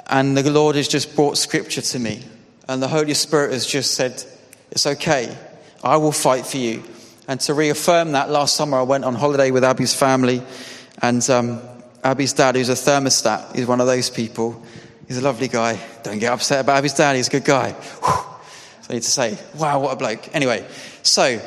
And 0.08 0.36
the 0.36 0.50
Lord 0.50 0.76
has 0.76 0.88
just 0.88 1.16
brought 1.16 1.38
scripture 1.38 1.82
to 1.82 2.00
me. 2.00 2.26
And 2.68 2.82
the 2.82 2.88
Holy 2.88 3.14
Spirit 3.14 3.54
has 3.54 3.66
just 3.66 3.95
said, 3.95 4.24
it's 4.72 4.86
okay. 4.86 5.36
I 5.84 5.97
will 5.97 6.11
fight 6.11 6.45
for 6.45 6.57
you. 6.57 6.84
And 7.28 7.39
to 7.41 7.53
reaffirm 7.53 8.13
that, 8.13 8.30
last 8.30 8.55
summer 8.55 8.78
I 8.78 8.84
went 8.84 9.05
on 9.05 9.15
holiday 9.15 9.51
with 9.51 9.63
Abby's 9.63 9.93
family. 9.93 10.41
And 11.01 11.28
um, 11.30 11.61
Abby's 12.03 12.34
dad, 12.34 12.55
who's 12.55 12.70
a 12.70 12.74
thermostat, 12.74 13.55
he's 13.55 13.67
one 13.67 13.82
of 13.82 13.88
those 13.88 14.09
people. 14.09 14.61
He's 15.07 15.17
a 15.17 15.22
lovely 15.22 15.47
guy. 15.47 15.80
Don't 16.03 16.20
get 16.20 16.32
upset 16.32 16.61
about 16.61 16.78
Abby's 16.78 16.93
dad, 16.93 17.15
he's 17.15 17.28
a 17.28 17.32
good 17.32 17.45
guy. 17.45 17.72
Whew. 17.72 18.26
So 18.82 18.88
I 18.89 18.93
need 18.93 19.03
to 19.03 19.11
say, 19.11 19.38
wow, 19.55 19.80
what 19.80 19.93
a 19.93 19.95
bloke. 19.95 20.36
Anyway, 20.36 20.65
so 21.03 21.39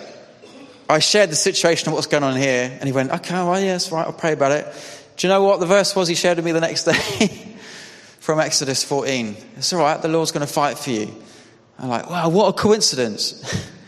I 0.89 0.99
shared 0.99 1.31
the 1.31 1.37
situation 1.37 1.89
of 1.89 1.95
what's 1.95 2.07
going 2.07 2.23
on 2.23 2.37
here. 2.37 2.71
And 2.79 2.85
he 2.85 2.93
went, 2.93 3.11
okay, 3.11 3.35
well, 3.35 3.61
yes, 3.61 3.91
right, 3.91 4.07
I'll 4.07 4.13
pray 4.13 4.33
about 4.33 4.53
it. 4.53 4.67
Do 5.17 5.27
you 5.27 5.33
know 5.33 5.43
what 5.43 5.61
the 5.61 5.67
verse 5.67 5.95
was 5.95 6.09
he 6.09 6.15
shared 6.15 6.37
with 6.37 6.45
me 6.45 6.53
the 6.53 6.61
next 6.61 6.85
day? 7.19 7.57
From 8.21 8.39
Exodus 8.39 8.85
14. 8.85 9.37
It's 9.57 9.73
all 9.73 9.81
right, 9.81 10.01
the 10.01 10.09
Lord's 10.09 10.31
going 10.31 10.47
to 10.47 10.53
fight 10.53 10.79
for 10.79 10.91
you. 10.91 11.13
I'm 11.83 11.89
like, 11.89 12.09
wow, 12.09 12.29
what 12.29 12.49
a 12.49 12.53
coincidence. 12.53 13.43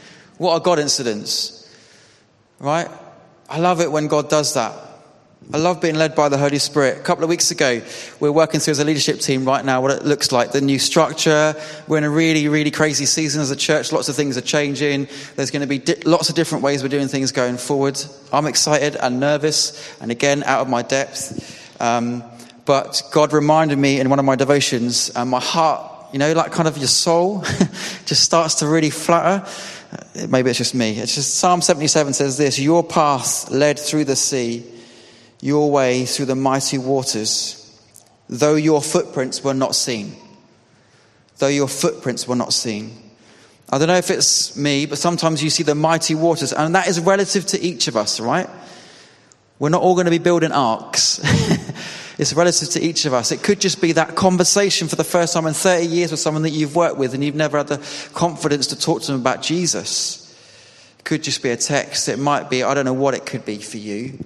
what 0.39 0.57
a 0.57 0.61
God 0.61 0.81
incidence. 0.81 1.61
Right? 2.59 2.89
I 3.49 3.61
love 3.61 3.81
it 3.81 3.91
when 3.91 4.09
God 4.09 4.29
does 4.29 4.55
that. 4.55 4.75
I 5.53 5.59
love 5.59 5.81
being 5.81 5.95
led 5.95 6.17
by 6.17 6.29
the 6.29 6.39
Holy 6.39 6.59
Spirit. 6.59 6.99
A 6.99 7.03
couple 7.03 7.23
of 7.23 7.31
weeks 7.31 7.53
ago, 7.53 7.83
we 8.19 8.29
are 8.29 8.33
working 8.33 8.59
through 8.59 8.73
as 8.73 8.79
a 8.81 8.85
leadership 8.85 9.21
team 9.21 9.45
right 9.45 9.65
now 9.65 9.81
what 9.81 9.93
it 9.93 10.05
looks 10.05 10.33
like, 10.33 10.51
the 10.51 10.61
new 10.61 10.79
structure. 10.79 11.55
We're 11.87 11.99
in 11.99 12.05
a 12.05 12.11
really, 12.11 12.49
really 12.49 12.73
crazy 12.73 13.07
season 13.07 13.43
as 13.43 13.53
a 13.53 13.57
church. 13.57 13.93
Lots 13.93 14.09
of 14.09 14.17
things 14.17 14.37
are 14.37 14.43
changing. 14.43 15.07
There's 15.37 15.53
going 15.53 15.61
to 15.61 15.69
be 15.69 15.79
di- 15.79 16.03
lots 16.05 16.31
of 16.31 16.35
different 16.35 16.65
ways 16.65 16.83
we're 16.83 16.89
doing 16.89 17.09
things 17.09 17.31
going 17.31 17.59
forward. 17.59 18.01
I'm 18.33 18.47
excited 18.47 18.97
and 18.97 19.21
nervous, 19.21 19.97
and 20.01 20.11
again, 20.11 20.43
out 20.45 20.63
of 20.63 20.69
my 20.69 20.83
depth. 20.83 21.81
Um, 21.81 22.25
but 22.65 23.03
God 23.13 23.33
reminded 23.33 23.79
me 23.79 24.01
in 24.01 24.09
one 24.09 24.19
of 24.19 24.25
my 24.25 24.35
devotions, 24.35 25.11
and 25.11 25.31
my 25.31 25.41
heart 25.41 25.94
you 26.15 26.19
know, 26.19 26.33
like 26.33 26.53
kind 26.53 26.69
of 26.69 26.79
your 26.79 26.87
soul 26.87 27.41
just 28.07 28.23
starts 28.23 28.55
to 28.57 28.69
really 28.69 28.91
flutter. 28.91 29.45
Uh, 29.93 30.27
maybe 30.29 30.49
it's 30.49 30.59
just 30.59 30.73
me. 30.73 30.97
It's 30.97 31.17
just 31.17 31.35
Psalm 31.35 31.61
77 31.61 32.13
says 32.13 32.39
this 32.39 32.57
Your 32.57 32.85
path 32.85 33.51
led 33.51 33.81
through 33.81 34.05
the 34.05 34.15
sea, 34.15 34.65
your 35.41 35.73
way 35.73 36.05
through 36.05 36.27
the 36.27 36.37
mighty 36.37 36.79
waters, 36.79 37.77
though 38.29 38.55
your 38.55 38.81
footprints 38.81 39.43
were 39.43 39.55
not 39.55 39.75
seen. 39.75 40.15
Though 41.39 41.49
your 41.49 41.67
footprints 41.67 42.29
were 42.29 42.37
not 42.37 42.53
seen. 42.53 42.97
I 43.69 43.79
don't 43.79 43.89
know 43.89 43.97
if 43.97 44.13
it's 44.13 44.57
me, 44.57 44.87
but 44.87 44.99
sometimes 44.99 45.43
you 45.43 45.51
see 45.51 45.65
the 45.65 45.75
mighty 45.75 46.15
waters, 46.15 46.53
and 46.53 46.77
that 46.77 46.87
is 46.87 47.01
relative 47.01 47.45
to 47.47 47.61
each 47.61 47.89
of 47.89 47.97
us, 47.97 48.21
right? 48.21 48.49
We're 49.59 49.71
not 49.71 49.83
all 49.83 49.95
going 49.95 50.05
to 50.05 50.13
be 50.13 50.19
building 50.19 50.53
arks. 50.53 51.19
It's 52.17 52.33
relative 52.33 52.71
to 52.71 52.81
each 52.81 53.07
of 53.07 53.13
us. 53.13 53.33
It 53.33 53.43
could 53.43 53.61
just 53.61 53.81
be 53.81 53.93
that 53.93 54.15
conversation 54.15 54.87
for 54.87 54.97
the 54.97 55.05
first 55.05 55.35
time 55.35 55.47
in 55.47 55.55
30 55.55 55.87
years 55.87 56.11
with 56.13 56.21
someone 56.21 56.45
that 56.45 56.51
you've 56.51 56.77
worked 56.77 56.97
with 56.97 57.13
and 57.15 57.25
you've 57.25 57.35
never 57.35 57.59
had 57.59 57.69
the 57.69 57.79
confidence 58.13 58.69
to 58.69 58.79
talk 58.79 59.03
to 59.03 59.13
them 59.13 59.21
about 59.21 59.43
Jesus. 59.43 60.21
It 60.99 61.05
could 61.05 61.23
just 61.25 61.43
be 61.43 61.51
a 61.51 61.57
text. 61.57 62.09
It 62.09 62.19
might 62.19 62.49
be, 62.49 62.63
I 62.63 62.75
don't 62.75 62.85
know 62.85 62.93
what 62.93 63.15
it 63.15 63.27
could 63.27 63.45
be 63.45 63.59
for 63.59 63.79
you. 63.79 64.25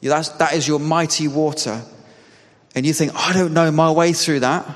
That's, 0.00 0.30
that 0.30 0.54
is 0.54 0.66
your 0.66 0.78
mighty 0.78 1.28
water. 1.28 1.82
And 2.74 2.86
you 2.86 2.92
think, 2.92 3.12
I 3.14 3.32
don't 3.32 3.52
know 3.52 3.70
my 3.70 3.90
way 3.90 4.12
through 4.12 4.40
that. 4.40 4.66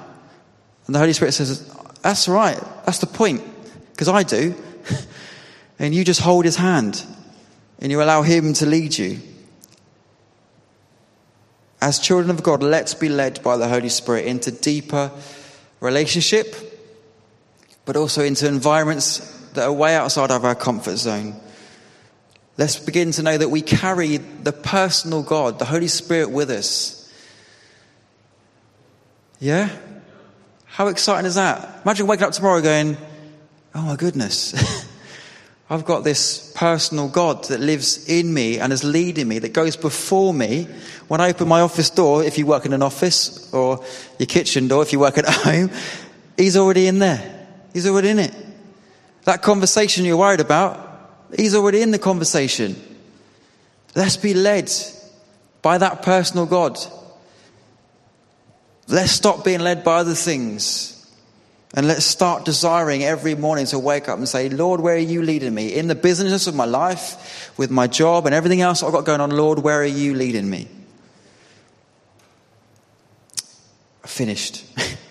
And 0.87 0.95
the 0.95 0.99
Holy 0.99 1.13
Spirit 1.13 1.33
says, 1.33 1.73
That's 2.03 2.29
right. 2.29 2.59
That's 2.85 2.99
the 2.99 3.07
point. 3.07 3.43
Because 3.93 4.09
I 4.09 4.23
do. 4.23 4.55
and 5.79 5.95
you 5.95 6.05
just 6.05 6.21
hold 6.21 6.45
his 6.45 6.57
hand 6.57 7.05
and 7.79 7.93
you 7.93 8.03
allow 8.03 8.23
him 8.23 8.53
to 8.55 8.67
lead 8.67 8.97
you. 8.97 9.21
As 11.83 11.99
children 11.99 12.31
of 12.31 12.43
God, 12.43 12.63
let's 12.63 12.95
be 12.95 13.09
led 13.09 13.43
by 13.43 13.57
the 13.57 13.69
Holy 13.69 13.89
Spirit 13.89 14.27
into 14.27 14.51
deeper 14.51 15.11
relationship, 15.81 16.55
but 17.87 17.97
also 17.97 18.23
into 18.23 18.47
environments 18.47 19.19
that 19.55 19.65
are 19.65 19.73
way 19.73 19.97
outside 19.97 20.31
of 20.31 20.45
our 20.45 20.55
comfort 20.55 20.97
zone. 20.97 21.35
Let's 22.59 22.79
begin 22.79 23.13
to 23.13 23.23
know 23.23 23.39
that 23.39 23.49
we 23.49 23.63
carry 23.63 24.19
the 24.19 24.53
personal 24.53 25.23
God, 25.23 25.59
the 25.59 25.65
Holy 25.65 25.89
Spirit 25.89 26.31
with 26.31 26.51
us. 26.51 27.11
Yeah? 29.39 29.71
How 30.67 30.89
exciting 30.89 31.27
is 31.27 31.37
that? 31.37 31.81
Imagine 31.85 32.07
waking 32.07 32.27
up 32.27 32.33
tomorrow 32.33 32.61
going, 32.61 32.99
oh 33.75 33.83
my 33.83 33.97
goodness. 33.97 34.87
I've 35.73 35.85
got 35.85 36.03
this 36.03 36.53
personal 36.57 37.07
God 37.07 37.45
that 37.45 37.61
lives 37.61 38.09
in 38.09 38.35
me 38.35 38.59
and 38.59 38.73
is 38.73 38.83
leading 38.83 39.29
me, 39.29 39.39
that 39.39 39.53
goes 39.53 39.77
before 39.77 40.35
me. 40.35 40.67
When 41.07 41.21
I 41.21 41.29
open 41.29 41.47
my 41.47 41.61
office 41.61 41.91
door, 41.91 42.25
if 42.25 42.39
you 42.39 42.45
work 42.45 42.67
in 42.67 42.73
an 42.73 42.83
office, 42.83 43.53
or 43.55 43.85
your 44.19 44.27
kitchen 44.27 44.67
door, 44.67 44.83
if 44.83 44.93
you 44.93 44.99
work 44.99 45.17
at 45.17 45.27
home, 45.29 45.71
He's 46.37 46.57
already 46.57 46.89
in 46.89 46.99
there. 46.99 47.47
He's 47.73 47.87
already 47.87 48.09
in 48.09 48.19
it. 48.19 48.35
That 49.25 49.43
conversation 49.43 50.05
you're 50.05 50.17
worried 50.17 50.41
about, 50.41 50.89
He's 51.37 51.55
already 51.55 51.83
in 51.83 51.93
the 51.93 52.01
conversation. 52.01 52.75
Let's 53.95 54.17
be 54.17 54.35
led 54.35 54.73
by 55.63 55.79
that 55.79 56.03
personal 56.03 56.47
God. 56.47 56.81
Let's 58.89 59.13
stop 59.13 59.45
being 59.45 59.61
led 59.61 59.85
by 59.85 59.99
other 59.99 60.15
things. 60.15 61.00
And 61.75 61.87
let's 61.87 62.05
start 62.05 62.45
desiring 62.45 63.05
every 63.05 63.37
morning 63.37 63.67
to 63.67 63.79
wake 63.79 64.09
up 64.09 64.19
and 64.19 64.29
say, 64.29 64.49
Lord, 64.49 64.81
where 64.81 64.97
are 64.97 64.99
you 64.99 65.23
leading 65.23 65.55
me? 65.55 65.73
In 65.75 65.87
the 65.87 65.95
business 65.95 66.49
of 66.49 66.55
my 66.55 66.65
life, 66.65 67.53
with 67.57 67.71
my 67.71 67.87
job 67.87 68.27
and 68.27 68.35
everything 68.35 68.61
else 68.61 68.83
I've 68.83 68.93
got 68.93 69.05
going 69.05 69.21
on, 69.21 69.31
Lord, 69.31 69.61
where 69.61 69.81
are 69.81 69.85
you 69.85 70.15
leading 70.15 70.51
me? 70.51 70.69
Finished. 74.05 74.65